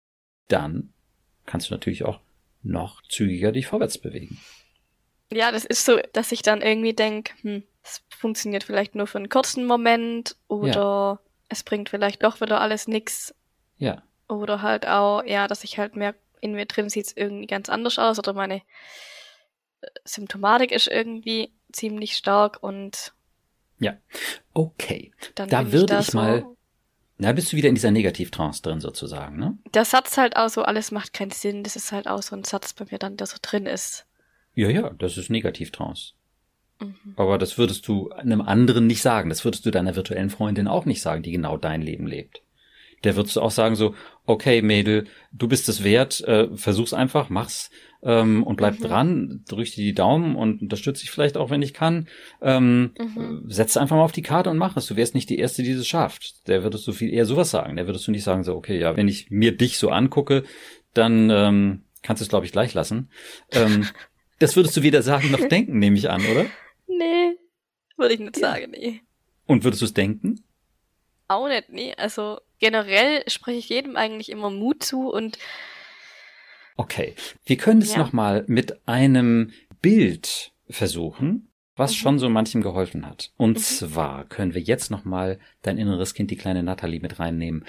dann 0.47 0.93
kannst 1.45 1.69
du 1.69 1.73
natürlich 1.73 2.03
auch 2.03 2.19
noch 2.61 3.01
zügiger 3.03 3.51
dich 3.51 3.67
vorwärts 3.67 3.97
bewegen. 3.97 4.39
Ja, 5.31 5.51
das 5.51 5.65
ist 5.65 5.85
so, 5.85 5.99
dass 6.13 6.31
ich 6.31 6.41
dann 6.41 6.61
irgendwie 6.61 6.93
denke, 6.93 7.33
hm, 7.41 7.63
es 7.83 8.03
funktioniert 8.09 8.63
vielleicht 8.63 8.95
nur 8.95 9.07
für 9.07 9.17
einen 9.17 9.29
kurzen 9.29 9.65
Moment 9.65 10.35
oder 10.47 11.19
ja. 11.19 11.19
es 11.49 11.63
bringt 11.63 11.89
vielleicht 11.89 12.23
doch 12.23 12.41
wieder 12.41 12.61
alles 12.61 12.87
nix. 12.87 13.33
Ja. 13.77 14.03
Oder 14.27 14.61
halt 14.61 14.87
auch, 14.87 15.23
ja, 15.23 15.47
dass 15.47 15.63
ich 15.63 15.77
halt 15.77 15.95
merke, 15.95 16.19
in 16.41 16.53
mir 16.53 16.65
drin 16.65 16.89
sieht 16.89 17.07
es 17.07 17.17
irgendwie 17.17 17.47
ganz 17.47 17.69
anders 17.69 17.97
aus 17.97 18.19
oder 18.19 18.33
meine 18.33 18.57
äh, 19.81 19.87
Symptomatik 20.03 20.71
ist 20.71 20.87
irgendwie 20.87 21.51
ziemlich 21.75 22.15
stark 22.15 22.61
und 22.61 23.13
ja, 23.79 23.97
okay. 24.53 25.11
Dann 25.35 25.49
da 25.49 25.71
würde 25.71 25.99
ich, 25.99 26.07
ich 26.07 26.13
mal, 26.13 26.41
so, 26.41 26.57
na, 27.17 27.33
bist 27.33 27.51
du 27.51 27.57
wieder 27.57 27.69
in 27.69 27.75
dieser 27.75 27.91
Negativtrance 27.91 28.61
drin 28.61 28.79
sozusagen, 28.79 29.37
ne? 29.37 29.57
Der 29.73 29.85
Satz 29.85 30.17
halt 30.17 30.37
auch 30.37 30.49
so, 30.49 30.63
alles 30.63 30.91
macht 30.91 31.13
keinen 31.13 31.31
Sinn, 31.31 31.63
das 31.63 31.75
ist 31.75 31.91
halt 31.91 32.07
auch 32.07 32.21
so 32.21 32.35
ein 32.35 32.43
Satz 32.43 32.73
bei 32.73 32.85
mir 32.89 32.97
dann, 32.97 33.17
der 33.17 33.27
so 33.27 33.37
drin 33.41 33.65
ist. 33.65 34.05
Ja, 34.53 34.69
ja, 34.69 34.91
das 34.91 35.17
ist 35.17 35.29
Negativtrance. 35.29 36.13
Mhm. 36.79 36.95
Aber 37.15 37.37
das 37.37 37.57
würdest 37.57 37.87
du 37.87 38.09
einem 38.11 38.41
anderen 38.41 38.87
nicht 38.87 39.01
sagen. 39.01 39.29
Das 39.29 39.45
würdest 39.45 39.65
du 39.65 39.71
deiner 39.71 39.95
virtuellen 39.95 40.29
Freundin 40.29 40.67
auch 40.67 40.85
nicht 40.85 41.01
sagen, 41.01 41.23
die 41.23 41.31
genau 41.31 41.57
dein 41.57 41.81
Leben 41.81 42.07
lebt. 42.07 42.41
Der 43.03 43.15
würdest 43.15 43.35
du 43.35 43.41
auch 43.41 43.51
sagen 43.51 43.75
so, 43.75 43.93
okay, 44.25 44.61
Mädel, 44.61 45.07
du 45.31 45.47
bist 45.47 45.69
es 45.69 45.83
wert, 45.83 46.21
äh, 46.21 46.47
versuch's 46.55 46.93
einfach, 46.93 47.29
mach's 47.29 47.69
ähm, 48.05 48.43
und 48.43 48.55
bleib 48.55 48.79
mhm. 48.79 48.83
dran, 48.83 49.43
drück 49.49 49.65
dir 49.65 49.83
die 49.83 49.93
Daumen 49.93 50.35
und 50.35 50.61
unterstütze 50.61 51.01
dich 51.01 51.11
vielleicht 51.11 51.35
auch, 51.35 51.49
wenn 51.49 51.61
ich 51.61 51.73
kann. 51.73 52.07
Ähm, 52.41 52.91
mhm. 52.97 53.43
Setz 53.47 53.75
einfach 53.75 53.97
mal 53.97 54.03
auf 54.03 54.11
die 54.13 54.21
Karte 54.21 54.49
und 54.49 54.57
mach 54.57 54.77
es. 54.77 54.85
Du 54.85 54.95
wärst 54.95 55.15
nicht 55.15 55.29
die 55.29 55.39
Erste, 55.39 55.63
die 55.63 55.71
es 55.71 55.87
schafft. 55.87 56.47
Der 56.47 56.63
würdest 56.63 56.87
du 56.87 56.93
viel 56.93 57.13
eher 57.13 57.25
sowas 57.25 57.51
sagen. 57.51 57.75
Der 57.75 57.87
würdest 57.87 58.07
du 58.07 58.11
nicht 58.11 58.23
sagen 58.23 58.43
so, 58.43 58.55
okay, 58.55 58.79
ja, 58.79 58.95
wenn 58.95 59.07
ich 59.07 59.31
mir 59.31 59.57
dich 59.57 59.77
so 59.77 59.89
angucke, 59.89 60.43
dann 60.93 61.29
ähm, 61.29 61.81
kannst 62.03 62.21
du 62.21 62.23
es, 62.23 62.29
glaube 62.29 62.45
ich, 62.45 62.51
gleich 62.51 62.73
lassen. 62.73 63.09
Ähm, 63.51 63.87
Das 64.39 64.55
würdest 64.55 64.75
du 64.75 64.83
weder 64.83 65.01
sagen 65.01 65.31
noch 65.31 65.47
denken, 65.47 65.79
nehme 65.79 65.97
ich 65.97 66.09
an, 66.09 66.21
oder? 66.25 66.45
Nee, 66.87 67.37
würde 67.97 68.13
ich 68.13 68.19
nicht 68.19 68.35
sagen, 68.35 68.71
nee. 68.71 69.01
Und 69.45 69.63
würdest 69.63 69.81
du 69.81 69.85
es 69.85 69.93
denken? 69.93 70.43
Auch 71.27 71.47
nicht, 71.47 71.69
nee. 71.69 71.93
Also 71.97 72.39
generell 72.59 73.23
spreche 73.27 73.59
ich 73.59 73.69
jedem 73.69 73.95
eigentlich 73.95 74.29
immer 74.29 74.49
Mut 74.49 74.83
zu 74.83 75.09
und 75.09 75.37
Okay, 76.75 77.15
wir 77.45 77.57
können 77.57 77.81
es 77.81 77.93
ja. 77.93 77.99
nochmal 77.99 78.43
mit 78.47 78.87
einem 78.87 79.51
Bild 79.81 80.51
versuchen, 80.69 81.49
was 81.75 81.91
mhm. 81.91 81.95
schon 81.95 82.19
so 82.19 82.29
manchem 82.29 82.61
geholfen 82.61 83.05
hat. 83.05 83.31
Und 83.37 83.57
mhm. 83.57 83.61
zwar 83.61 84.25
können 84.25 84.53
wir 84.53 84.61
jetzt 84.61 84.91
nochmal 84.91 85.39
dein 85.61 85.77
inneres 85.77 86.13
Kind, 86.13 86.31
die 86.31 86.37
kleine 86.37 86.63
Natalie, 86.63 86.99
mit 86.99 87.19
reinnehmen. 87.19 87.65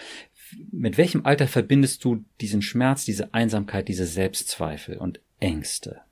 Mit 0.70 0.96
welchem 0.96 1.26
Alter 1.26 1.48
verbindest 1.48 2.04
du 2.04 2.24
diesen 2.40 2.62
Schmerz, 2.62 3.04
diese 3.04 3.34
Einsamkeit, 3.34 3.88
diese 3.88 4.06
Selbstzweifel 4.06 4.96
und 4.98 5.20
Ängste? 5.40 6.02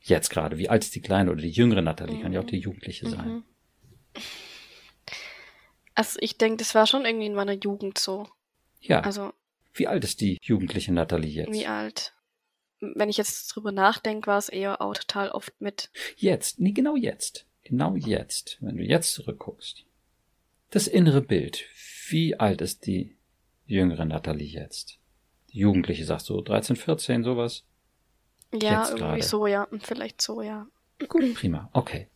Jetzt 0.00 0.30
gerade. 0.30 0.58
Wie 0.58 0.68
alt 0.68 0.84
ist 0.84 0.94
die 0.94 1.00
kleine 1.00 1.30
oder 1.30 1.40
die 1.40 1.50
jüngere 1.50 1.82
Natalie? 1.82 2.16
Mhm. 2.16 2.22
Kann 2.22 2.32
ja 2.32 2.40
auch 2.40 2.46
die 2.46 2.58
Jugendliche 2.58 3.08
sein. 3.08 3.28
Mhm. 3.28 3.44
Also 5.94 6.18
ich 6.20 6.38
denke, 6.38 6.58
das 6.58 6.74
war 6.74 6.86
schon 6.86 7.04
irgendwie 7.04 7.26
in 7.26 7.34
meiner 7.34 7.52
Jugend 7.52 7.98
so. 7.98 8.28
Ja. 8.80 9.00
Also. 9.00 9.32
Wie 9.72 9.86
alt 9.86 10.04
ist 10.04 10.20
die 10.20 10.38
jugendliche 10.42 10.92
Natalie 10.92 11.30
jetzt? 11.30 11.52
Wie 11.52 11.66
alt? 11.66 12.14
Wenn 12.80 13.08
ich 13.08 13.16
jetzt 13.16 13.48
drüber 13.48 13.72
nachdenke, 13.72 14.26
war 14.26 14.38
es 14.38 14.48
eher 14.48 14.80
auch 14.80 14.94
total 14.94 15.30
oft 15.30 15.52
mit. 15.60 15.90
Jetzt, 16.16 16.60
nee, 16.60 16.72
genau 16.72 16.96
jetzt. 16.96 17.46
Genau 17.62 17.94
jetzt. 17.94 18.58
Wenn 18.60 18.76
du 18.76 18.82
jetzt 18.82 19.12
zurückguckst. 19.14 19.84
Das 20.70 20.88
innere 20.88 21.22
Bild. 21.22 21.64
Wie 22.08 22.38
alt 22.38 22.60
ist 22.60 22.86
die 22.86 23.16
jüngere 23.66 24.04
Natalie 24.04 24.48
jetzt? 24.48 24.98
Die 25.52 25.58
Jugendliche 25.58 26.04
sagst 26.04 26.28
du 26.28 26.40
13, 26.40 26.76
14, 26.76 27.24
sowas? 27.24 27.64
Ja, 28.52 28.84
irgendwie 28.84 28.98
grade. 28.98 29.22
so, 29.22 29.46
ja. 29.46 29.68
Vielleicht 29.80 30.20
so, 30.20 30.42
ja. 30.42 30.66
Gut, 31.08 31.34
prima. 31.34 31.70
Okay. 31.72 32.08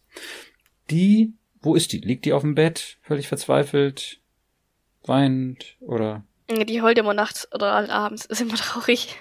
Die, 0.90 1.32
wo 1.60 1.74
ist 1.74 1.92
die? 1.92 1.98
Liegt 1.98 2.24
die 2.24 2.32
auf 2.32 2.42
dem 2.42 2.54
Bett, 2.54 2.98
völlig 3.02 3.28
verzweifelt, 3.28 4.20
weint 5.04 5.76
oder? 5.80 6.24
Die 6.50 6.82
heult 6.82 6.98
immer 6.98 7.14
nachts 7.14 7.48
oder 7.52 7.90
abends, 7.90 8.24
ist 8.26 8.40
immer 8.40 8.54
traurig. 8.56 9.16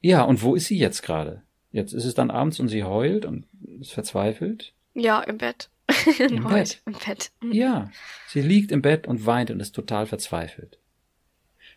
Ja, 0.00 0.22
und 0.22 0.42
wo 0.42 0.54
ist 0.54 0.66
sie 0.66 0.78
jetzt 0.78 1.02
gerade? 1.02 1.42
Jetzt 1.70 1.92
ist 1.92 2.04
es 2.04 2.14
dann 2.14 2.30
abends 2.30 2.58
und 2.60 2.68
sie 2.68 2.84
heult 2.84 3.24
und 3.24 3.46
ist 3.80 3.92
verzweifelt? 3.92 4.72
Ja, 4.94 5.20
im 5.20 5.38
Bett. 5.38 5.68
Im 6.18 6.44
Bett. 6.44 6.80
Im 6.84 6.94
Bett. 6.94 7.30
Mhm. 7.40 7.52
Ja, 7.52 7.90
sie 8.26 8.42
liegt 8.42 8.72
im 8.72 8.82
Bett 8.82 9.06
und 9.06 9.24
weint 9.24 9.52
und 9.52 9.60
ist 9.60 9.74
total 9.74 10.06
verzweifelt. 10.06 10.78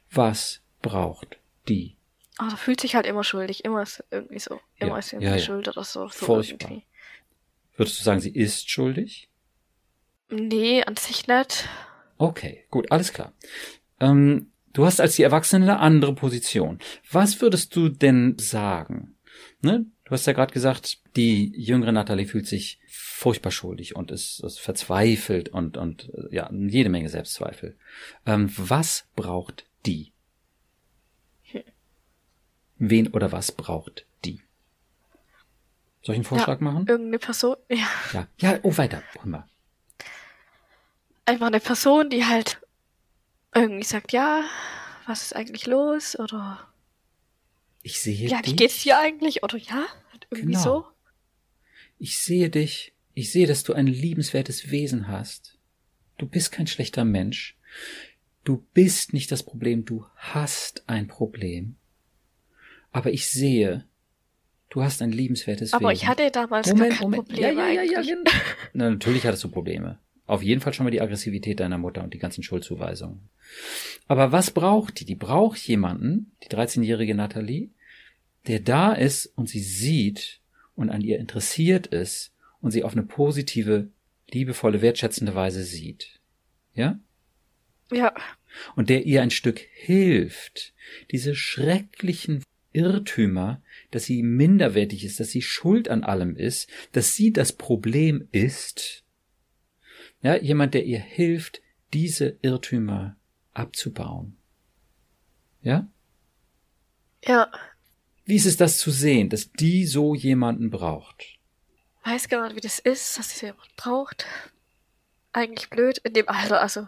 Was 0.10 0.62
braucht 0.82 1.38
die? 1.68 1.96
Oh, 2.42 2.48
da 2.50 2.56
fühlt 2.56 2.82
sich 2.82 2.96
halt 2.96 3.06
immer 3.06 3.24
schuldig. 3.24 3.66
Immer 3.66 3.84
ist 3.84 4.04
irgendwie 4.10 4.40
so. 4.40 4.60
Immer 4.78 4.94
ja, 4.94 4.98
ist 4.98 5.14
irgendwie 5.14 5.28
ja, 5.28 5.36
ja. 5.36 5.42
schuld 5.42 5.68
oder 5.68 5.84
so. 5.84 6.08
so 6.08 6.26
Furchtbar. 6.26 6.72
Irgendwie. 6.72 6.86
Würdest 7.76 8.00
du 8.00 8.04
sagen, 8.04 8.20
sie 8.20 8.32
ist 8.32 8.70
schuldig? 8.70 9.30
Nee, 10.30 10.84
an 10.84 10.96
sich 10.96 11.28
nicht. 11.28 11.68
Okay, 12.18 12.66
gut, 12.70 12.92
alles 12.92 13.14
klar. 13.14 13.34
Ähm, 14.00 14.52
du 14.74 14.86
hast 14.86 15.02
als 15.02 15.16
die 15.16 15.24
Erwachsene 15.24 15.66
eine 15.66 15.80
andere 15.80 16.14
Position. 16.16 16.80
Was 17.12 17.42
würdest 17.42 17.76
du 17.76 17.90
denn 17.90 18.38
sagen? 18.40 19.16
Ne? 19.62 19.86
Du 20.06 20.12
hast 20.12 20.26
ja 20.26 20.34
gerade 20.34 20.54
gesagt, 20.54 21.00
die 21.16 21.52
jüngere 21.56 21.92
Natalie 21.92 22.26
fühlt 22.26 22.48
sich 22.48 22.80
furchtbar 22.88 23.52
schuldig 23.52 23.96
und 23.96 24.12
ist, 24.12 24.40
ist 24.44 24.60
verzweifelt 24.60 25.50
und, 25.50 25.78
und 25.78 26.12
ja, 26.32 26.50
jede 26.52 26.90
Menge 26.90 27.10
Selbstzweifel. 27.10 27.78
Ähm, 28.26 28.50
was 28.56 29.06
braucht 29.16 29.66
die? 29.86 30.14
Wen 32.80 33.10
oder 33.10 33.32
was 33.34 33.52
braucht 33.52 34.06
die? 34.24 34.42
Soll 36.02 36.16
ich 36.16 36.20
einen 36.20 36.24
Vorschlag 36.24 36.60
ja, 36.60 36.64
machen? 36.64 36.88
Irgendeine 36.88 37.20
Person, 37.20 37.58
ja. 37.70 37.88
Ja, 38.14 38.28
ja, 38.38 38.60
oh, 38.64 38.76
weiter, 38.78 39.04
mal. 39.26 39.46
Einfach 41.26 41.48
eine 41.48 41.60
Person, 41.60 42.10
die 42.10 42.26
halt 42.26 42.62
irgendwie 43.62 43.84
sagt, 43.84 44.12
ja, 44.12 44.44
was 45.06 45.24
ist 45.24 45.36
eigentlich 45.36 45.66
los? 45.66 46.18
Oder 46.18 46.68
ich 47.84 48.00
sehe 48.02 48.28
Ja, 48.28 48.42
wie 48.44 48.56
geht's 48.56 48.84
dir 48.84 49.00
eigentlich? 49.00 49.44
Oder 49.44 49.58
ja, 49.58 49.86
irgendwie 50.30 50.54
genau. 50.54 50.64
so. 50.64 50.86
Ich 51.98 52.18
sehe 52.18 52.50
dich. 52.50 52.94
Ich 53.14 53.32
sehe, 53.32 53.48
dass 53.48 53.64
du 53.64 53.74
ein 53.74 53.88
liebenswertes 53.88 54.72
Wesen 54.72 55.08
hast. 55.08 55.58
Du 56.18 56.26
bist 56.26 56.52
kein 56.52 56.68
schlechter 56.68 57.04
Mensch. 57.06 57.58
Du 58.44 58.66
bist 58.74 59.14
nicht 59.14 59.32
das 59.32 59.44
Problem, 59.44 59.86
du 59.86 60.06
hast 60.16 60.84
ein 60.88 61.08
Problem. 61.08 61.76
Aber 62.92 63.12
ich 63.12 63.28
sehe, 63.28 63.86
du 64.70 64.82
hast 64.82 65.02
ein 65.02 65.12
liebenswertes 65.12 65.74
Aber 65.74 65.90
Wesen. 65.90 66.04
ich 66.04 66.08
hatte 66.08 66.32
damals 66.32 66.68
Moment, 66.68 66.92
gar 66.92 67.02
Moment. 67.02 67.28
Probleme 67.28 67.62
ja, 67.62 67.68
ja, 67.68 67.84
ja, 67.84 67.92
ja, 67.92 68.02
genau. 68.02 68.32
Na, 68.74 68.90
natürlich 68.90 69.26
hattest 69.26 69.44
du 69.44 69.50
Probleme. 69.50 70.00
Auf 70.30 70.44
jeden 70.44 70.62
Fall 70.62 70.76
schon 70.76 70.84
mal 70.84 70.92
die 70.92 71.02
Aggressivität 71.02 71.60
deiner 71.60 71.80
Mutter 71.80 72.04
und 72.04 72.14
die 72.14 72.20
ganzen 72.20 72.44
Schuldzuweisungen. 72.44 73.30
Aber 74.08 74.32
was 74.32 74.52
braucht 74.52 75.00
die? 75.00 75.06
Die 75.06 75.16
braucht 75.16 75.58
jemanden, 75.68 76.34
die 76.44 76.56
13-jährige 76.56 77.16
Nathalie, 77.16 77.70
der 78.46 78.60
da 78.60 78.94
ist 78.94 79.26
und 79.26 79.50
sie 79.50 79.60
sieht 79.60 80.40
und 80.76 80.92
an 80.92 81.02
ihr 81.02 81.18
interessiert 81.18 81.88
ist 81.88 82.32
und 82.62 82.70
sie 82.70 82.84
auf 82.84 82.92
eine 82.92 83.02
positive, 83.02 83.90
liebevolle, 84.30 84.84
wertschätzende 84.84 85.34
Weise 85.34 85.64
sieht. 85.64 86.20
Ja? 86.76 87.00
Ja. 87.92 88.14
Und 88.76 88.90
der 88.90 89.08
ihr 89.08 89.24
ein 89.24 89.32
Stück 89.32 89.66
hilft, 89.74 90.76
diese 91.10 91.34
schrecklichen 91.34 92.44
Irrtümer, 92.72 93.64
dass 93.90 94.06
sie 94.06 94.22
minderwertig 94.22 95.06
ist, 95.06 95.20
dass 95.20 95.32
sie 95.32 95.42
schuld 95.42 95.90
an 95.90 96.04
allem 96.04 96.36
ist, 96.36 96.70
dass 96.92 97.16
sie 97.16 97.34
das 97.34 97.52
Problem 97.54 98.28
ist. 98.32 99.04
Ja, 100.22 100.36
jemand, 100.36 100.74
der 100.74 100.86
ihr 100.86 101.00
hilft, 101.00 101.62
diese 101.94 102.38
Irrtümer 102.42 103.16
abzubauen. 103.54 104.38
Ja? 105.62 105.88
Ja. 107.24 107.52
Wie 108.26 108.36
ist 108.36 108.46
es 108.46 108.58
das 108.58 108.78
zu 108.78 108.92
sehen, 108.92 109.30
dass 109.30 109.52
die 109.52 109.86
so 109.86 110.14
jemanden 110.16 110.70
braucht? 110.70 111.40
Weiß 112.04 112.30
gar 112.30 112.46
nicht, 112.46 112.56
wie 112.56 112.62
das 112.62 112.80
ist, 112.80 113.18
dass 113.18 113.32
sie 113.32 113.48
jemanden 113.48 113.74
braucht. 113.76 114.26
Eigentlich 115.34 115.70
blöd 115.70 116.00
in 116.00 116.14
dem 116.14 116.28
Alter, 116.28 116.62
also. 116.62 116.88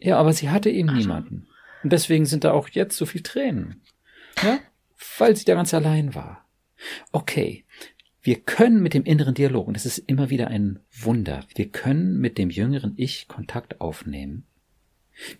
Ja, 0.00 0.18
aber 0.18 0.32
sie 0.32 0.50
hatte 0.50 0.70
eben 0.70 0.88
also. 0.90 1.00
niemanden. 1.00 1.48
Und 1.82 1.92
deswegen 1.92 2.26
sind 2.26 2.44
da 2.44 2.52
auch 2.52 2.68
jetzt 2.68 2.96
so 2.96 3.06
viel 3.06 3.22
Tränen. 3.22 3.82
Ja? 4.42 4.58
Weil 5.18 5.36
sie 5.36 5.44
da 5.44 5.54
ganz 5.54 5.74
allein 5.74 6.14
war. 6.14 6.48
Okay. 7.12 7.64
Wir 8.22 8.40
können 8.40 8.82
mit 8.82 8.94
dem 8.94 9.04
inneren 9.04 9.34
Dialog, 9.34 9.66
und 9.66 9.74
das 9.74 9.84
ist 9.84 9.98
immer 9.98 10.30
wieder 10.30 10.46
ein 10.48 10.78
Wunder, 10.92 11.44
wir 11.56 11.68
können 11.68 12.20
mit 12.20 12.38
dem 12.38 12.50
jüngeren 12.50 12.94
Ich 12.96 13.26
Kontakt 13.26 13.80
aufnehmen. 13.80 14.44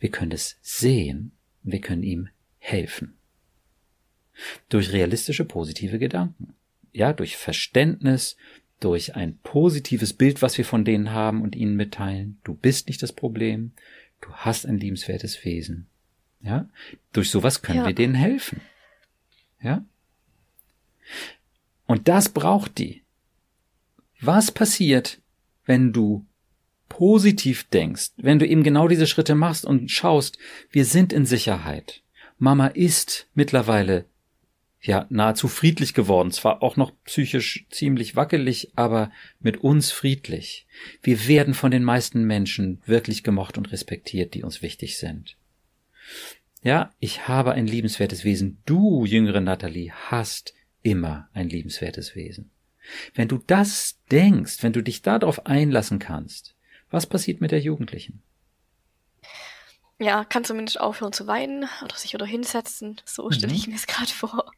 Wir 0.01 0.11
können 0.11 0.33
es 0.33 0.59
sehen, 0.63 1.31
wir 1.63 1.81
können 1.81 2.03
ihm 2.03 2.29
helfen. 2.59 3.15
Durch 4.69 4.93
realistische 4.93 5.45
positive 5.45 5.99
Gedanken. 5.99 6.55
Ja, 6.93 7.13
durch 7.13 7.37
Verständnis, 7.37 8.37
durch 8.81 9.15
ein 9.15 9.39
positives 9.39 10.13
Bild, 10.13 10.43
was 10.43 10.59
wir 10.59 10.65
von 10.65 10.85
denen 10.85 11.13
haben 11.13 11.41
und 11.41 11.55
ihnen 11.55 11.77
mitteilen. 11.77 12.39
Du 12.43 12.55
bist 12.55 12.89
nicht 12.89 13.03
das 13.03 13.13
Problem. 13.13 13.73
Du 14.21 14.33
hast 14.33 14.67
ein 14.67 14.79
liebenswertes 14.79 15.45
Wesen. 15.45 15.87
Ja, 16.41 16.69
durch 17.13 17.31
sowas 17.31 17.63
können 17.63 17.81
ja. 17.81 17.87
wir 17.87 17.95
denen 17.95 18.15
helfen. 18.15 18.61
Ja, 19.63 19.85
Und 21.93 22.09
das 22.09 22.31
braucht 22.31 22.79
die. 22.79 23.03
Was 24.19 24.51
passiert, 24.51 25.21
wenn 25.67 25.93
du 25.93 26.25
positiv 26.89 27.65
denkst, 27.65 28.13
wenn 28.17 28.39
du 28.39 28.47
eben 28.47 28.63
genau 28.63 28.89
diese 28.89 29.07
Schritte 29.07 29.35
machst 29.35 29.67
und 29.67 29.91
schaust, 29.91 30.39
wir 30.71 30.87
sind 30.87 31.13
in 31.13 31.27
Sicherheit. 31.27 32.01
Mama 32.39 32.69
ist 32.69 33.27
mittlerweile 33.35 34.07
ja 34.81 35.05
nahezu 35.11 35.49
friedlich 35.49 35.93
geworden, 35.93 36.31
zwar 36.31 36.63
auch 36.63 36.79
noch 36.79 36.93
psychisch 37.05 37.67
ziemlich 37.69 38.17
wackelig, 38.17 38.71
aber 38.75 39.13
mit 39.41 39.59
uns 39.59 39.91
friedlich. 39.91 40.67
Wir 41.03 41.29
werden 41.29 41.53
von 41.53 41.71
den 41.71 41.85
meisten 41.85 42.25
Menschen 42.25 42.81
wirklich 42.87 43.23
gemocht 43.23 43.59
und 43.59 43.71
respektiert, 43.71 44.33
die 44.33 44.45
uns 44.45 44.63
wichtig 44.63 44.97
sind. 44.97 45.37
Ja, 46.63 46.91
ich 47.01 47.29
habe 47.29 47.53
ein 47.53 47.67
liebenswertes 47.67 48.25
Wesen. 48.25 48.63
Du, 48.65 49.05
jüngere 49.05 49.43
Natalie, 49.43 49.93
hast 49.93 50.55
immer 50.83 51.29
ein 51.33 51.49
liebenswertes 51.49 52.15
Wesen. 52.15 52.51
Wenn 53.15 53.29
du 53.29 53.39
das 53.39 53.99
denkst, 54.11 54.63
wenn 54.63 54.73
du 54.73 54.83
dich 54.83 55.03
darauf 55.03 55.47
einlassen 55.47 55.99
kannst, 55.99 56.55
was 56.91 57.07
passiert 57.07 57.41
mit 57.41 57.53
der 57.53 57.61
Jugendlichen? 57.61 58.23
Ja, 59.99 60.25
kann 60.25 60.45
zumindest 60.45 60.81
aufhören 60.81 61.13
zu 61.13 61.27
weinen 61.27 61.69
oder 61.85 61.95
sich 61.97 62.13
wieder 62.13 62.27
hinsetzen. 62.27 63.01
So 63.05 63.27
mhm. 63.27 63.33
stelle 63.33 63.55
ich 63.55 63.69
mir 63.69 63.77
es 63.77 63.87
gerade 63.87 64.11
vor. 64.11 64.51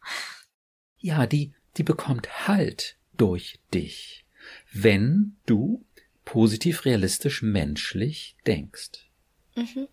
Ja, 0.98 1.26
die, 1.26 1.52
die 1.76 1.82
bekommt 1.82 2.48
Halt 2.48 2.96
durch 3.16 3.60
dich, 3.72 4.24
wenn 4.72 5.36
du 5.46 5.84
positiv, 6.24 6.86
realistisch, 6.86 7.42
menschlich 7.42 8.36
denkst. 8.46 9.10
Mhm. 9.54 9.88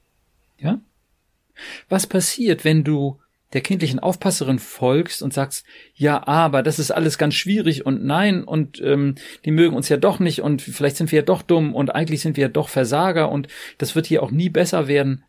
Ja? 0.58 0.80
Was 1.90 2.08
passiert, 2.08 2.64
wenn 2.64 2.84
du 2.84 3.20
der 3.54 3.62
kindlichen 3.62 4.00
Aufpasserin 4.00 4.60
folgst 4.60 5.22
und 5.22 5.34
sagst, 5.34 5.66
ja, 5.94 6.26
aber 6.28 6.64
das 6.64 6.80
ist 6.80 6.92
alles 6.92 7.18
ganz 7.18 7.36
schwierig 7.36 7.86
und 7.86 8.04
nein 8.04 8.44
und 8.44 8.82
ähm, 8.82 9.16
die 9.46 9.52
mögen 9.52 9.76
uns 9.76 9.90
ja 9.90 9.98
doch 9.98 10.20
nicht 10.20 10.42
und 10.42 10.62
vielleicht 10.62 10.98
sind 10.98 11.12
wir 11.12 11.20
ja 11.20 11.26
doch 11.26 11.42
dumm 11.42 11.76
und 11.76 11.94
eigentlich 11.94 12.22
sind 12.22 12.38
wir 12.38 12.44
ja 12.44 12.50
doch 12.50 12.70
Versager 12.70 13.30
und 13.30 13.48
das 13.78 13.96
wird 13.96 14.06
hier 14.06 14.24
auch 14.24 14.32
nie 14.32 14.50
besser 14.50 14.88
werden. 14.88 15.24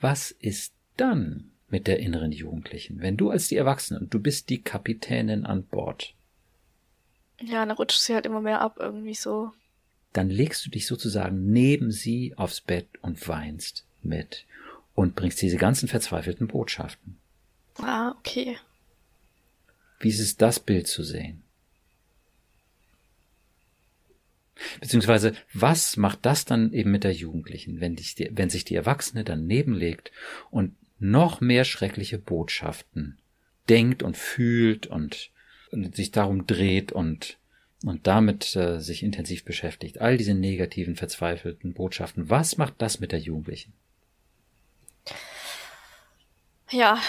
Was 0.00 0.30
ist 0.30 0.74
dann 0.96 1.50
mit 1.68 1.86
der 1.86 1.98
inneren 2.00 2.32
Jugendlichen, 2.32 3.00
wenn 3.00 3.16
du 3.16 3.30
als 3.30 3.48
die 3.48 3.56
Erwachsene 3.56 4.00
und 4.00 4.12
du 4.12 4.20
bist 4.20 4.48
die 4.48 4.62
Kapitänin 4.62 5.46
an 5.46 5.64
Bord? 5.64 6.14
Ja, 7.40 7.64
dann 7.64 7.76
rutscht 7.76 8.00
sie 8.00 8.14
halt 8.14 8.26
immer 8.26 8.40
mehr 8.40 8.60
ab 8.60 8.76
irgendwie 8.78 9.14
so. 9.14 9.52
Dann 10.12 10.28
legst 10.28 10.66
du 10.66 10.70
dich 10.70 10.86
sozusagen 10.86 11.50
neben 11.52 11.90
sie 11.90 12.34
aufs 12.36 12.60
Bett 12.60 12.88
und 13.00 13.26
weinst 13.28 13.86
mit 14.02 14.44
und 14.94 15.16
bringst 15.16 15.40
diese 15.40 15.56
ganzen 15.56 15.88
verzweifelten 15.88 16.48
Botschaften. 16.48 17.16
Ah, 17.78 18.14
okay. 18.18 18.58
Wie 20.00 20.08
ist 20.08 20.20
es, 20.20 20.36
das 20.36 20.60
Bild 20.60 20.88
zu 20.88 21.02
sehen? 21.02 21.42
Beziehungsweise, 24.80 25.34
was 25.52 25.96
macht 25.96 26.20
das 26.22 26.44
dann 26.44 26.72
eben 26.72 26.90
mit 26.90 27.04
der 27.04 27.12
Jugendlichen, 27.12 27.80
wenn, 27.80 27.96
die, 27.96 28.30
wenn 28.32 28.50
sich 28.50 28.64
die 28.64 28.74
Erwachsene 28.74 29.24
dann 29.24 29.46
nebenlegt 29.46 30.12
und 30.50 30.76
noch 30.98 31.40
mehr 31.40 31.64
schreckliche 31.64 32.18
Botschaften 32.18 33.18
denkt 33.68 34.02
und 34.02 34.16
fühlt 34.16 34.86
und, 34.86 35.30
und 35.70 35.96
sich 35.96 36.10
darum 36.12 36.46
dreht 36.46 36.92
und, 36.92 37.38
und 37.84 38.06
damit 38.06 38.54
äh, 38.56 38.80
sich 38.80 39.02
intensiv 39.02 39.44
beschäftigt. 39.44 40.00
All 40.00 40.16
diese 40.16 40.34
negativen, 40.34 40.96
verzweifelten 40.96 41.74
Botschaften. 41.74 42.30
Was 42.30 42.56
macht 42.56 42.74
das 42.78 43.00
mit 43.00 43.12
der 43.12 43.18
Jugendlichen? 43.18 43.72
Ja, 46.70 47.00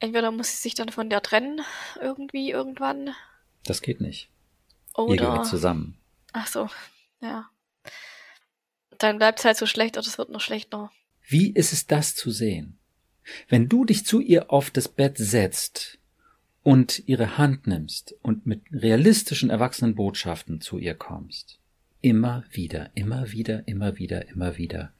entweder 0.00 0.30
muss 0.30 0.50
sie 0.50 0.56
sich 0.56 0.74
dann 0.74 0.88
von 0.88 1.08
der 1.08 1.22
trennen, 1.22 1.60
irgendwie, 2.00 2.50
irgendwann. 2.50 3.14
Das 3.64 3.82
geht 3.82 4.00
nicht. 4.00 4.28
Oder. 4.94 5.12
Ihr 5.12 5.20
gehört 5.20 5.46
zusammen. 5.46 5.96
Ach 6.32 6.46
so, 6.46 6.68
ja. 7.20 7.48
Dann 8.98 9.18
bleibt 9.18 9.38
es 9.38 9.44
halt 9.44 9.56
so 9.56 9.66
schlecht 9.66 9.96
oder 9.96 10.06
es 10.06 10.18
wird 10.18 10.30
noch 10.30 10.40
schlechter. 10.40 10.90
Wie 11.26 11.50
ist 11.50 11.72
es 11.72 11.86
das 11.86 12.14
zu 12.14 12.30
sehen? 12.30 12.78
Wenn 13.48 13.68
du 13.68 13.84
dich 13.84 14.04
zu 14.04 14.20
ihr 14.20 14.50
auf 14.50 14.70
das 14.70 14.88
Bett 14.88 15.16
setzt 15.16 15.98
und 16.62 17.06
ihre 17.06 17.38
Hand 17.38 17.66
nimmst 17.66 18.14
und 18.22 18.46
mit 18.46 18.62
realistischen 18.72 19.50
erwachsenen 19.50 19.94
Botschaften 19.94 20.60
zu 20.60 20.78
ihr 20.78 20.94
kommst, 20.94 21.58
immer 22.00 22.44
wieder, 22.50 22.90
immer 22.94 23.30
wieder, 23.30 23.66
immer 23.68 23.98
wieder, 23.98 24.28
immer 24.28 24.56
wieder, 24.56 24.92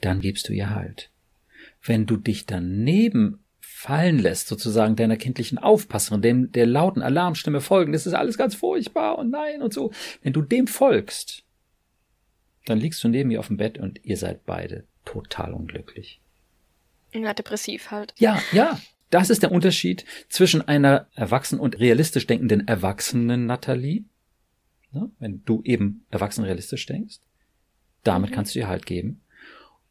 dann 0.00 0.20
gibst 0.20 0.48
du 0.48 0.52
ihr 0.52 0.70
Halt. 0.70 1.10
Wenn 1.82 2.06
du 2.06 2.16
dich 2.16 2.46
daneben 2.46 3.43
fallen 3.84 4.18
lässt, 4.18 4.48
sozusagen 4.48 4.96
deiner 4.96 5.18
kindlichen 5.18 5.58
Aufpasserin, 5.58 6.22
dem 6.22 6.52
der 6.52 6.64
lauten 6.64 7.02
Alarmstimme 7.02 7.60
folgen, 7.60 7.92
das 7.92 8.06
ist 8.06 8.14
alles 8.14 8.38
ganz 8.38 8.54
furchtbar 8.54 9.18
und 9.18 9.28
nein 9.28 9.60
und 9.60 9.74
so. 9.74 9.92
Wenn 10.22 10.32
du 10.32 10.40
dem 10.40 10.66
folgst, 10.66 11.42
dann 12.64 12.78
liegst 12.78 13.04
du 13.04 13.08
neben 13.08 13.30
ihr 13.30 13.40
auf 13.40 13.48
dem 13.48 13.58
Bett 13.58 13.76
und 13.76 14.02
ihr 14.02 14.16
seid 14.16 14.46
beide 14.46 14.84
total 15.04 15.52
unglücklich. 15.52 16.18
Ja, 17.12 17.34
depressiv 17.34 17.90
halt. 17.90 18.14
Ja, 18.16 18.40
ja. 18.52 18.80
Das 19.10 19.28
ist 19.28 19.42
der 19.42 19.52
Unterschied 19.52 20.06
zwischen 20.30 20.66
einer 20.66 21.06
erwachsenen 21.14 21.60
und 21.60 21.78
realistisch 21.78 22.26
denkenden 22.26 22.66
Erwachsenen 22.66 23.44
Nathalie, 23.44 24.04
ne, 24.92 25.10
wenn 25.18 25.44
du 25.44 25.60
eben 25.62 26.06
erwachsen 26.10 26.42
realistisch 26.42 26.86
denkst, 26.86 27.18
damit 28.02 28.30
mhm. 28.30 28.34
kannst 28.34 28.54
du 28.54 28.60
ihr 28.60 28.66
halt 28.68 28.86
geben. 28.86 29.20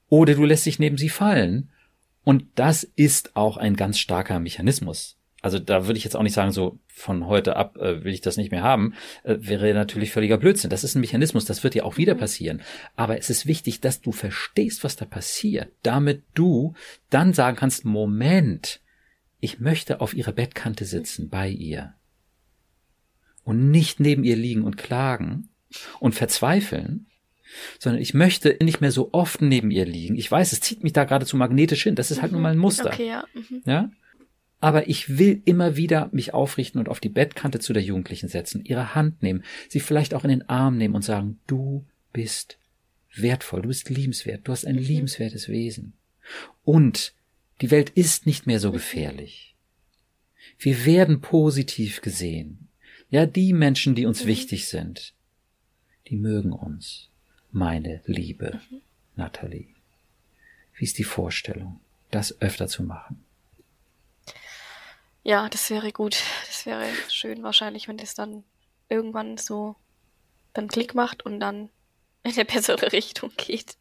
Oder 0.09 0.33
du 0.33 0.45
lässt 0.45 0.65
dich 0.65 0.79
neben 0.79 0.97
sie 0.97 1.09
fallen 1.09 1.69
und 2.23 2.45
das 2.55 2.83
ist 2.95 3.35
auch 3.35 3.57
ein 3.57 3.75
ganz 3.75 3.99
starker 3.99 4.39
Mechanismus. 4.39 5.17
Also 5.43 5.59
da 5.59 5.87
würde 5.87 5.97
ich 5.97 6.05
jetzt 6.05 6.15
auch 6.15 6.23
nicht 6.23 6.33
sagen, 6.33 6.53
so 6.53 6.79
von 6.87 7.27
heute 7.27 7.57
ab 7.57 7.75
äh, 7.75 8.05
will 8.05 8.13
ich 8.13 8.21
das 8.21 8.37
nicht 8.37 8.51
mehr 8.51 8.63
haben, 8.63 8.93
äh, 9.23 9.35
wäre 9.39 9.73
natürlich 9.73 10.11
völliger 10.11 10.37
Blödsinn. 10.37 10.69
Das 10.69 10.85
ist 10.85 10.95
ein 10.95 11.01
Mechanismus, 11.01 11.43
das 11.43 11.65
wird 11.65 11.75
ja 11.75 11.83
auch 11.83 11.97
wieder 11.97 12.15
mhm. 12.15 12.19
passieren. 12.19 12.61
Aber 12.95 13.17
es 13.17 13.29
ist 13.29 13.45
wichtig, 13.45 13.81
dass 13.81 13.99
du 13.99 14.13
verstehst, 14.13 14.85
was 14.85 14.95
da 14.95 15.03
passiert, 15.03 15.69
damit 15.83 16.23
du 16.33 16.75
dann 17.09 17.33
sagen 17.33 17.57
kannst, 17.57 17.83
Moment, 17.83 18.79
ich 19.41 19.59
möchte 19.59 19.99
auf 19.99 20.13
ihrer 20.13 20.31
Bettkante 20.31 20.85
sitzen, 20.85 21.27
bei 21.27 21.49
ihr. 21.49 21.93
Und 23.43 23.69
nicht 23.69 23.99
neben 23.99 24.23
ihr 24.23 24.37
liegen 24.37 24.63
und 24.63 24.77
klagen 24.77 25.49
und 25.99 26.15
verzweifeln, 26.15 27.07
sondern 27.79 28.01
ich 28.01 28.13
möchte 28.13 28.57
nicht 28.61 28.81
mehr 28.81 28.91
so 28.91 29.09
oft 29.11 29.41
neben 29.41 29.71
ihr 29.71 29.85
liegen. 29.85 30.15
Ich 30.15 30.29
weiß, 30.29 30.53
es 30.53 30.61
zieht 30.61 30.83
mich 30.83 30.93
da 30.93 31.03
geradezu 31.03 31.37
magnetisch 31.37 31.83
hin. 31.83 31.95
Das 31.95 32.11
ist 32.11 32.21
halt 32.21 32.31
mhm. 32.31 32.37
nun 32.37 32.43
mal 32.43 32.51
ein 32.51 32.57
Muster. 32.57 32.87
Okay, 32.87 33.07
ja. 33.07 33.25
Mhm. 33.33 33.61
ja. 33.65 33.91
Aber 34.59 34.87
ich 34.87 35.17
will 35.17 35.41
immer 35.43 35.75
wieder 35.75 36.09
mich 36.13 36.33
aufrichten 36.33 36.79
und 36.79 36.87
auf 36.87 37.01
die 37.01 37.09
Bettkante 37.09 37.59
zu 37.59 37.73
der 37.73 37.83
Jugendlichen 37.83 38.29
setzen, 38.29 38.63
ihre 38.63 38.95
Hand 38.95 39.21
nehmen, 39.21 39.43
sie 39.67 39.81
vielleicht 39.81 40.13
auch 40.13 40.23
in 40.23 40.29
den 40.29 40.47
Arm 40.47 40.77
nehmen 40.77 40.95
und 40.95 41.03
sagen, 41.03 41.39
du 41.47 41.85
bist 42.13 42.57
wertvoll, 43.13 43.61
du 43.61 43.67
bist 43.67 43.89
liebenswert, 43.89 44.47
du 44.47 44.51
hast 44.51 44.65
ein 44.65 44.77
mhm. 44.77 44.83
liebenswertes 44.83 45.49
Wesen. 45.49 45.93
Und 46.63 47.13
die 47.61 47.71
Welt 47.71 47.89
ist 47.89 48.25
nicht 48.25 48.47
mehr 48.47 48.59
so 48.59 48.69
mhm. 48.69 48.73
gefährlich. 48.73 49.55
Wir 50.57 50.85
werden 50.85 51.21
positiv 51.21 52.01
gesehen. 52.01 52.69
Ja, 53.09 53.25
die 53.25 53.53
Menschen, 53.53 53.95
die 53.95 54.05
uns 54.05 54.23
mhm. 54.23 54.29
wichtig 54.29 54.67
sind, 54.67 55.13
die 56.07 56.15
mögen 56.15 56.53
uns 56.53 57.09
meine 57.53 58.01
liebe 58.05 58.59
mhm. 58.69 58.81
Nathalie? 59.15 59.67
Wie 60.75 60.83
ist 60.83 60.97
die 60.97 61.03
Vorstellung, 61.03 61.79
das 62.11 62.41
öfter 62.41 62.67
zu 62.67 62.83
machen? 62.83 63.23
Ja, 65.23 65.47
das 65.47 65.69
wäre 65.69 65.93
gut. 65.93 66.17
Das 66.47 66.65
wäre 66.65 66.85
schön 67.09 67.43
wahrscheinlich, 67.43 67.87
wenn 67.87 67.97
das 67.97 68.15
dann 68.15 68.43
irgendwann 68.89 69.37
so 69.37 69.75
dann 70.51 70.67
Klick 70.67 70.93
macht 70.95 71.25
und 71.25 71.39
dann 71.39 71.69
in 72.23 72.33
eine 72.33 72.45
bessere 72.45 72.91
Richtung 72.91 73.31
geht. 73.37 73.77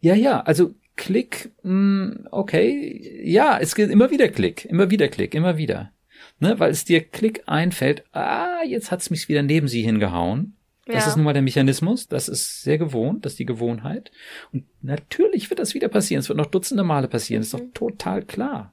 Ja, 0.00 0.14
ja, 0.14 0.40
also 0.42 0.74
Klick, 0.96 1.52
mh, 1.62 1.70
hm, 1.70 2.28
okay, 2.30 3.22
ja, 3.24 3.58
es 3.58 3.74
geht 3.74 3.90
immer 3.90 4.10
wieder 4.10 4.28
Klick, 4.28 4.64
immer 4.64 4.90
wieder 4.90 5.08
Klick, 5.08 5.34
immer 5.34 5.56
wieder. 5.56 5.92
Ne, 6.40 6.58
weil 6.58 6.70
es 6.70 6.84
dir 6.84 7.00
Klick 7.02 7.42
einfällt, 7.46 8.04
ah, 8.12 8.62
jetzt 8.64 8.90
hat's 8.90 9.10
mich 9.10 9.28
wieder 9.28 9.42
neben 9.42 9.68
sie 9.68 9.82
hingehauen. 9.82 10.57
Das 10.88 11.04
ja. 11.04 11.10
ist 11.10 11.16
nun 11.16 11.26
mal 11.26 11.34
der 11.34 11.42
Mechanismus. 11.42 12.08
Das 12.08 12.28
ist 12.28 12.62
sehr 12.62 12.78
gewohnt. 12.78 13.26
Das 13.26 13.32
ist 13.32 13.38
die 13.38 13.44
Gewohnheit. 13.44 14.10
Und 14.52 14.64
natürlich 14.80 15.50
wird 15.50 15.60
das 15.60 15.74
wieder 15.74 15.88
passieren. 15.88 16.20
Es 16.20 16.30
wird 16.30 16.38
noch 16.38 16.46
dutzende 16.46 16.82
Male 16.82 17.08
passieren. 17.08 17.42
Das 17.42 17.48
ist 17.48 17.54
doch 17.54 17.60
mhm. 17.60 17.74
total 17.74 18.22
klar. 18.22 18.72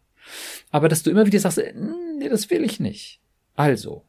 Aber 0.71 0.87
dass 0.87 1.03
du 1.03 1.11
immer 1.11 1.25
wieder 1.25 1.39
sagst, 1.39 1.57
äh, 1.57 1.73
nee, 1.73 2.29
das 2.29 2.49
will 2.49 2.63
ich 2.63 2.79
nicht. 2.79 3.19
Also, 3.55 4.05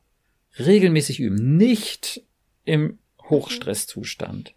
regelmäßig 0.57 1.19
üben. 1.19 1.57
Nicht 1.57 2.23
im 2.65 2.99
Hochstresszustand, 3.25 4.55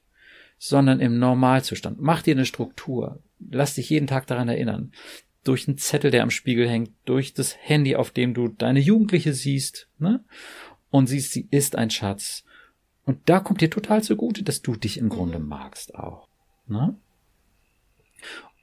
sondern 0.60 1.00
im 1.00 1.18
Normalzustand. 1.18 2.00
Mach 2.00 2.22
dir 2.22 2.36
eine 2.36 2.46
Struktur. 2.46 3.20
Lass 3.50 3.74
dich 3.74 3.90
jeden 3.90 4.08
Tag 4.08 4.28
daran 4.28 4.48
erinnern. 4.48 4.92
Durch 5.44 5.68
einen 5.68 5.80
Zettel, 5.80 6.12
der 6.12 6.22
am 6.22 6.30
Spiegel 6.30 6.70
hängt, 6.70 6.92
durch 7.06 7.34
das 7.34 7.58
Handy, 7.60 7.96
auf 7.96 8.12
dem 8.12 8.36
du 8.36 8.50
deine 8.50 8.80
Jugendliche 8.80 9.34
siehst, 9.34 9.88
ne? 9.98 10.24
Und 10.92 11.08
siehst, 11.08 11.32
sie 11.32 11.48
ist 11.50 11.76
ein 11.76 11.90
Schatz 11.90 12.44
und 13.10 13.28
da 13.28 13.40
kommt 13.40 13.62
dir 13.62 13.72
total 13.72 14.04
zugute, 14.04 14.44
dass 14.44 14.62
du 14.62 14.76
dich 14.76 15.00
im 15.00 15.10
Grunde 15.10 15.40
mhm. 15.40 15.48
magst 15.48 15.96
auch. 15.96 16.28
Ne? 16.68 16.96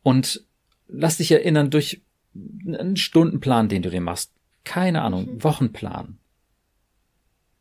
Und 0.05 0.47
lass 0.87 1.17
dich 1.17 1.33
erinnern 1.33 1.69
durch 1.71 2.01
einen 2.65 2.97
Stundenplan, 2.97 3.69
den 3.69 3.83
du 3.83 3.91
dir 3.91 4.01
machst. 4.01 4.33
keine 4.63 5.03
Ahnung, 5.03 5.35
mhm. 5.35 5.43
Wochenplan. 5.43 6.19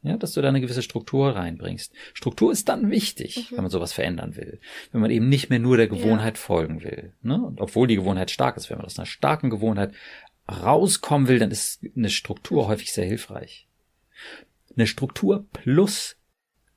Ja, 0.04 0.16
dass 0.18 0.34
du 0.34 0.44
da 0.44 0.50
eine 0.50 0.62
gewisse 0.62 0.84
Struktur 0.84 1.36
reinbringst. 1.36 1.92
Struktur 2.14 2.52
ist 2.52 2.70
dann 2.70 2.92
wichtig, 2.92 3.50
mhm. 3.50 3.56
wenn 3.56 3.64
man 3.64 3.72
sowas 3.72 3.92
verändern 3.92 4.36
will. 4.36 4.60
Wenn 4.92 5.02
man 5.02 5.10
eben 5.10 5.28
nicht 5.28 5.50
mehr 5.50 5.58
nur 5.58 5.78
der 5.78 5.88
Gewohnheit 5.88 6.38
ja. 6.38 6.44
folgen 6.44 6.84
will. 6.84 7.14
Ne? 7.24 7.42
Und 7.42 7.62
obwohl 7.62 7.88
die 7.88 7.96
Gewohnheit 7.96 8.30
stark 8.30 8.58
ist, 8.58 8.70
wenn 8.70 8.78
man 8.78 8.86
aus 8.86 9.00
einer 9.00 9.08
starken 9.08 9.50
Gewohnheit 9.50 9.92
rauskommen 10.48 11.28
will, 11.28 11.40
dann 11.40 11.50
ist 11.50 11.84
eine 11.96 12.12
Struktur 12.12 12.68
häufig 12.68 12.94
sehr 12.94 13.06
hilfreich. 13.06 13.68
Eine 14.76 14.86
Struktur 14.86 15.48
plus 15.52 16.18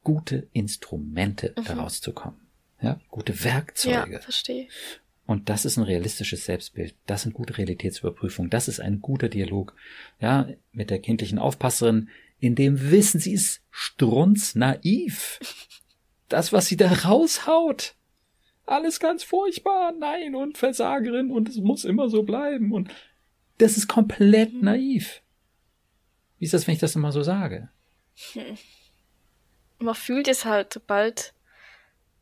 gute 0.09 0.49
Instrumente, 0.55 1.53
mhm. 1.55 1.65
daraus 1.65 2.01
zu 2.01 2.15
kommen. 2.15 2.41
Ja, 2.81 2.99
gute 3.11 3.45
Werkzeuge. 3.45 4.13
Ja, 4.15 4.21
verstehe. 4.21 4.67
Und 5.27 5.51
das 5.51 5.67
ist 5.67 5.77
ein 5.77 5.83
realistisches 5.83 6.47
Selbstbild. 6.47 6.95
Das 7.05 7.25
sind 7.25 7.35
gute 7.35 7.59
Realitätsüberprüfungen. 7.59 8.49
Das 8.49 8.69
ist 8.69 8.81
ein 8.81 9.03
guter 9.03 9.29
Dialog. 9.29 9.77
Ja, 10.19 10.49
mit 10.73 10.89
der 10.89 10.99
kindlichen 10.99 11.39
Aufpasserin, 11.39 12.09
in 12.41 12.55
dem 12.55 12.91
Wissen, 12.91 13.21
sie 13.21 13.35
ist 13.35 13.61
strunznaiv. 13.71 15.41
Das, 16.31 16.55
was 16.55 16.69
sie 16.69 16.79
da 16.79 16.91
raushaut. 16.91 17.95
Alles 18.65 19.01
ganz 19.01 19.25
furchtbar. 19.25 19.93
Nein, 19.93 20.35
und 20.35 20.57
Versagerin 20.57 21.31
und 21.31 21.51
es 21.51 21.57
muss 21.57 21.85
immer 21.85 22.09
so 22.09 22.23
bleiben. 22.23 22.73
Und 22.73 22.91
das 23.59 23.77
ist 23.77 23.89
komplett 23.89 24.55
mhm. 24.55 24.61
naiv. 24.65 25.21
Wie 26.39 26.47
ist 26.47 26.55
das, 26.55 26.67
wenn 26.67 26.73
ich 26.73 26.81
das 26.81 26.97
immer 26.97 27.13
so 27.13 27.23
sage? 27.23 27.69
Hm. 28.33 28.57
Man 29.79 29.95
fühlt 29.95 30.29
es 30.29 30.45
halt, 30.45 30.73
sobald 30.73 31.33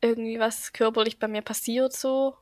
irgendwie 0.01 0.39
was 0.39 0.73
körperlich 0.73 1.19
bei 1.19 1.29
mir 1.29 1.43
passiert, 1.43 1.93
so 1.93 2.37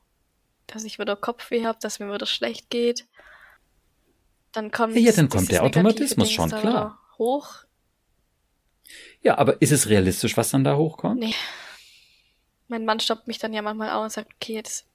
dass 0.67 0.85
ich 0.85 0.99
wieder 0.99 1.17
Kopfweh 1.17 1.65
habe, 1.65 1.79
dass 1.81 1.99
mir 1.99 2.13
wieder 2.13 2.27
schlecht 2.27 2.71
geht. 2.71 3.07
Dann 4.53 4.71
kommt, 4.71 4.97
ja, 4.97 5.13
dann 5.13 5.29
kommt 5.29 5.51
der 5.51 5.63
Automatismus 5.63 6.31
schon, 6.31 6.51
klar. 6.51 6.99
Hoch. 7.19 7.65
Ja, 9.23 9.39
aber 9.39 9.61
ist 9.61 9.73
es 9.73 9.89
realistisch, 9.89 10.37
was 10.37 10.51
dann 10.51 10.65
da 10.65 10.77
hochkommt? 10.77 11.21
Nee. 11.21 11.35
Mein 12.69 12.85
Mann 12.85 13.01
stoppt 13.01 13.27
mich 13.27 13.39
dann 13.39 13.53
ja 13.53 13.63
manchmal 13.63 13.91
auch 13.91 14.03
und 14.05 14.13
sagt, 14.13 14.33
okay, 14.35 14.55
jetzt. 14.55 14.87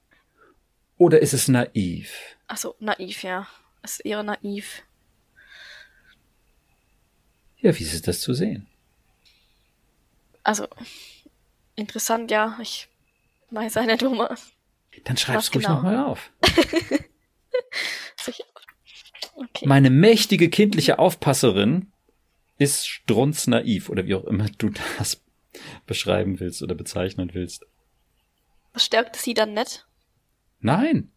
Oder 0.96 1.20
ist 1.20 1.34
es 1.34 1.48
naiv? 1.48 2.12
Ach 2.46 2.56
so, 2.56 2.74
naiv, 2.78 3.22
ja. 3.22 3.46
Es 3.82 3.92
ist 3.92 4.00
eher 4.00 4.22
naiv. 4.22 4.82
Ja, 7.58 7.78
wie 7.78 7.84
ist 7.84 8.08
das 8.08 8.20
zu 8.20 8.34
sehen? 8.34 8.66
Also, 10.42 10.66
interessant, 11.76 12.30
ja. 12.30 12.58
Ich 12.60 12.88
weiß 13.50 13.76
eine 13.78 13.96
Nummer. 13.96 14.36
Dann 15.04 15.16
schreib's 15.16 15.54
ruhig 15.54 15.64
genau? 15.64 15.76
nochmal 15.76 15.98
auf. 15.98 16.30
okay. 19.34 19.66
Meine 19.66 19.90
mächtige 19.90 20.48
kindliche 20.50 20.98
Aufpasserin 20.98 21.92
ist 22.58 22.88
strunznaiv 22.88 23.88
oder 23.88 24.06
wie 24.06 24.14
auch 24.14 24.24
immer 24.24 24.48
du 24.58 24.70
das 24.98 25.22
beschreiben 25.86 26.40
willst 26.40 26.62
oder 26.62 26.74
bezeichnen 26.74 27.30
willst. 27.32 27.66
Was 28.72 28.84
stärkt 28.84 29.16
sie 29.16 29.34
dann 29.34 29.54
nicht? 29.54 29.86
Nein. 30.60 31.10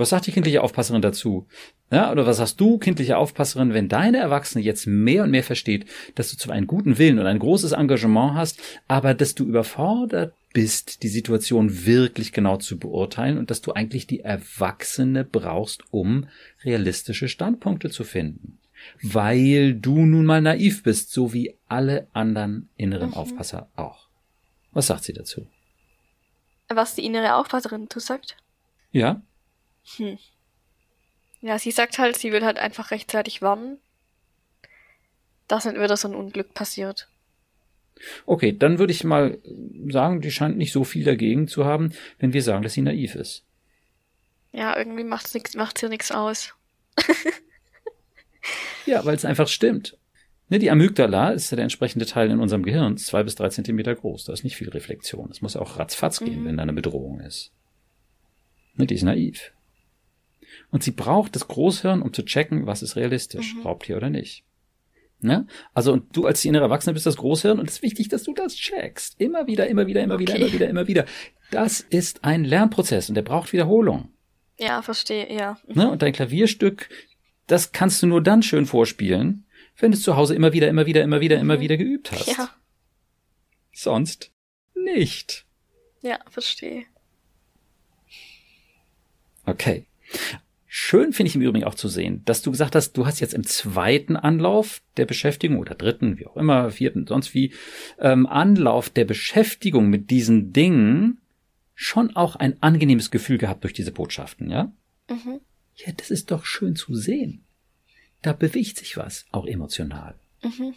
Was 0.00 0.08
sagt 0.08 0.26
die 0.26 0.32
kindliche 0.32 0.62
Aufpasserin 0.62 1.02
dazu? 1.02 1.46
Ja, 1.92 2.10
oder 2.10 2.24
was 2.24 2.38
sagst 2.38 2.58
du, 2.58 2.78
kindliche 2.78 3.18
Aufpasserin, 3.18 3.74
wenn 3.74 3.90
deine 3.90 4.16
Erwachsene 4.16 4.64
jetzt 4.64 4.86
mehr 4.86 5.24
und 5.24 5.30
mehr 5.30 5.42
versteht, 5.42 5.84
dass 6.14 6.30
du 6.30 6.38
zwar 6.38 6.54
einen 6.54 6.66
guten 6.66 6.96
Willen 6.96 7.18
und 7.18 7.26
ein 7.26 7.38
großes 7.38 7.72
Engagement 7.72 8.32
hast, 8.34 8.58
aber 8.88 9.12
dass 9.12 9.34
du 9.34 9.44
überfordert 9.44 10.32
bist, 10.54 11.02
die 11.02 11.08
Situation 11.08 11.84
wirklich 11.84 12.32
genau 12.32 12.56
zu 12.56 12.78
beurteilen 12.78 13.36
und 13.36 13.50
dass 13.50 13.60
du 13.60 13.72
eigentlich 13.72 14.06
die 14.06 14.20
Erwachsene 14.20 15.22
brauchst, 15.22 15.82
um 15.90 16.28
realistische 16.64 17.28
Standpunkte 17.28 17.90
zu 17.90 18.02
finden. 18.02 18.58
Weil 19.02 19.74
du 19.74 20.06
nun 20.06 20.24
mal 20.24 20.40
naiv 20.40 20.82
bist, 20.82 21.12
so 21.12 21.34
wie 21.34 21.58
alle 21.68 22.06
anderen 22.14 22.70
inneren 22.78 23.10
mhm. 23.10 23.16
Aufpasser 23.16 23.68
auch. 23.76 24.08
Was 24.72 24.86
sagt 24.86 25.04
sie 25.04 25.12
dazu? 25.12 25.46
Was 26.70 26.94
die 26.94 27.04
innere 27.04 27.34
Aufpasserin 27.34 27.82
dazu 27.82 28.00
sagt? 28.00 28.38
Ja. 28.92 29.20
Hm. 29.96 30.18
Ja, 31.40 31.58
sie 31.58 31.70
sagt 31.70 31.98
halt, 31.98 32.16
sie 32.16 32.32
will 32.32 32.44
halt 32.44 32.58
einfach 32.58 32.90
rechtzeitig 32.90 33.40
warnen, 33.40 33.78
dass 35.48 35.64
nicht 35.64 35.80
wieder 35.80 35.96
so 35.96 36.08
ein 36.08 36.14
Unglück 36.14 36.54
passiert. 36.54 37.08
Okay, 38.26 38.56
dann 38.56 38.78
würde 38.78 38.92
ich 38.92 39.04
mal 39.04 39.38
sagen, 39.88 40.20
die 40.20 40.30
scheint 40.30 40.56
nicht 40.56 40.72
so 40.72 40.84
viel 40.84 41.04
dagegen 41.04 41.48
zu 41.48 41.64
haben, 41.64 41.92
wenn 42.18 42.32
wir 42.32 42.42
sagen, 42.42 42.62
dass 42.62 42.74
sie 42.74 42.82
naiv 42.82 43.14
ist. 43.14 43.44
Ja, 44.52 44.76
irgendwie 44.76 45.04
macht's 45.04 45.34
nix, 45.34 45.54
macht's 45.54 45.80
hier 45.80 45.88
nichts 45.88 46.10
aus. 46.10 46.54
ja, 48.86 49.04
weil 49.04 49.16
es 49.16 49.24
einfach 49.24 49.48
stimmt. 49.48 49.96
Ne, 50.48 50.58
die 50.58 50.70
Amygdala 50.70 51.30
ist 51.30 51.50
ja 51.52 51.56
der 51.56 51.62
entsprechende 51.62 52.06
Teil 52.06 52.30
in 52.30 52.40
unserem 52.40 52.64
Gehirn, 52.64 52.96
zwei 52.96 53.22
bis 53.22 53.36
drei 53.36 53.48
Zentimeter 53.50 53.94
groß. 53.94 54.24
Da 54.24 54.32
ist 54.32 54.42
nicht 54.42 54.56
viel 54.56 54.68
Reflexion. 54.68 55.30
Es 55.30 55.42
muss 55.42 55.56
auch 55.56 55.78
ratzfatz 55.78 56.18
gehen, 56.18 56.42
mhm. 56.42 56.46
wenn 56.46 56.56
da 56.56 56.64
eine 56.64 56.72
Bedrohung 56.72 57.20
ist. 57.20 57.52
Ne, 58.74 58.86
die 58.86 58.94
ist 58.94 59.04
naiv. 59.04 59.52
Und 60.70 60.82
sie 60.82 60.92
braucht 60.92 61.34
das 61.34 61.48
Großhirn, 61.48 62.02
um 62.02 62.12
zu 62.12 62.24
checken, 62.24 62.66
was 62.66 62.82
ist 62.82 62.96
realistisch, 62.96 63.54
mhm. 63.54 63.62
Raubtier 63.62 63.96
oder 63.96 64.10
nicht. 64.10 64.44
Ne? 65.22 65.46
Also 65.74 65.92
und 65.92 66.16
du 66.16 66.26
als 66.26 66.40
die 66.40 66.48
innere 66.48 66.64
Erwachsene 66.64 66.94
bist 66.94 67.04
das 67.04 67.16
Großhirn 67.16 67.58
und 67.58 67.68
es 67.68 67.76
ist 67.76 67.82
wichtig, 67.82 68.08
dass 68.08 68.22
du 68.22 68.32
das 68.32 68.54
checkst. 68.54 69.20
Immer 69.20 69.46
wieder, 69.46 69.66
immer 69.66 69.86
wieder, 69.86 70.02
immer 70.02 70.14
okay. 70.14 70.22
wieder, 70.22 70.36
immer 70.36 70.52
wieder, 70.52 70.68
immer 70.68 70.88
wieder. 70.88 71.04
Das 71.50 71.80
ist 71.80 72.24
ein 72.24 72.44
Lernprozess 72.44 73.08
und 73.08 73.16
der 73.16 73.22
braucht 73.22 73.52
Wiederholung. 73.52 74.08
Ja, 74.58 74.82
verstehe, 74.82 75.32
ja. 75.32 75.58
Ne? 75.66 75.90
Und 75.90 76.02
dein 76.02 76.12
Klavierstück, 76.12 76.88
das 77.46 77.72
kannst 77.72 78.02
du 78.02 78.06
nur 78.06 78.22
dann 78.22 78.42
schön 78.42 78.66
vorspielen, 78.66 79.44
wenn 79.78 79.90
du 79.90 79.96
es 79.96 80.02
zu 80.02 80.16
Hause 80.16 80.34
immer 80.34 80.52
wieder, 80.52 80.68
immer 80.68 80.86
wieder, 80.86 81.02
immer 81.02 81.20
wieder, 81.20 81.38
immer 81.38 81.56
mhm. 81.56 81.60
wieder 81.60 81.76
geübt 81.76 82.12
hast. 82.12 82.36
Ja. 82.36 82.50
Sonst 83.72 84.32
nicht. 84.74 85.46
Ja, 86.02 86.18
verstehe. 86.28 86.84
Okay. 89.44 89.86
Schön 90.72 91.12
finde 91.12 91.30
ich 91.30 91.34
im 91.34 91.42
Übrigen 91.42 91.64
auch 91.64 91.74
zu 91.74 91.88
sehen, 91.88 92.22
dass 92.26 92.42
du 92.42 92.52
gesagt 92.52 92.76
hast, 92.76 92.92
du 92.92 93.04
hast 93.04 93.18
jetzt 93.18 93.34
im 93.34 93.42
zweiten 93.42 94.14
Anlauf 94.14 94.82
der 94.96 95.04
Beschäftigung 95.04 95.58
oder 95.58 95.74
dritten, 95.74 96.16
wie 96.16 96.28
auch 96.28 96.36
immer, 96.36 96.70
vierten, 96.70 97.08
sonst 97.08 97.34
wie, 97.34 97.52
ähm, 97.98 98.24
Anlauf 98.24 98.88
der 98.88 99.04
Beschäftigung 99.04 99.90
mit 99.90 100.10
diesen 100.10 100.52
Dingen 100.52 101.20
schon 101.74 102.14
auch 102.14 102.36
ein 102.36 102.62
angenehmes 102.62 103.10
Gefühl 103.10 103.36
gehabt 103.36 103.64
durch 103.64 103.72
diese 103.72 103.90
Botschaften, 103.90 104.48
ja? 104.48 104.70
Mhm. 105.08 105.40
Ja, 105.74 105.92
das 105.96 106.12
ist 106.12 106.30
doch 106.30 106.44
schön 106.44 106.76
zu 106.76 106.94
sehen. 106.94 107.42
Da 108.22 108.32
bewegt 108.32 108.78
sich 108.78 108.96
was, 108.96 109.26
auch 109.32 109.46
emotional. 109.46 110.14
Mhm. 110.44 110.74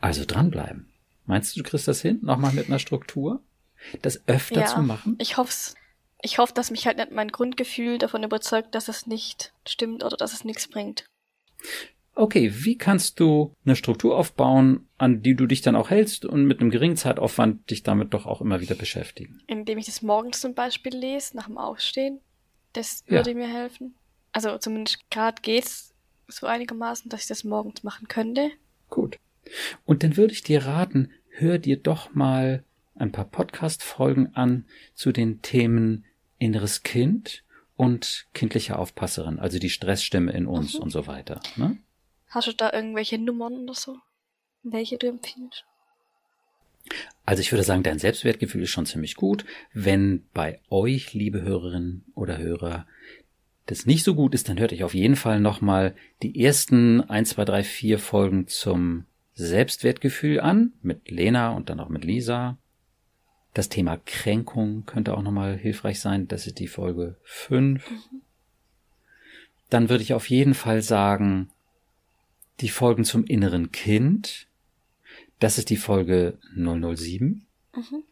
Also 0.00 0.24
dranbleiben. 0.26 0.88
Meinst 1.24 1.54
du, 1.54 1.62
du 1.62 1.70
kriegst 1.70 1.86
das 1.86 2.02
hin? 2.02 2.18
Nochmal 2.22 2.52
mit 2.52 2.66
einer 2.66 2.80
Struktur? 2.80 3.44
Das 4.00 4.26
öfter 4.26 4.62
ja, 4.62 4.66
zu 4.66 4.82
machen? 4.82 5.14
Ich 5.20 5.36
hoffe 5.36 5.52
ich 6.22 6.38
hoffe, 6.38 6.54
dass 6.54 6.70
mich 6.70 6.86
halt 6.86 6.96
nicht 6.96 7.10
mein 7.10 7.28
Grundgefühl 7.28 7.98
davon 7.98 8.22
überzeugt, 8.22 8.74
dass 8.74 8.88
es 8.88 9.06
nicht 9.06 9.52
stimmt 9.66 10.04
oder 10.04 10.16
dass 10.16 10.32
es 10.32 10.44
nichts 10.44 10.68
bringt. 10.68 11.04
Okay, 12.14 12.52
wie 12.54 12.76
kannst 12.76 13.20
du 13.20 13.54
eine 13.64 13.74
Struktur 13.74 14.16
aufbauen, 14.16 14.86
an 14.98 15.22
die 15.22 15.34
du 15.34 15.46
dich 15.46 15.62
dann 15.62 15.76
auch 15.76 15.90
hältst 15.90 16.24
und 16.24 16.44
mit 16.44 16.60
einem 16.60 16.70
geringen 16.70 16.96
Zeitaufwand 16.96 17.70
dich 17.70 17.82
damit 17.82 18.12
doch 18.12 18.26
auch 18.26 18.40
immer 18.40 18.60
wieder 18.60 18.74
beschäftigen? 18.74 19.40
Indem 19.46 19.78
ich 19.78 19.86
das 19.86 20.02
morgens 20.02 20.40
zum 20.40 20.54
Beispiel 20.54 20.94
lese, 20.94 21.36
nach 21.36 21.46
dem 21.46 21.58
Aufstehen. 21.58 22.20
Das 22.74 23.04
würde 23.06 23.30
ja. 23.30 23.36
mir 23.36 23.48
helfen. 23.48 23.94
Also 24.32 24.58
zumindest 24.58 25.10
gerade 25.10 25.40
geht's 25.42 25.94
so 26.28 26.46
einigermaßen, 26.46 27.08
dass 27.08 27.22
ich 27.22 27.28
das 27.28 27.44
morgens 27.44 27.82
machen 27.82 28.08
könnte. 28.08 28.50
Gut. 28.88 29.18
Und 29.84 30.02
dann 30.02 30.16
würde 30.16 30.32
ich 30.32 30.42
dir 30.42 30.66
raten, 30.66 31.10
hör 31.30 31.58
dir 31.58 31.78
doch 31.78 32.14
mal 32.14 32.62
ein 32.94 33.12
paar 33.12 33.24
Podcast-Folgen 33.24 34.34
an 34.34 34.66
zu 34.94 35.12
den 35.12 35.40
Themen 35.42 36.04
inneres 36.42 36.82
Kind 36.82 37.44
und 37.76 38.26
kindliche 38.34 38.78
Aufpasserin, 38.78 39.38
also 39.38 39.58
die 39.58 39.70
Stressstimme 39.70 40.32
in 40.32 40.46
uns 40.46 40.74
mhm. 40.74 40.82
und 40.82 40.90
so 40.90 41.06
weiter. 41.06 41.40
Ne? 41.56 41.78
Hast 42.28 42.48
du 42.48 42.52
da 42.52 42.72
irgendwelche 42.72 43.18
Nummern 43.18 43.54
oder 43.64 43.74
so, 43.74 43.96
welche 44.62 44.98
du 44.98 45.08
empfiehlst? 45.08 45.64
Also 47.24 47.40
ich 47.40 47.52
würde 47.52 47.62
sagen, 47.62 47.84
dein 47.84 47.98
Selbstwertgefühl 47.98 48.62
ist 48.62 48.70
schon 48.70 48.86
ziemlich 48.86 49.14
gut. 49.14 49.44
Wenn 49.72 50.24
bei 50.34 50.60
euch, 50.68 51.14
liebe 51.14 51.42
Hörerinnen 51.42 52.04
oder 52.14 52.38
Hörer, 52.38 52.86
das 53.66 53.86
nicht 53.86 54.02
so 54.02 54.14
gut 54.14 54.34
ist, 54.34 54.48
dann 54.48 54.58
hört 54.58 54.72
euch 54.72 54.82
auf 54.82 54.94
jeden 54.94 55.14
Fall 55.14 55.40
nochmal 55.40 55.94
die 56.22 56.42
ersten 56.42 57.00
1, 57.00 57.30
2, 57.30 57.44
3, 57.44 57.64
4 57.64 57.98
Folgen 58.00 58.48
zum 58.48 59.04
Selbstwertgefühl 59.34 60.40
an, 60.40 60.72
mit 60.82 61.10
Lena 61.10 61.50
und 61.50 61.70
dann 61.70 61.80
auch 61.80 61.88
mit 61.88 62.04
Lisa. 62.04 62.58
Das 63.54 63.68
Thema 63.68 63.98
Kränkung 63.98 64.86
könnte 64.86 65.14
auch 65.14 65.22
nochmal 65.22 65.56
hilfreich 65.56 66.00
sein. 66.00 66.26
Das 66.28 66.46
ist 66.46 66.58
die 66.58 66.68
Folge 66.68 67.16
5. 67.24 67.88
Mhm. 67.90 68.22
Dann 69.68 69.88
würde 69.88 70.02
ich 70.02 70.14
auf 70.14 70.30
jeden 70.30 70.54
Fall 70.54 70.82
sagen, 70.82 71.50
die 72.60 72.68
Folgen 72.68 73.04
zum 73.04 73.24
inneren 73.24 73.72
Kind. 73.72 74.46
Das 75.38 75.58
ist 75.58 75.70
die 75.70 75.76
Folge 75.76 76.38
007. 76.54 77.46
Mhm. 77.74 78.02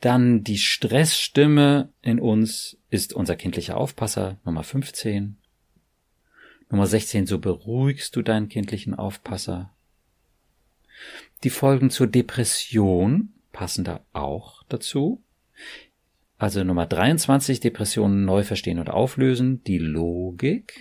Dann 0.00 0.42
die 0.42 0.58
Stressstimme 0.58 1.90
in 2.02 2.18
uns 2.18 2.76
ist 2.90 3.12
unser 3.12 3.36
kindlicher 3.36 3.76
Aufpasser 3.76 4.38
Nummer 4.44 4.64
15. 4.64 5.36
Nummer 6.70 6.86
16, 6.86 7.26
so 7.26 7.38
beruhigst 7.38 8.16
du 8.16 8.22
deinen 8.22 8.48
kindlichen 8.48 8.94
Aufpasser. 8.94 9.70
Die 11.44 11.50
Folgen 11.50 11.90
zur 11.90 12.06
Depression 12.06 13.32
passen 13.52 13.84
da 13.84 14.00
auch 14.12 14.62
dazu. 14.68 15.22
Also 16.38 16.64
Nummer 16.64 16.86
23, 16.86 17.60
Depressionen 17.60 18.24
neu 18.24 18.42
verstehen 18.42 18.78
und 18.78 18.90
auflösen, 18.90 19.62
die 19.64 19.78
Logik. 19.78 20.80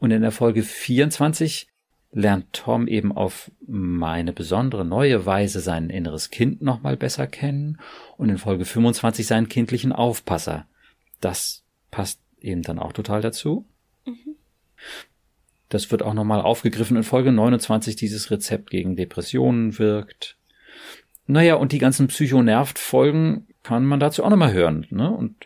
Und 0.00 0.10
in 0.10 0.22
der 0.22 0.32
Folge 0.32 0.62
24 0.62 1.68
lernt 2.10 2.52
Tom 2.52 2.88
eben 2.88 3.12
auf 3.12 3.50
meine 3.66 4.32
besondere 4.32 4.84
neue 4.84 5.26
Weise 5.26 5.60
sein 5.60 5.90
inneres 5.90 6.30
Kind 6.30 6.62
nochmal 6.62 6.96
besser 6.96 7.26
kennen 7.26 7.78
und 8.16 8.30
in 8.30 8.38
Folge 8.38 8.64
25 8.64 9.26
seinen 9.26 9.48
kindlichen 9.48 9.92
Aufpasser. 9.92 10.66
Das 11.20 11.64
passt 11.90 12.20
eben 12.40 12.62
dann 12.62 12.78
auch 12.78 12.92
total 12.92 13.20
dazu. 13.20 13.66
Mhm. 14.06 14.36
Das 15.68 15.90
wird 15.90 16.02
auch 16.02 16.14
nochmal 16.14 16.40
aufgegriffen 16.40 16.96
in 16.96 17.02
Folge 17.02 17.30
29, 17.30 17.94
dieses 17.94 18.30
Rezept 18.30 18.70
gegen 18.70 18.96
Depressionen 18.96 19.78
wirkt. 19.78 20.37
Naja, 21.28 21.54
und 21.54 21.72
die 21.72 21.78
ganzen 21.78 22.08
Psychonervt-Folgen 22.08 23.46
kann 23.62 23.84
man 23.84 24.00
dazu 24.00 24.24
auch 24.24 24.30
nochmal 24.30 24.52
hören. 24.52 24.86
Ne? 24.90 25.10
Und 25.10 25.36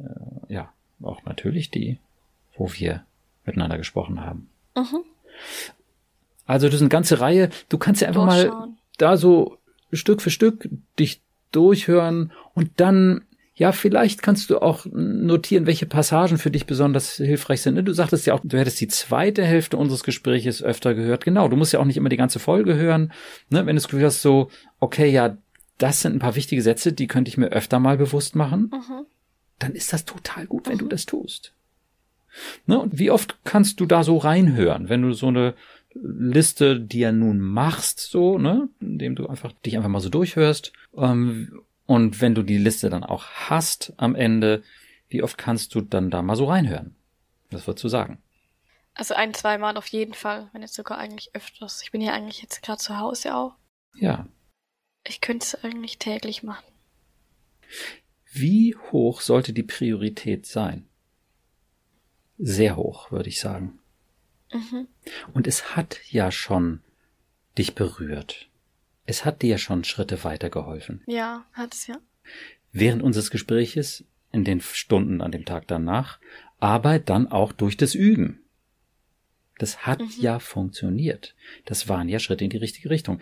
äh, 0.00 0.52
ja, 0.52 0.72
auch 1.02 1.22
natürlich 1.24 1.70
die, 1.70 1.98
wo 2.56 2.72
wir 2.72 3.04
miteinander 3.44 3.76
gesprochen 3.76 4.24
haben. 4.24 4.48
Mhm. 4.74 5.04
Also 6.46 6.66
das 6.66 6.76
ist 6.76 6.80
eine 6.80 6.88
ganze 6.88 7.20
Reihe. 7.20 7.50
Du 7.68 7.76
kannst 7.76 8.00
ja 8.00 8.08
einfach 8.08 8.24
mal 8.24 8.68
da 8.96 9.18
so 9.18 9.58
Stück 9.92 10.22
für 10.22 10.30
Stück 10.30 10.68
dich 10.98 11.20
durchhören 11.52 12.32
und 12.54 12.70
dann 12.80 13.22
ja, 13.58 13.72
vielleicht 13.72 14.22
kannst 14.22 14.50
du 14.50 14.62
auch 14.62 14.86
notieren, 14.86 15.66
welche 15.66 15.84
Passagen 15.84 16.38
für 16.38 16.50
dich 16.52 16.64
besonders 16.64 17.16
hilfreich 17.16 17.60
sind. 17.60 17.84
Du 17.84 17.92
sagtest 17.92 18.24
ja 18.24 18.34
auch, 18.34 18.40
du 18.44 18.56
hättest 18.56 18.80
die 18.80 18.86
zweite 18.86 19.44
Hälfte 19.44 19.76
unseres 19.76 20.04
Gespräches 20.04 20.62
öfter 20.62 20.94
gehört. 20.94 21.24
Genau, 21.24 21.48
du 21.48 21.56
musst 21.56 21.72
ja 21.72 21.80
auch 21.80 21.84
nicht 21.84 21.96
immer 21.96 22.08
die 22.08 22.16
ganze 22.16 22.38
Folge 22.38 22.76
hören. 22.76 23.12
Ne? 23.50 23.66
Wenn 23.66 23.74
du 23.74 23.82
das 23.82 23.88
Gefühl 23.88 24.06
hast, 24.06 24.22
so, 24.22 24.48
okay, 24.78 25.10
ja, 25.10 25.36
das 25.76 26.02
sind 26.02 26.14
ein 26.14 26.20
paar 26.20 26.36
wichtige 26.36 26.62
Sätze, 26.62 26.92
die 26.92 27.08
könnte 27.08 27.30
ich 27.30 27.36
mir 27.36 27.48
öfter 27.48 27.80
mal 27.80 27.96
bewusst 27.96 28.36
machen, 28.36 28.70
mhm. 28.72 29.06
dann 29.58 29.72
ist 29.72 29.92
das 29.92 30.04
total 30.04 30.46
gut, 30.46 30.68
wenn 30.68 30.76
mhm. 30.76 30.82
du 30.82 30.86
das 30.86 31.04
tust. 31.04 31.52
Ne? 32.66 32.78
Und 32.78 32.96
wie 32.96 33.10
oft 33.10 33.38
kannst 33.42 33.80
du 33.80 33.86
da 33.86 34.04
so 34.04 34.18
reinhören, 34.18 34.88
wenn 34.88 35.02
du 35.02 35.12
so 35.14 35.26
eine 35.26 35.54
Liste, 35.94 36.78
die 36.78 37.00
ja 37.00 37.10
nun 37.10 37.40
machst, 37.40 37.98
so, 37.98 38.38
ne, 38.38 38.68
indem 38.78 39.16
du 39.16 39.26
einfach 39.26 39.50
dich 39.52 39.76
einfach 39.76 39.88
mal 39.88 40.00
so 40.00 40.10
durchhörst. 40.10 40.72
Ähm, 40.96 41.62
und 41.88 42.20
wenn 42.20 42.34
du 42.34 42.42
die 42.42 42.58
Liste 42.58 42.90
dann 42.90 43.02
auch 43.02 43.24
hast 43.24 43.94
am 43.96 44.14
Ende, 44.14 44.62
wie 45.08 45.22
oft 45.22 45.38
kannst 45.38 45.74
du 45.74 45.80
dann 45.80 46.10
da 46.10 46.20
mal 46.20 46.36
so 46.36 46.44
reinhören? 46.44 46.94
Was 47.50 47.66
würdest 47.66 47.82
du 47.82 47.88
sagen? 47.88 48.22
Also 48.92 49.14
ein, 49.14 49.32
zweimal 49.32 49.78
auf 49.78 49.86
jeden 49.86 50.12
Fall, 50.12 50.50
wenn 50.52 50.60
jetzt 50.60 50.74
sogar 50.74 50.98
eigentlich 50.98 51.34
öfters. 51.34 51.80
Ich 51.82 51.90
bin 51.90 52.02
ja 52.02 52.12
eigentlich 52.12 52.42
jetzt 52.42 52.62
gerade 52.62 52.78
zu 52.78 52.98
Hause 52.98 53.34
auch. 53.34 53.54
Ja. 53.94 54.28
Ich 55.06 55.22
könnte 55.22 55.46
es 55.46 55.64
eigentlich 55.64 55.96
täglich 55.96 56.42
machen. 56.42 56.66
Wie 58.32 58.76
hoch 58.92 59.22
sollte 59.22 59.54
die 59.54 59.62
Priorität 59.62 60.44
sein? 60.44 60.86
Sehr 62.36 62.76
hoch, 62.76 63.10
würde 63.10 63.30
ich 63.30 63.40
sagen. 63.40 63.78
Mhm. 64.52 64.88
Und 65.32 65.46
es 65.46 65.74
hat 65.74 66.00
ja 66.10 66.30
schon 66.30 66.82
dich 67.56 67.74
berührt. 67.74 68.47
Es 69.08 69.24
hat 69.24 69.40
dir 69.40 69.48
ja 69.48 69.58
schon 69.58 69.84
Schritte 69.84 70.22
weitergeholfen. 70.22 71.02
Ja, 71.06 71.46
hat 71.54 71.72
es 71.72 71.86
ja. 71.86 71.96
Während 72.72 73.02
unseres 73.02 73.30
Gespräches, 73.30 74.04
in 74.32 74.44
den 74.44 74.60
Stunden 74.60 75.22
an 75.22 75.32
dem 75.32 75.46
Tag 75.46 75.66
danach, 75.66 76.18
aber 76.60 76.98
dann 76.98 77.26
auch 77.26 77.52
durch 77.52 77.78
das 77.78 77.94
Üben. 77.94 78.42
Das 79.56 79.86
hat 79.86 80.00
mhm. 80.00 80.10
ja 80.20 80.38
funktioniert. 80.38 81.34
Das 81.64 81.88
waren 81.88 82.10
ja 82.10 82.18
Schritte 82.18 82.44
in 82.44 82.50
die 82.50 82.58
richtige 82.58 82.90
Richtung. 82.90 83.18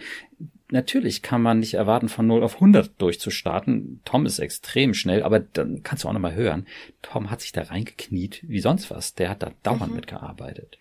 Natürlich 0.72 1.22
kann 1.22 1.40
man 1.40 1.60
nicht 1.60 1.74
erwarten, 1.74 2.08
von 2.08 2.26
0 2.26 2.42
auf 2.42 2.54
100 2.56 3.00
durchzustarten. 3.00 4.00
Tom 4.04 4.26
ist 4.26 4.40
extrem 4.40 4.92
schnell, 4.92 5.22
aber 5.22 5.38
dann 5.38 5.84
kannst 5.84 6.02
du 6.02 6.08
auch 6.08 6.12
nochmal 6.12 6.34
hören. 6.34 6.66
Tom 7.00 7.30
hat 7.30 7.42
sich 7.42 7.52
da 7.52 7.62
reingekniet 7.62 8.42
wie 8.42 8.58
sonst 8.58 8.90
was. 8.90 9.14
Der 9.14 9.30
hat 9.30 9.44
da 9.44 9.52
dauernd 9.62 9.90
mhm. 9.90 9.94
mitgearbeitet 9.94 10.78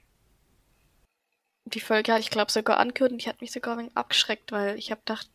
die 1.65 1.79
Folge 1.79 2.11
hatte 2.11 2.21
ich 2.21 2.29
glaube 2.29 2.51
sogar 2.51 2.77
angehört 2.77 3.11
und 3.11 3.23
die 3.23 3.29
hat 3.29 3.41
mich 3.41 3.51
sogar 3.51 3.73
ein 3.73 3.79
wenig 3.79 3.97
abgeschreckt, 3.97 4.51
weil 4.51 4.77
ich 4.77 4.91
habe 4.91 5.01
gedacht, 5.05 5.29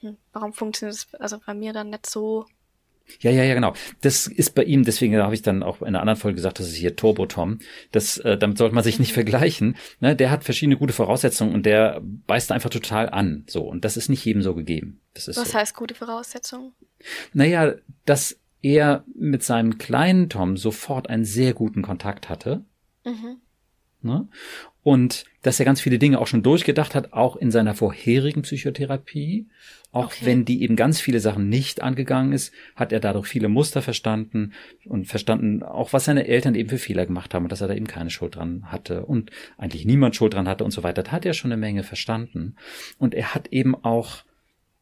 hm, 0.00 0.16
warum 0.32 0.52
funktioniert 0.52 0.94
das 0.94 1.20
also 1.20 1.40
bei 1.44 1.54
mir 1.54 1.72
dann 1.72 1.90
nicht 1.90 2.06
so? 2.06 2.46
Ja, 3.20 3.30
ja, 3.30 3.44
ja, 3.44 3.54
genau. 3.54 3.74
Das 4.00 4.26
ist 4.26 4.54
bei 4.54 4.64
ihm, 4.64 4.82
deswegen 4.84 5.16
habe 5.16 5.34
ich 5.34 5.42
dann 5.42 5.62
auch 5.62 5.82
in 5.82 5.88
einer 5.88 6.00
anderen 6.00 6.18
Folge 6.18 6.36
gesagt, 6.36 6.58
das 6.58 6.68
ist 6.68 6.76
hier 6.76 6.96
Turbo 6.96 7.26
Tom. 7.26 7.58
Das, 7.92 8.16
äh, 8.18 8.38
damit 8.38 8.56
sollte 8.56 8.74
man 8.74 8.84
sich 8.84 8.98
nicht 8.98 9.10
mhm. 9.10 9.14
vergleichen. 9.22 9.76
Ne, 10.00 10.16
der 10.16 10.30
hat 10.30 10.44
verschiedene 10.44 10.78
gute 10.78 10.94
Voraussetzungen 10.94 11.54
und 11.54 11.66
der 11.66 12.00
beißt 12.02 12.50
einfach 12.50 12.70
total 12.70 13.10
an. 13.10 13.44
So, 13.46 13.62
und 13.62 13.84
das 13.84 13.96
ist 13.96 14.08
nicht 14.08 14.24
jedem 14.24 14.42
so 14.42 14.54
gegeben. 14.54 15.00
Das 15.12 15.28
ist 15.28 15.36
Was 15.36 15.50
so. 15.50 15.58
heißt 15.58 15.74
gute 15.74 15.94
Voraussetzungen? 15.94 16.72
Naja, 17.34 17.74
dass 18.06 18.40
er 18.62 19.04
mit 19.14 19.42
seinem 19.42 19.76
kleinen 19.76 20.30
Tom 20.30 20.56
sofort 20.56 21.10
einen 21.10 21.26
sehr 21.26 21.52
guten 21.52 21.82
Kontakt 21.82 22.30
hatte. 22.30 22.64
Mhm. 23.04 23.36
Ne? 24.04 24.28
Und 24.82 25.24
dass 25.42 25.58
er 25.58 25.64
ganz 25.64 25.80
viele 25.80 25.98
Dinge 25.98 26.18
auch 26.20 26.26
schon 26.26 26.42
durchgedacht 26.42 26.94
hat, 26.94 27.12
auch 27.14 27.36
in 27.36 27.50
seiner 27.50 27.74
vorherigen 27.74 28.42
Psychotherapie. 28.42 29.48
Auch 29.92 30.06
okay. 30.06 30.26
wenn 30.26 30.44
die 30.44 30.62
eben 30.62 30.76
ganz 30.76 31.00
viele 31.00 31.20
Sachen 31.20 31.48
nicht 31.48 31.80
angegangen 31.80 32.32
ist, 32.32 32.52
hat 32.74 32.92
er 32.92 33.00
dadurch 33.00 33.28
viele 33.28 33.48
Muster 33.48 33.80
verstanden 33.80 34.52
und 34.84 35.06
verstanden 35.06 35.62
auch, 35.62 35.92
was 35.92 36.04
seine 36.04 36.26
Eltern 36.26 36.56
eben 36.56 36.68
für 36.68 36.78
Fehler 36.78 37.06
gemacht 37.06 37.32
haben 37.32 37.44
und 37.44 37.52
dass 37.52 37.60
er 37.60 37.68
da 37.68 37.74
eben 37.74 37.86
keine 37.86 38.10
Schuld 38.10 38.34
dran 38.34 38.72
hatte 38.72 39.06
und 39.06 39.30
eigentlich 39.56 39.86
niemand 39.86 40.16
Schuld 40.16 40.34
dran 40.34 40.48
hatte 40.48 40.64
und 40.64 40.72
so 40.72 40.82
weiter. 40.82 41.04
Da 41.04 41.12
hat 41.12 41.24
er 41.24 41.32
schon 41.32 41.52
eine 41.52 41.60
Menge 41.60 41.84
verstanden. 41.84 42.56
Und 42.98 43.14
er 43.14 43.34
hat 43.34 43.48
eben 43.52 43.76
auch, 43.76 44.24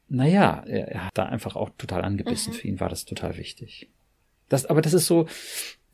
naja, 0.08 0.64
er, 0.66 0.88
er 0.88 1.06
hat 1.06 1.18
da 1.18 1.26
einfach 1.26 1.56
auch 1.56 1.70
total 1.76 2.02
angebissen. 2.02 2.54
Mhm. 2.54 2.56
Für 2.56 2.68
ihn 2.68 2.80
war 2.80 2.88
das 2.88 3.04
total 3.04 3.36
wichtig. 3.36 3.90
Das, 4.48 4.66
aber 4.66 4.80
das 4.80 4.94
ist 4.94 5.06
so, 5.06 5.26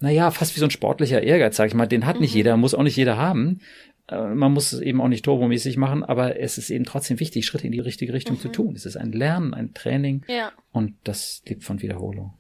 naja, 0.00 0.30
fast 0.30 0.54
wie 0.54 0.60
so 0.60 0.66
ein 0.66 0.70
sportlicher 0.70 1.22
Ehrgeiz, 1.22 1.56
sag 1.56 1.68
ich 1.68 1.74
mal. 1.74 1.86
Den 1.86 2.06
hat 2.06 2.16
mhm. 2.16 2.22
nicht 2.22 2.34
jeder, 2.34 2.56
muss 2.56 2.74
auch 2.74 2.82
nicht 2.82 2.96
jeder 2.96 3.16
haben. 3.16 3.60
Äh, 4.08 4.34
man 4.34 4.52
muss 4.52 4.72
es 4.72 4.80
eben 4.80 5.00
auch 5.00 5.08
nicht 5.08 5.24
turbomäßig 5.24 5.76
machen, 5.76 6.04
aber 6.04 6.38
es 6.40 6.58
ist 6.58 6.70
eben 6.70 6.84
trotzdem 6.84 7.20
wichtig, 7.20 7.46
Schritte 7.46 7.66
in 7.66 7.72
die 7.72 7.80
richtige 7.80 8.12
Richtung 8.12 8.36
mhm. 8.36 8.40
zu 8.40 8.48
tun. 8.48 8.74
Es 8.76 8.86
ist 8.86 8.96
ein 8.96 9.12
Lernen, 9.12 9.54
ein 9.54 9.74
Training 9.74 10.24
ja. 10.28 10.52
und 10.72 10.94
das 11.04 11.42
lebt 11.46 11.64
von 11.64 11.82
Wiederholung. 11.82 12.34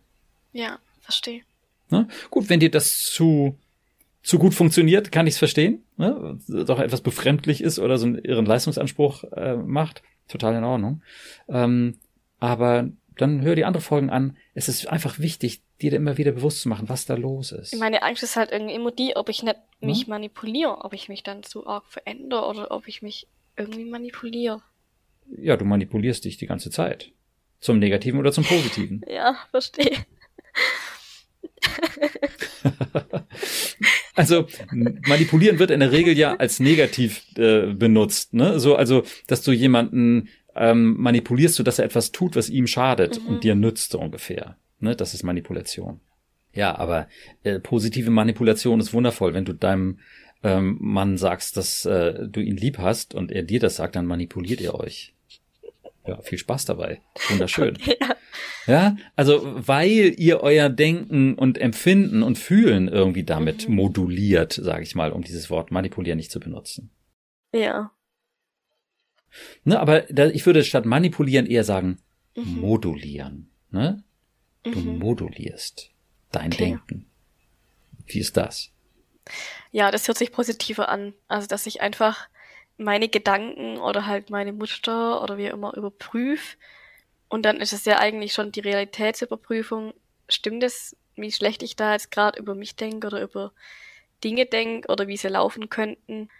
Ja, 0.52 0.78
verstehe. 1.00 1.42
Ne? 1.90 2.08
Gut, 2.30 2.48
wenn 2.48 2.60
dir 2.60 2.70
das 2.70 3.02
zu 3.02 3.56
zu 4.22 4.38
gut 4.38 4.52
funktioniert, 4.52 5.10
kann 5.10 5.26
ich 5.26 5.34
es 5.34 5.38
verstehen. 5.38 5.84
Ne? 5.96 6.38
Doch 6.48 6.80
etwas 6.80 7.00
befremdlich 7.00 7.62
ist 7.62 7.78
oder 7.78 7.96
so 7.96 8.06
einen 8.06 8.18
irren 8.18 8.44
Leistungsanspruch 8.44 9.24
äh, 9.32 9.56
macht, 9.56 10.02
total 10.28 10.56
in 10.56 10.64
Ordnung. 10.64 11.02
Ähm, 11.48 11.96
aber 12.38 12.90
dann 13.16 13.40
hör 13.40 13.54
die 13.54 13.64
andere 13.64 13.82
Folgen 13.82 14.10
an. 14.10 14.36
Es 14.54 14.68
ist 14.68 14.86
einfach 14.86 15.18
wichtig, 15.18 15.62
dir 15.80 15.92
immer 15.92 16.18
wieder 16.18 16.32
bewusst 16.32 16.62
zu 16.62 16.68
machen, 16.68 16.88
was 16.88 17.06
da 17.06 17.14
los 17.14 17.52
ist. 17.52 17.76
Meine 17.76 18.02
Angst 18.02 18.22
ist 18.22 18.36
halt 18.36 18.50
irgendwie 18.50 18.74
immer 18.74 18.90
die, 18.90 19.16
ob 19.16 19.28
ich 19.28 19.42
nicht 19.42 19.56
mich 19.80 20.02
hm? 20.02 20.10
manipuliere, 20.10 20.84
ob 20.84 20.92
ich 20.92 21.08
mich 21.08 21.22
dann 21.22 21.42
zu 21.42 21.66
arg 21.66 21.86
verändere 21.86 22.46
oder 22.46 22.70
ob 22.70 22.88
ich 22.88 23.02
mich 23.02 23.28
irgendwie 23.56 23.84
manipuliere. 23.84 24.62
Ja, 25.36 25.56
du 25.56 25.64
manipulierst 25.64 26.24
dich 26.24 26.36
die 26.36 26.46
ganze 26.46 26.70
Zeit. 26.70 27.12
Zum 27.60 27.78
Negativen 27.78 28.18
oder 28.20 28.32
zum 28.32 28.44
Positiven. 28.44 29.02
ja, 29.08 29.36
verstehe. 29.50 29.96
also 34.14 34.46
manipulieren 34.70 35.58
wird 35.58 35.70
in 35.70 35.80
der 35.80 35.92
Regel 35.92 36.16
ja 36.16 36.36
als 36.36 36.60
negativ 36.60 37.24
äh, 37.36 37.72
benutzt, 37.74 38.34
ne? 38.34 38.60
So 38.60 38.76
also, 38.76 39.02
dass 39.26 39.42
du 39.42 39.52
jemanden 39.52 40.28
ähm, 40.54 40.96
manipulierst 40.98 41.58
du, 41.58 41.62
dass 41.62 41.78
er 41.78 41.84
etwas 41.84 42.12
tut, 42.12 42.36
was 42.36 42.48
ihm 42.48 42.66
schadet 42.66 43.22
mhm. 43.22 43.28
und 43.28 43.44
dir 43.44 43.54
nützt, 43.54 43.92
so 43.92 44.00
ungefähr. 44.00 44.56
Ne? 44.80 44.96
Das 44.96 45.14
ist 45.14 45.22
Manipulation. 45.22 46.00
Ja, 46.52 46.76
aber 46.76 47.08
äh, 47.44 47.60
positive 47.60 48.10
Manipulation 48.10 48.80
ist 48.80 48.92
wundervoll. 48.92 49.34
Wenn 49.34 49.44
du 49.44 49.52
deinem 49.52 49.98
ähm, 50.42 50.78
Mann 50.80 51.16
sagst, 51.16 51.56
dass 51.56 51.84
äh, 51.84 52.28
du 52.28 52.40
ihn 52.40 52.56
lieb 52.56 52.78
hast 52.78 53.14
und 53.14 53.32
er 53.32 53.42
dir 53.42 53.60
das 53.60 53.76
sagt, 53.76 53.96
dann 53.96 54.06
manipuliert 54.06 54.60
ihr 54.60 54.74
euch. 54.74 55.14
Ja, 56.06 56.22
viel 56.22 56.38
Spaß 56.38 56.64
dabei. 56.64 57.02
Wunderschön. 57.28 57.76
ja. 57.86 58.16
ja, 58.66 58.96
also 59.14 59.42
weil 59.44 60.14
ihr 60.16 60.40
euer 60.40 60.70
Denken 60.70 61.34
und 61.34 61.58
Empfinden 61.58 62.22
und 62.22 62.38
Fühlen 62.38 62.88
irgendwie 62.88 63.24
damit 63.24 63.68
mhm. 63.68 63.74
moduliert, 63.74 64.52
sage 64.54 64.82
ich 64.84 64.94
mal, 64.94 65.12
um 65.12 65.22
dieses 65.22 65.50
Wort 65.50 65.70
manipulieren 65.70 66.16
nicht 66.16 66.30
zu 66.30 66.40
benutzen. 66.40 66.90
Ja. 67.52 67.92
Ne, 69.64 69.78
aber 69.78 70.02
da, 70.08 70.28
ich 70.28 70.46
würde 70.46 70.64
statt 70.64 70.86
manipulieren 70.86 71.46
eher 71.46 71.64
sagen 71.64 71.98
mhm. 72.34 72.60
modulieren. 72.60 73.50
Ne? 73.70 74.02
Du 74.72 74.80
mhm. 74.80 74.98
modulierst 74.98 75.90
dein 76.32 76.52
okay. 76.52 76.64
Denken. 76.64 77.06
Wie 78.06 78.20
ist 78.20 78.36
das? 78.36 78.70
Ja, 79.70 79.90
das 79.90 80.08
hört 80.08 80.18
sich 80.18 80.32
positiver 80.32 80.88
an. 80.88 81.14
Also, 81.28 81.46
dass 81.46 81.66
ich 81.66 81.80
einfach 81.80 82.28
meine 82.78 83.08
Gedanken 83.08 83.78
oder 83.78 84.06
halt 84.06 84.30
meine 84.30 84.52
Muster 84.52 85.22
oder 85.22 85.36
wie 85.36 85.46
immer 85.46 85.76
überprüfe. 85.76 86.56
Und 87.28 87.42
dann 87.42 87.58
ist 87.58 87.72
es 87.72 87.84
ja 87.84 87.98
eigentlich 87.98 88.32
schon 88.32 88.52
die 88.52 88.60
Realitätsüberprüfung. 88.60 89.92
Stimmt 90.28 90.62
es, 90.62 90.96
wie 91.16 91.32
schlecht 91.32 91.62
ich 91.62 91.76
da 91.76 91.92
jetzt 91.92 92.10
gerade 92.10 92.38
über 92.38 92.54
mich 92.54 92.76
denke 92.76 93.08
oder 93.08 93.20
über 93.20 93.52
Dinge 94.24 94.46
denke 94.46 94.90
oder 94.90 95.08
wie 95.08 95.16
sie 95.16 95.28
laufen 95.28 95.68
könnten. 95.68 96.30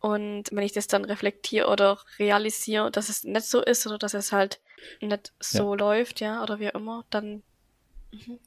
Und 0.00 0.50
wenn 0.50 0.64
ich 0.64 0.72
das 0.72 0.86
dann 0.86 1.04
reflektiere 1.04 1.68
oder 1.68 1.98
realisiere, 2.18 2.90
dass 2.90 3.08
es 3.08 3.24
nicht 3.24 3.46
so 3.46 3.62
ist 3.62 3.86
oder 3.86 3.96
dass 3.96 4.14
es 4.14 4.32
halt 4.32 4.60
nicht 5.00 5.32
so 5.40 5.72
ja. 5.72 5.78
läuft, 5.78 6.20
ja, 6.20 6.42
oder 6.42 6.58
wie 6.58 6.66
immer, 6.66 7.04
dann. 7.10 7.42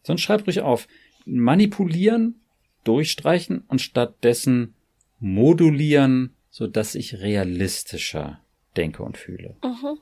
Sonst 0.04 0.22
schreib 0.22 0.46
ruhig 0.48 0.62
auf. 0.62 0.88
Manipulieren, 1.26 2.36
durchstreichen 2.84 3.64
und 3.68 3.82
stattdessen 3.82 4.74
modulieren, 5.20 6.34
sodass 6.50 6.96
ich 6.96 7.20
realistischer 7.20 8.40
denke 8.76 9.04
und 9.04 9.18
fühle. 9.18 9.56
Mhm. 9.64 10.00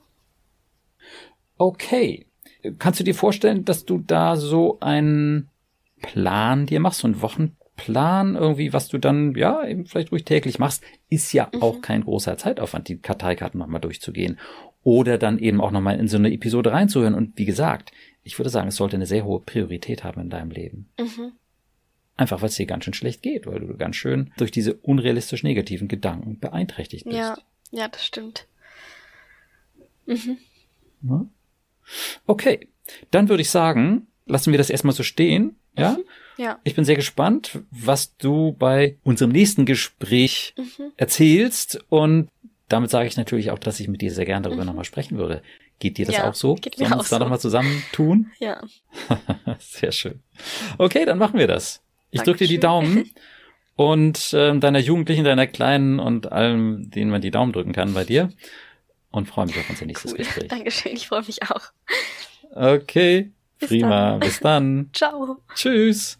Okay. 1.57 2.25
Kannst 2.79 2.99
du 2.99 3.03
dir 3.03 3.15
vorstellen, 3.15 3.65
dass 3.65 3.85
du 3.85 3.99
da 3.99 4.35
so 4.35 4.79
einen 4.79 5.49
Plan 6.01 6.65
dir 6.65 6.79
machst, 6.79 6.99
so 6.99 7.07
einen 7.07 7.21
Wochen 7.21 7.55
Plan 7.75 8.35
irgendwie, 8.35 8.73
was 8.73 8.87
du 8.87 8.97
dann, 8.97 9.35
ja, 9.35 9.65
eben 9.65 9.85
vielleicht 9.85 10.11
ruhig 10.11 10.23
täglich 10.23 10.59
machst, 10.59 10.83
ist 11.09 11.33
ja 11.33 11.49
mhm. 11.53 11.61
auch 11.61 11.81
kein 11.81 12.03
großer 12.03 12.37
Zeitaufwand, 12.37 12.87
die 12.87 12.97
Karteikarten 12.97 13.59
nochmal 13.59 13.81
durchzugehen. 13.81 14.39
Oder 14.83 15.17
dann 15.17 15.39
eben 15.39 15.61
auch 15.61 15.71
nochmal 15.71 15.99
in 15.99 16.07
so 16.07 16.17
eine 16.17 16.31
Episode 16.31 16.71
reinzuhören. 16.71 17.15
Und 17.15 17.37
wie 17.37 17.45
gesagt, 17.45 17.91
ich 18.25 18.37
würde 18.37 18.49
sagen, 18.49 18.67
es 18.67 18.75
sollte 18.75 18.97
eine 18.97 19.05
sehr 19.05 19.23
hohe 19.23 19.39
Priorität 19.39 20.03
haben 20.03 20.19
in 20.19 20.29
deinem 20.29 20.51
Leben. 20.51 20.89
Mhm. 20.99 21.33
Einfach, 22.17 22.41
weil 22.41 22.49
es 22.49 22.55
dir 22.55 22.65
ganz 22.65 22.83
schön 22.83 22.93
schlecht 22.93 23.21
geht, 23.21 23.45
weil 23.45 23.59
du 23.59 23.77
ganz 23.77 23.95
schön 23.95 24.33
durch 24.37 24.51
diese 24.51 24.73
unrealistisch 24.73 25.43
negativen 25.43 25.87
Gedanken 25.87 26.39
beeinträchtigt 26.39 27.05
bist. 27.05 27.17
Ja, 27.17 27.37
ja, 27.71 27.87
das 27.87 28.03
stimmt. 28.03 28.47
Mhm. 30.05 30.37
Okay, 32.25 32.67
dann 33.11 33.29
würde 33.29 33.41
ich 33.41 33.49
sagen, 33.49 34.07
lassen 34.25 34.51
wir 34.51 34.57
das 34.57 34.71
erstmal 34.71 34.95
so 34.95 35.03
stehen. 35.03 35.55
Ja? 35.77 35.91
Mhm. 35.91 36.03
Ja. 36.37 36.59
Ich 36.63 36.75
bin 36.75 36.83
sehr 36.83 36.95
gespannt, 36.95 37.59
was 37.69 38.17
du 38.17 38.53
bei 38.53 38.97
unserem 39.03 39.31
nächsten 39.31 39.65
Gespräch 39.65 40.55
mhm. 40.57 40.91
erzählst. 40.97 41.79
Und 41.89 42.29
damit 42.67 42.89
sage 42.89 43.07
ich 43.07 43.17
natürlich 43.17 43.51
auch, 43.51 43.59
dass 43.59 43.79
ich 43.79 43.87
mit 43.87 44.01
dir 44.01 44.11
sehr 44.11 44.25
gerne 44.25 44.43
darüber 44.43 44.63
mhm. 44.63 44.67
nochmal 44.67 44.85
sprechen 44.85 45.17
würde. 45.17 45.41
Geht 45.79 45.97
dir 45.97 46.05
das 46.05 46.15
ja, 46.15 46.29
auch 46.29 46.33
so? 46.33 46.55
Geht 46.55 46.77
mir 46.77 46.85
Sollen 46.85 46.97
wir 46.97 46.99
uns 46.99 47.09
da 47.09 47.19
nochmal 47.19 47.39
zusammen 47.39 47.83
tun? 47.91 48.31
Ja. 48.39 48.61
sehr 49.59 49.91
schön. 49.91 50.21
Okay, 50.77 51.05
dann 51.05 51.17
machen 51.17 51.39
wir 51.39 51.47
das. 51.47 51.83
Ich 52.11 52.21
drücke 52.21 52.39
dir 52.39 52.47
die 52.47 52.59
Daumen 52.59 53.11
und 53.75 54.33
äh, 54.33 54.57
deiner 54.57 54.79
Jugendlichen, 54.79 55.25
deiner 55.25 55.47
Kleinen 55.47 55.99
und 55.99 56.31
allem, 56.31 56.89
denen 56.89 57.11
man 57.11 57.21
die 57.21 57.31
Daumen 57.31 57.51
drücken 57.51 57.73
kann 57.73 57.93
bei 57.93 58.03
dir. 58.03 58.29
Und 59.11 59.27
freue 59.27 59.45
mich 59.45 59.57
auf 59.57 59.69
unser 59.69 59.85
nächstes 59.85 60.11
cool. 60.11 60.17
Gespräch. 60.17 60.47
Dankeschön, 60.49 60.93
ich 60.93 61.07
freue 61.07 61.23
mich 61.23 61.43
auch. 61.43 61.71
Okay, 62.51 63.31
bis 63.59 63.69
prima. 63.69 64.11
Dann. 64.11 64.19
Bis 64.19 64.39
dann. 64.39 64.89
Ciao. 64.93 65.37
Tschüss. 65.53 66.19